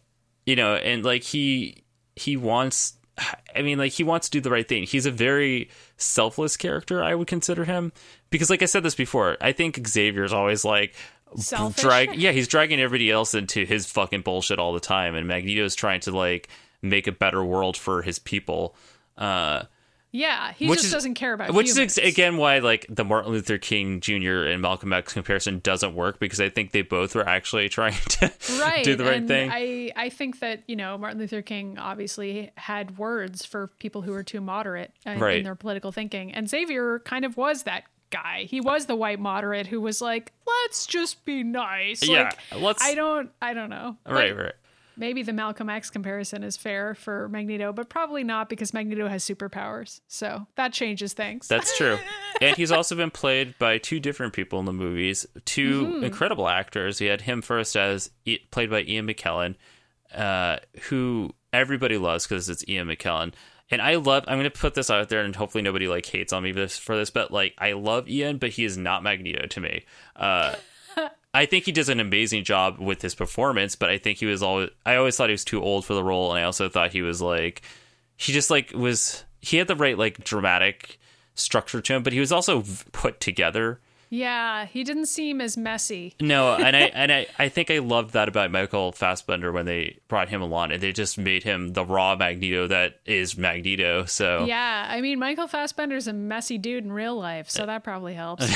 [0.45, 1.85] you know, and like he
[2.15, 2.96] he wants.
[3.55, 4.85] I mean, like he wants to do the right thing.
[4.85, 7.03] He's a very selfless character.
[7.03, 7.93] I would consider him
[8.31, 10.95] because, like I said this before, I think Xavier's always like
[11.37, 11.83] Selfish?
[11.83, 12.15] drag.
[12.15, 16.01] Yeah, he's dragging everybody else into his fucking bullshit all the time, and Magneto's trying
[16.01, 16.49] to like
[16.83, 18.77] make a better world for his people.
[19.17, 19.63] Uh,
[20.17, 21.55] yeah, he which just is- doesn't care about it.
[21.55, 21.99] which humans.
[21.99, 24.45] is again why like the Martin Luther King Jr.
[24.45, 28.33] and Malcolm X comparison doesn't work because I think they both were actually trying to
[28.61, 28.85] right.
[28.85, 29.51] do the right and thing.
[29.53, 34.13] I, I think that, you know, Martin Luther King obviously had words for people who
[34.13, 35.39] were too moderate in, Right.
[35.39, 36.33] in their political thinking.
[36.33, 38.45] And Xavier kind of was that guy.
[38.49, 42.07] He was the white moderate who was like, let's just be nice.
[42.07, 43.97] Yeah, Like, let's- I don't I don't know.
[44.07, 44.53] right, Like, right.
[44.97, 49.25] Maybe the Malcolm X comparison is fair for Magneto, but probably not because Magneto has
[49.25, 50.01] superpowers.
[50.09, 51.49] So that changes things.
[51.49, 51.99] That's true.
[52.41, 56.05] and he's also been played by two different people in the movies, 2 Mm-hmm.
[56.05, 57.01] incredible actors.
[57.01, 58.11] We had him first as
[58.51, 59.57] played by Ian McKellen,
[60.15, 60.59] uh,
[60.89, 63.33] who everybody loves because it's Ian McKellen.
[63.71, 64.25] And I love.
[64.29, 66.79] I'm going to put this out there, and hopefully nobody like hates on me this,
[66.79, 67.11] for this.
[67.11, 69.85] But like, I love Ian, but he is not Magneto to me.
[70.15, 70.55] Uh,
[71.37, 74.43] I think he does an amazing job with his performance, but I think he was
[74.43, 74.71] always.
[74.87, 77.03] I always thought he was too old for the role, and I also thought he
[77.03, 77.61] was like,
[78.17, 79.25] he just like was.
[79.43, 80.99] He had the right like dramatic
[81.35, 83.81] structure to him, but he was also put together.
[84.09, 86.15] yeah, he didn't seem as messy.
[86.23, 89.99] No, and I and I, I think I loved that about Michael Fassbender when they
[90.09, 94.07] brought him along, and they just made him the raw Magneto that is Magneto.
[94.07, 98.15] So Yeah, I mean, Michael Fassbender's a messy dude in real life, so that probably
[98.15, 98.51] helps.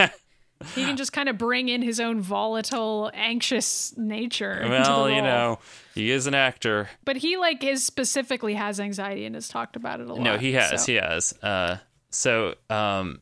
[0.74, 4.52] he can just kind of bring in his own volatile, anxious nature.
[4.52, 5.58] into the well, you know,
[5.94, 6.88] he is an actor.
[7.04, 10.22] But he like is specifically has anxiety and has talked about it a lot.
[10.22, 11.34] No, he has, so- he has.
[11.42, 11.76] Uh,
[12.10, 13.20] so um,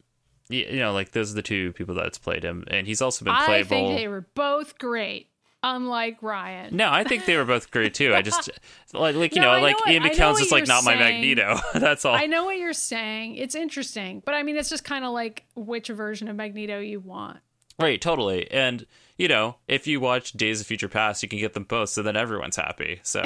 [0.48, 3.34] you know, like those are the two people that's played him, and he's also been
[3.34, 5.28] I think they were both great,
[5.64, 6.76] unlike Ryan.
[6.76, 8.14] No, I think they were both great too.
[8.14, 8.50] I just
[8.92, 10.52] like like you No, know I know like what- Ian I know McKellen's what just
[10.52, 10.94] like you're not my.
[10.94, 11.58] Magneto.
[11.74, 12.14] That's all.
[12.14, 13.36] I know what you're saying.
[13.36, 17.00] It's interesting, but I mean, it's just kind of like which version of Magneto you
[17.00, 17.38] want.
[17.80, 18.48] Right, totally.
[18.52, 18.86] And
[19.16, 22.02] you know, if you watch Days of Future Past, you can get them both, so
[22.02, 23.00] then everyone's happy.
[23.02, 23.22] So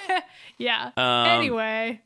[0.58, 0.90] Yeah.
[0.96, 2.02] Um, anyway,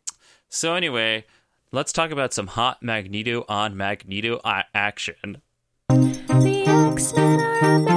[0.49, 1.25] so anyway,
[1.73, 4.41] let's talk about some hot Magneto on Magneto
[4.75, 5.43] action.
[5.89, 7.94] The X-Men are a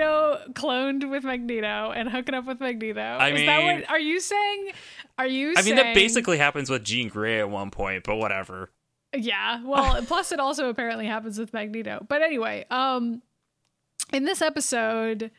[0.00, 3.00] Magneto cloned with Magneto and hooking up with Magneto.
[3.00, 4.72] I is that mean- what are you saying?
[5.18, 8.70] Are you I mean, that basically happens with Jean Grey at one point, but whatever.
[9.14, 9.62] Yeah.
[9.64, 12.04] Well, plus it also apparently happens with Magneto.
[12.08, 13.22] But anyway, um
[14.12, 15.30] in this episode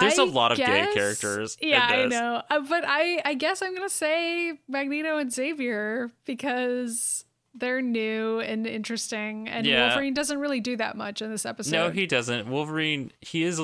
[0.00, 2.42] There's a a lot of gay characters Yeah, I know.
[2.50, 7.24] Uh, but I I guess I'm going to say Magneto and Xavier because
[7.54, 9.88] they're new and interesting and Yeah.
[9.88, 11.72] Wolverine doesn't really do that much in this episode.
[11.72, 12.48] No, he doesn't.
[12.48, 13.60] Wolverine, he is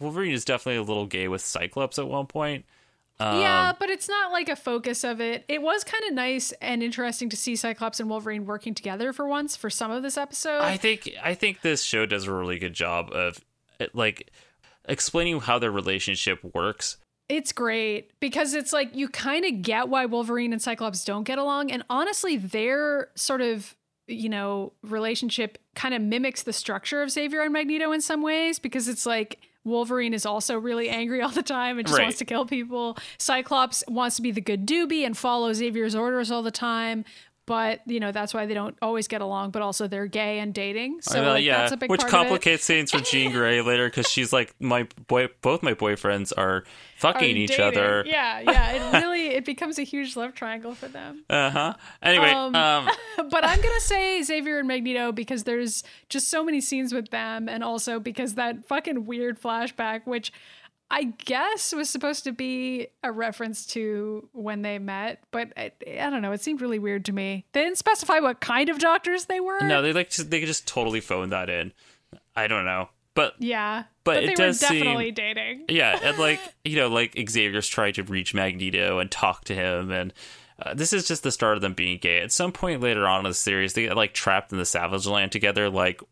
[0.00, 2.64] Wolverine is definitely a little gay with Cyclops at one point.
[3.20, 5.44] Um, yeah, but it's not like a focus of it.
[5.46, 9.28] It was kind of nice and interesting to see Cyclops and Wolverine working together for
[9.28, 10.60] once for some of this episode.
[10.60, 13.38] I think I think this show does a really good job of
[13.92, 14.30] like
[14.88, 16.96] explaining how their relationship works.
[17.28, 21.38] It's great because it's like you kind of get why Wolverine and Cyclops don't get
[21.38, 21.70] along.
[21.70, 23.74] And honestly, their sort of,
[24.06, 28.58] you know, relationship kind of mimics the structure of Xavier and Magneto in some ways
[28.58, 32.04] because it's like Wolverine is also really angry all the time and just Right.
[32.04, 32.98] wants to kill people.
[33.18, 37.04] Cyclops wants to be the good doobie and follow Xavier's orders all the time.
[37.44, 40.54] But, you know, that's why they don't always get along, but also they're gay and
[40.54, 41.00] dating.
[41.02, 42.22] So, know, like, yeah, that's a big which part of it.
[42.22, 45.26] complicates things for Jean Grey later because she's like my boy.
[45.42, 46.64] Both my boyfriends are Are
[46.98, 47.64] fucking each dating.
[47.66, 48.04] other.
[48.06, 48.70] Yeah, yeah.
[48.96, 51.24] It really it becomes a huge love triangle for them.
[51.30, 51.74] Uh huh.
[52.00, 52.88] Anyway, Um, um,
[53.28, 57.48] but I'm gonna say Xavier and Magneto because there's just so many scenes with them,
[57.48, 60.32] and also because that fucking weird flashback, which
[60.92, 66.10] I guess was supposed to be a reference to when they met, but I, I
[66.10, 66.32] don't know.
[66.32, 67.46] It seemed really weird to me.
[67.52, 69.60] They didn't specify what kind of doctors they were.
[69.62, 71.72] no, they like just, they just totally phoned that in.
[72.36, 75.64] I don't know, but Yeah, But they it were does seem- definitely dating.
[75.68, 79.90] yeah, and like you know, like Xavier's trying to reach Magneto and talk to him,
[79.90, 80.12] and
[80.62, 82.20] uh, this is just the start of them being gay.
[82.20, 85.06] At some point later on in the series, they get like trapped in the Savage
[85.06, 85.70] Land together.
[85.70, 86.02] Like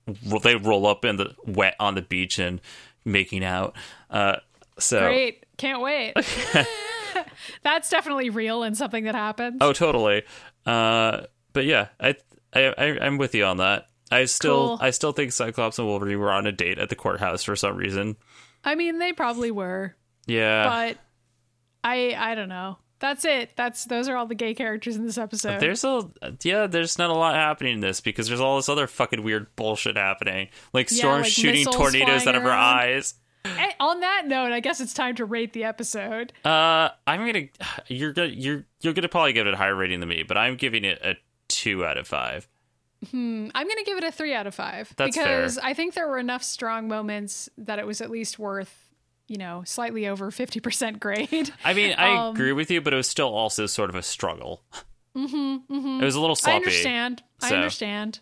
[0.43, 2.61] they roll up in the wet on the beach and
[3.05, 3.75] making out.
[4.11, 4.37] Uh,
[4.79, 5.45] so Great.
[5.57, 6.15] Can't wait.
[7.63, 9.59] That's definitely real and something that happens.
[9.61, 10.23] oh, totally.
[10.67, 11.23] Uh,
[11.53, 12.15] but yeah, I,
[12.55, 13.87] I I I'm with you on that.
[14.11, 14.79] I still Cool.
[14.81, 17.77] I still think Cyclops and Wolverine were on a date at the courthouse for some
[17.77, 18.17] reason.
[18.65, 19.95] I mean, they probably were,
[20.27, 20.65] Yeah.
[20.65, 20.99] but
[21.85, 22.79] I I don't know.
[22.99, 23.51] That's it.
[23.57, 25.61] That's those are all the gay characters in this episode.
[25.61, 26.11] There's a
[26.43, 29.55] yeah, there's not a lot happening in this because there's all this other fucking weird
[29.57, 32.79] bullshit happening, like Yeah, Storm like shooting tornadoes out of her around.
[32.79, 33.15] eyes.
[33.45, 36.33] Eh, on that note, I guess it's time to rate the episode.
[36.45, 37.49] Uh, I'm gonna
[37.89, 40.57] you're gonna you're you're gonna probably give it a higher rating than me, but I'm
[40.57, 41.15] giving it a
[41.49, 42.49] two out of five.
[43.11, 45.65] Hmm, I'm going to give it a three out of five That's because fair.
[45.65, 48.91] I think there were enough strong moments that it was at least worth,
[49.27, 51.51] you know, slightly over 50% grade.
[51.65, 54.03] I mean, I Um, agree with you, but it was still also sort of a
[54.03, 54.63] struggle.
[55.17, 56.53] Mm-hmm, It was a little sloppy.
[56.53, 57.23] I understand.
[57.43, 58.21] I understand.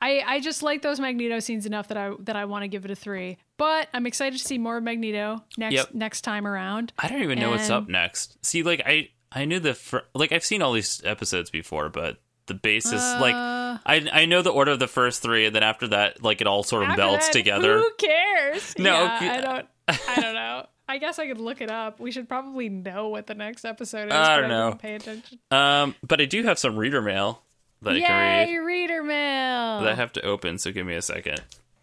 [0.00, 2.84] I, I just like those Magneto scenes enough that I that I want to give
[2.84, 3.36] it a three.
[3.56, 5.94] But I'm excited to see more of Magneto next Yep.
[5.94, 6.92] next time around.
[6.98, 8.38] I don't even know what's up next.
[8.44, 12.18] See, like I I knew the fir- like I've seen all these episodes before, but
[12.46, 15.62] the basis like Uh, I I know the order of the first three, and then
[15.64, 17.78] after that, like it all sort of melts that, together.
[17.78, 18.74] Who cares?
[18.78, 19.18] No, Yeah.
[19.20, 19.66] I don't.
[20.08, 20.66] I don't know.
[20.90, 22.00] I guess I could look it up.
[22.00, 24.14] We should probably know what the next episode is.
[24.14, 24.74] I don't know.
[24.80, 25.38] Pay attention.
[25.50, 27.42] Um, but I do have some reader mail
[27.82, 28.48] that I can read.
[28.48, 29.80] Yay, reader mail.
[29.80, 31.40] that I have to open, so give me a second.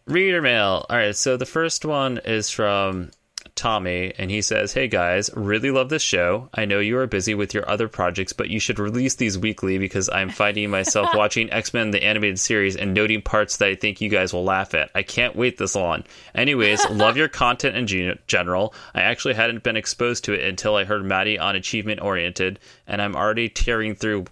[0.08, 0.86] Reader mail.
[0.90, 3.12] All right, so the first one is from
[3.56, 6.50] Tommy, and he says, Hey guys, really love this show.
[6.54, 9.78] I know you are busy with your other projects, but you should release these weekly
[9.78, 13.76] because I'm finding myself watching X Men the animated series and noting parts that I
[13.76, 14.92] think you guys will laugh at.
[14.94, 16.04] I can't wait this long.
[16.36, 18.74] Anyways, love your content in gen- general.
[18.94, 23.02] I actually hadn't been exposed to it until I heard Maddy on Achievement Oriented, and
[23.02, 24.26] I'm already tearing through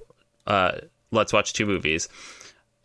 [0.46, 0.80] uh,
[1.14, 2.10] Let's Watch Two Movies.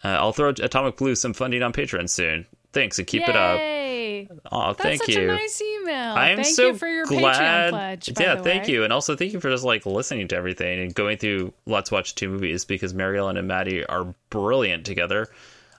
[0.05, 2.47] Uh, I'll throw Atomic Blue some funding on Patreon soon.
[2.73, 3.59] Thanks and keep it up.
[3.59, 4.29] Yay.
[4.53, 5.23] Oh, That's thank such you.
[5.25, 6.13] a nice email.
[6.15, 7.37] I am thank so you for your glad.
[7.37, 8.11] Patreon pledge.
[8.21, 8.73] yeah, thank way.
[8.75, 11.91] you, and also thank you for just like listening to everything and going through Let's
[11.91, 15.29] Watch Two Movies because Mary Ellen and Maddy are brilliant together.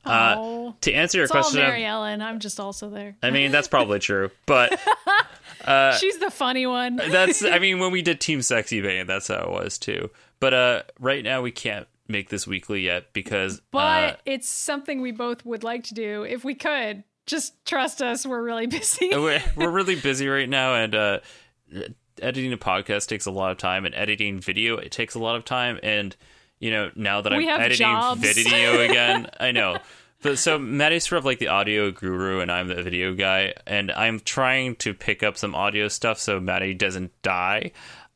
[0.05, 0.75] Uh, Oh.
[0.81, 2.21] to answer your question, Mary Ellen.
[2.21, 3.15] I'm just also there.
[3.21, 4.79] I mean that's probably true, but
[5.99, 6.95] She's the funny one.
[6.95, 10.09] that's I mean when we did Team Sexy Bane, that's how it was too.
[10.39, 13.79] But uh, right now we can't make this weekly yet because But
[14.13, 17.03] uh, it's something we both would like to do if we could.
[17.25, 19.09] Just trust us, we're really busy.
[19.11, 21.19] we're, we're really busy right now and uh
[22.21, 25.35] editing a podcast takes a lot of time and editing video it takes a lot
[25.35, 26.15] of time and
[26.59, 28.19] you know now that We i'm editing jobs.
[28.21, 29.77] video again i know
[30.21, 33.91] but so maddy's sort of like the audio guru and i'm the video guy and
[33.91, 37.71] i'm trying to pick up some audio stuff so maddie doesn't die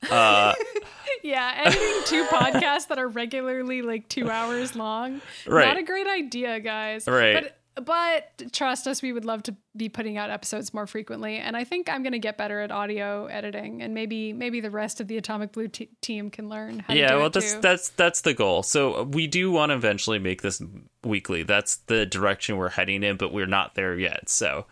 [1.23, 5.21] yeah, editing two podcasts that are regularly like two hours long.
[5.47, 5.67] Right.
[5.67, 7.07] Not a great idea, guys.
[7.07, 7.33] Right.
[7.33, 11.37] But but trust us, we would love to be putting out episodes more frequently.
[11.37, 15.01] And I think I'm gonna get better at audio editing, and maybe maybe the rest
[15.01, 17.61] of the Atomic Blue te- team can learn how to yeah do well that's too.
[17.61, 20.61] that's that's the goal so uh, we do want to eventually make this
[21.03, 24.65] weekly that's the direction we're heading in but we're not there yet so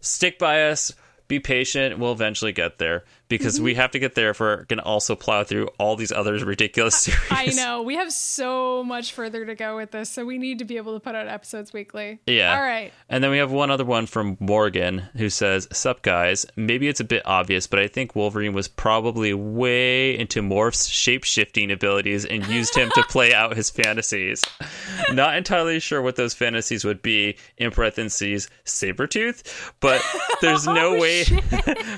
[0.00, 0.92] stick by us
[1.28, 3.64] be patient we'll eventually get there because Mm-hmm.
[3.64, 6.32] we have to get there if we're going to also plow through all these other
[6.44, 10.38] ridiculous series I know we have so much further to go with this, so we
[10.38, 12.20] need to be able to put out episodes weekly.
[12.26, 12.54] Yeah.
[12.56, 12.92] All right.
[13.08, 17.00] And then we have one other one from Morgan who says, Sup guys, maybe it's
[17.00, 22.24] a bit obvious, but I think Wolverine was probably way into Morph's shape shifting abilities
[22.24, 24.44] and used him to play out his fantasies.
[25.12, 30.02] Not entirely sure what those fantasies would be, in parentheses, Sabretooth, but
[30.40, 31.24] there's no Oh, way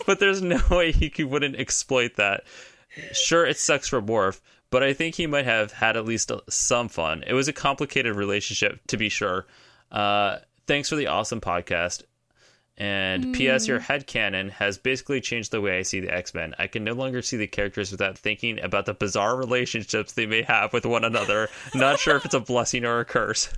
[0.06, 2.44] but there's no way he could, wouldn't exploit that.
[3.12, 4.40] Sure, it sucks for Morph,
[4.70, 7.24] but I think he might have had at least some fun.
[7.26, 9.46] It was a complicated relationship, to be sure.
[9.90, 12.02] Uh, thanks for the awesome podcast.
[12.80, 13.66] And P.S.
[13.66, 16.54] Your head headcanon has basically changed the way I see the X Men.
[16.60, 20.42] I can no longer see the characters without thinking about the bizarre relationships they may
[20.42, 21.48] have with one another.
[21.74, 23.52] Not sure if it's a blessing or a curse.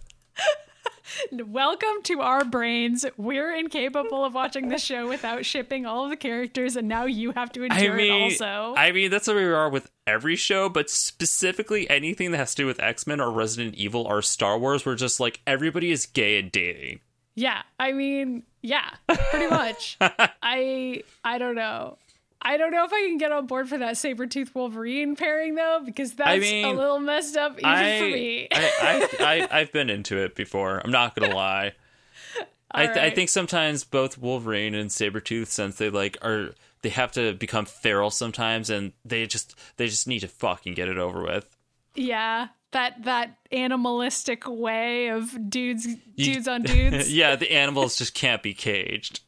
[1.33, 3.05] Welcome to our brains.
[3.17, 7.33] We're incapable of watching this show without shipping all of the characters, and now you
[7.33, 8.75] have to I endure mean, it also.
[8.77, 12.63] I mean that's where we are with every show, but specifically anything that has to
[12.63, 16.07] do with X Men or Resident Evil or Star Wars, we're just like everybody is
[16.07, 17.01] gay and dating.
[17.35, 18.91] yeah, I mean, yeah,
[19.31, 19.97] pretty much.
[20.01, 21.97] I I don't know.
[22.43, 25.83] I don't know if I can get on board for that Sabretooth Wolverine pairing though,
[25.85, 28.49] because that's mean, a little messed up even I, for me.
[28.53, 30.81] I, I, I, I've been into it before.
[30.83, 31.73] I'm not gonna lie.
[32.73, 36.51] I, th- I think sometimes both Wolverine and Sabretooth, since they like are,
[36.83, 40.89] they have to become feral sometimes, and they just they just need to fucking get
[40.89, 41.57] it over with.
[41.95, 45.87] Yeah, that that animalistic way of dudes
[46.17, 47.13] dudes on dudes.
[47.13, 49.21] yeah, the animals just can't be caged.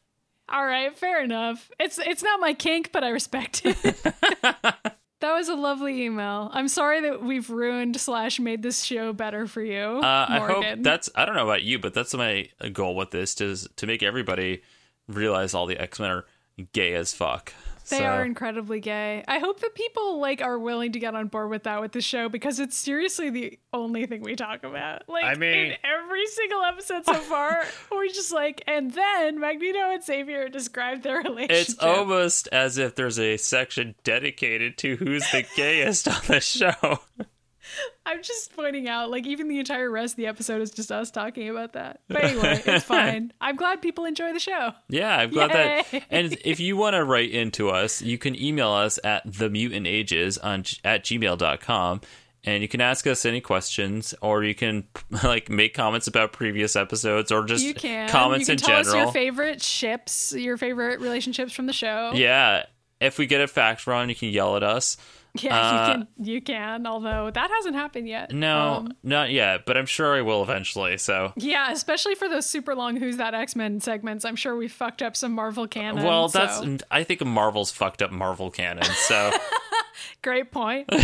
[0.53, 1.71] All right, fair enough.
[1.79, 3.75] It's it's not my kink, but I respect it.
[3.81, 6.51] that was a lovely email.
[6.53, 10.63] I'm sorry that we've ruined slash made this show better for you, Uh, I hope
[10.83, 14.03] that's I don't know about you, but that's my goal with this to to make
[14.03, 14.61] everybody
[15.07, 16.25] realize all the X Men are
[16.71, 17.51] gay as fuck.
[17.89, 19.23] They So- are incredibly gay.
[19.27, 22.01] I hope that people like are willing to get on board with that with the
[22.01, 25.07] show because it's seriously the only thing we talk about.
[25.09, 29.91] Like I mean- in every single episode so far, we're just like, and then Magneto
[29.91, 31.69] and Xavier describe their relationship.
[31.69, 36.99] It's almost as if there's a section dedicated to who's the gayest on the show.
[38.05, 41.11] I'm just pointing out, like, even the entire rest of the episode is just us
[41.11, 42.01] talking about that.
[42.07, 43.31] But anyway, it's fine.
[43.41, 44.71] I'm glad people enjoy the show.
[44.89, 46.03] Yeah, I'm glad that.
[46.09, 50.63] And if you want to write into us, you can email us at themutantages on
[50.83, 52.01] at gmail.com.
[52.45, 54.85] And you can ask us any questions, or you can
[55.23, 58.09] like make comments about previous episodes, or just You can.
[58.09, 58.97] comments you in can tell general.
[58.97, 62.11] us your favorite ships, your favorite relationships from the show.
[62.13, 62.65] yeah,
[62.99, 64.97] if we get a fact wrong, you can yell at us.
[65.41, 66.07] Yeah, Uh, you can.
[66.19, 66.85] You can.
[66.85, 68.31] Although that hasn't happened yet.
[68.31, 70.97] No, Um, not yet, but I'm sure I will eventually.
[70.99, 74.25] So, yeah, especially for those super long "Who's That X Men" segments.
[74.25, 76.03] I'm sure we fucked up some Marvel canon.
[76.05, 78.83] well, that's so- I think Marvel's fucked up Marvel canon.
[78.83, 79.31] So.
[80.21, 80.89] great point.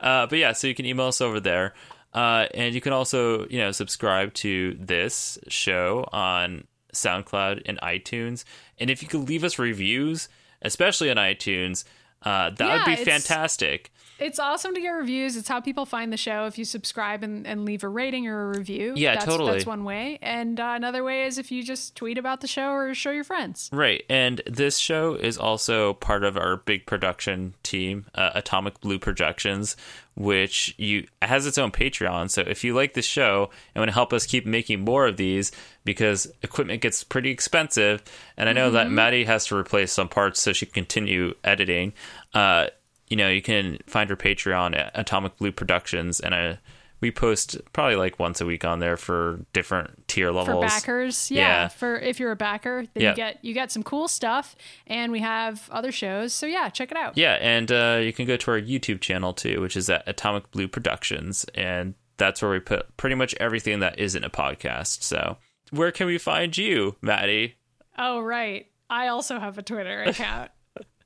[0.00, 1.74] Uh, but yeah, so you can email us over there.
[2.14, 8.44] Uh, and you can also, you know, subscribe to this show on SoundCloud and iTunes.
[8.78, 10.28] And if you could leave us reviews,
[10.62, 11.84] especially on iTunes,
[12.26, 13.90] uh, that Yeah, would be fantastic.
[14.18, 15.36] It's awesome to get reviews.
[15.36, 16.46] It's how people find the show.
[16.46, 19.52] If you subscribe and, and leave a rating or a review, Yeah, that's, totally.
[19.52, 20.18] That's one way.
[20.22, 23.24] And uh, another way is if you just tweet about the show or show your
[23.24, 23.68] friends.
[23.72, 24.04] Right.
[24.08, 29.76] And this show is also part of our big production team, uh, Atomic Blue Productions,
[30.14, 32.30] which you has its own Patreon.
[32.30, 35.18] So if you like the show and want to help us keep making more of
[35.18, 35.52] these,
[35.84, 38.02] because equipment gets pretty expensive,
[38.38, 41.92] and I know that Maddy has to replace some parts so she can continue editing.
[42.32, 42.68] Uh,
[43.08, 46.54] you know, you can find her Patreon at Atomic Blue Productions, and uh,
[47.00, 50.62] we post probably like once a week on there for different tier levels.
[50.64, 51.68] For backers, yeah, Yeah.
[51.68, 53.10] For if you're a backer, then Yeah.
[53.10, 54.56] you get you get some cool stuff,
[54.86, 56.32] and we have other shows.
[56.32, 57.16] So yeah, check it out.
[57.18, 60.50] Yeah, and uh, you can go to our YouTube channel too, which is at Atomic
[60.50, 65.02] Blue Productions, and that's where we put pretty much everything that isn't a podcast.
[65.02, 65.36] So,
[65.70, 67.56] where can we find you, Maddy?
[67.98, 70.50] Oh right, I also have a Twitter account.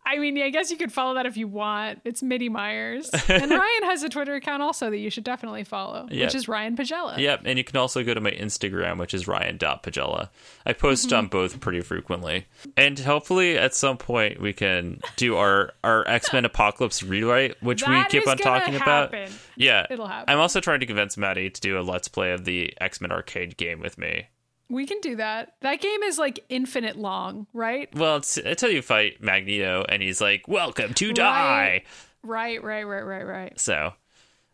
[0.05, 2.01] I mean, I guess you could follow that if you want.
[2.05, 6.09] It's MIDI Myers, and Ryan has a Twitter account also that you should definitely follow,
[6.10, 6.24] Yeah.
[6.24, 7.16] which is Ryan Pagella.
[7.18, 10.31] Yep, and you can also go to my Instagram, which is ryan.pagella.
[10.66, 11.16] I post Mm-hmm.
[11.16, 12.47] on both pretty frequently.
[12.77, 17.82] And hopefully at some point we can do our, our X Men Apocalypse rewrite, which
[17.82, 19.14] That we keep on talking about.
[19.56, 19.86] Yeah.
[19.90, 20.32] It'll happen.
[20.32, 23.12] I'm also trying to convince Maddy to do a Let's Play of the X Men
[23.12, 24.27] arcade game with me.
[24.70, 25.55] We can do that.
[25.62, 27.88] That game is like infinite long, right?
[27.94, 31.82] Well, it's until you fight Magneto and he's like, "Welcome to die."
[32.22, 33.60] Right, right, right, right, right.
[33.60, 33.92] So,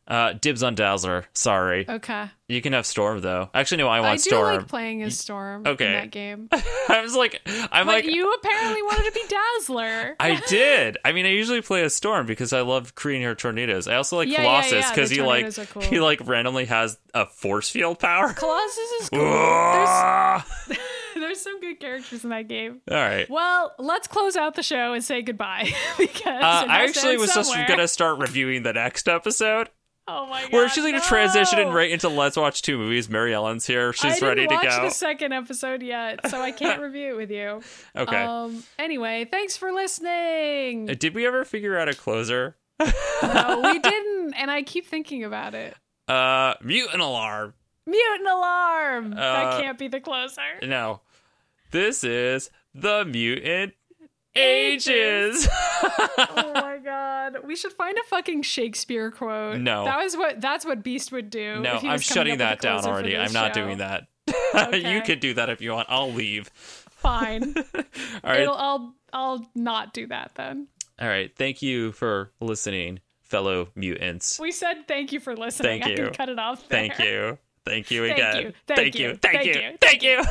[0.09, 1.25] uh, dibs on Dazzler.
[1.35, 2.27] Sorry, Okay.
[2.49, 3.51] you can have Storm though.
[3.55, 4.37] Actually, no, I want Storm.
[4.37, 4.57] I do Storm.
[4.59, 5.87] like playing as Storm Okay.
[5.87, 6.49] in that game.
[6.89, 7.41] I was like,
[7.73, 10.17] I'm But like, you apparently wanted to be Dazzler.
[10.21, 10.99] I did.
[11.05, 13.89] I mean, I usually play as Storm because I love creating her tornadoes.
[13.89, 15.83] I also like Yeah, yeah, Colossus yeah, the because he like cool.
[15.83, 18.33] he like randomly has a force field power.
[18.37, 19.21] Colossus is cool.
[19.21, 20.79] there's,
[21.17, 22.81] there's some good characters in that game.
[22.91, 23.29] All right.
[23.29, 27.53] Well, let's close out the show and say goodbye because Uh, I actually was just
[27.67, 29.69] gonna start reviewing the next episode.
[30.09, 30.53] Oh my god.
[30.53, 31.71] We're actually gonna transition no.
[31.71, 33.09] it right into Let's Watch Two Movies.
[33.09, 33.93] Mary Ellen's here.
[33.93, 34.85] She's I ready didn't to watch go.
[34.85, 37.61] the second episode yet, so I can't review it with you.
[37.97, 38.23] Okay.
[38.23, 38.63] Um.
[38.79, 40.89] Anyway, thanks for listening.
[40.91, 42.57] Uh, Did we ever figure out a closer?
[42.79, 45.75] no, we didn't, and I keep thinking about it.
[46.07, 47.55] Uh, mutant alarm.
[47.85, 49.13] Mutant alarm.
[49.13, 50.41] Uh, that can't be the closer.
[50.63, 51.01] No,
[51.73, 53.75] this is the mutant
[54.37, 55.49] ages.
[55.83, 57.39] oh my god.
[57.45, 59.61] We should find a fucking Shakespeare quote.
[59.61, 59.85] No.
[59.85, 61.61] That was what that's what Beast would do.
[61.61, 63.17] no, if he I'm shutting that down already.
[63.17, 63.65] I'm not show.
[63.65, 64.05] doing that.
[64.55, 64.95] Okay.
[64.95, 65.87] you could do that if you want.
[65.91, 66.49] I'll leave.
[66.91, 67.55] Fine.
[67.77, 67.83] All
[68.25, 68.41] right.
[68.41, 70.69] It'll I'll I'll not do that then.
[71.01, 71.31] All right.
[71.37, 74.41] Thank you for listening, fellow mutants.
[74.41, 75.83] We said thank you for listening.
[75.83, 75.97] Thank I you.
[75.97, 76.67] can cut it off.
[76.69, 76.79] There.
[76.89, 77.39] Thank you.
[77.65, 78.33] Thank you again.
[78.33, 78.55] Thank you.
[78.67, 79.09] Thank you.
[79.09, 79.53] Thank Thank you.
[79.53, 79.77] you.
[79.81, 80.23] Thank you.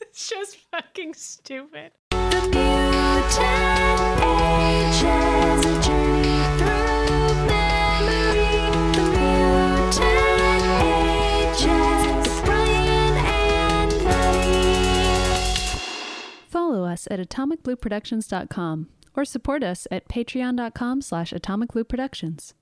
[0.00, 1.92] It's just fucking stupid.
[17.12, 22.54] At atomicblueproductions.com or support us at patreon.com slash atomicblueproductions.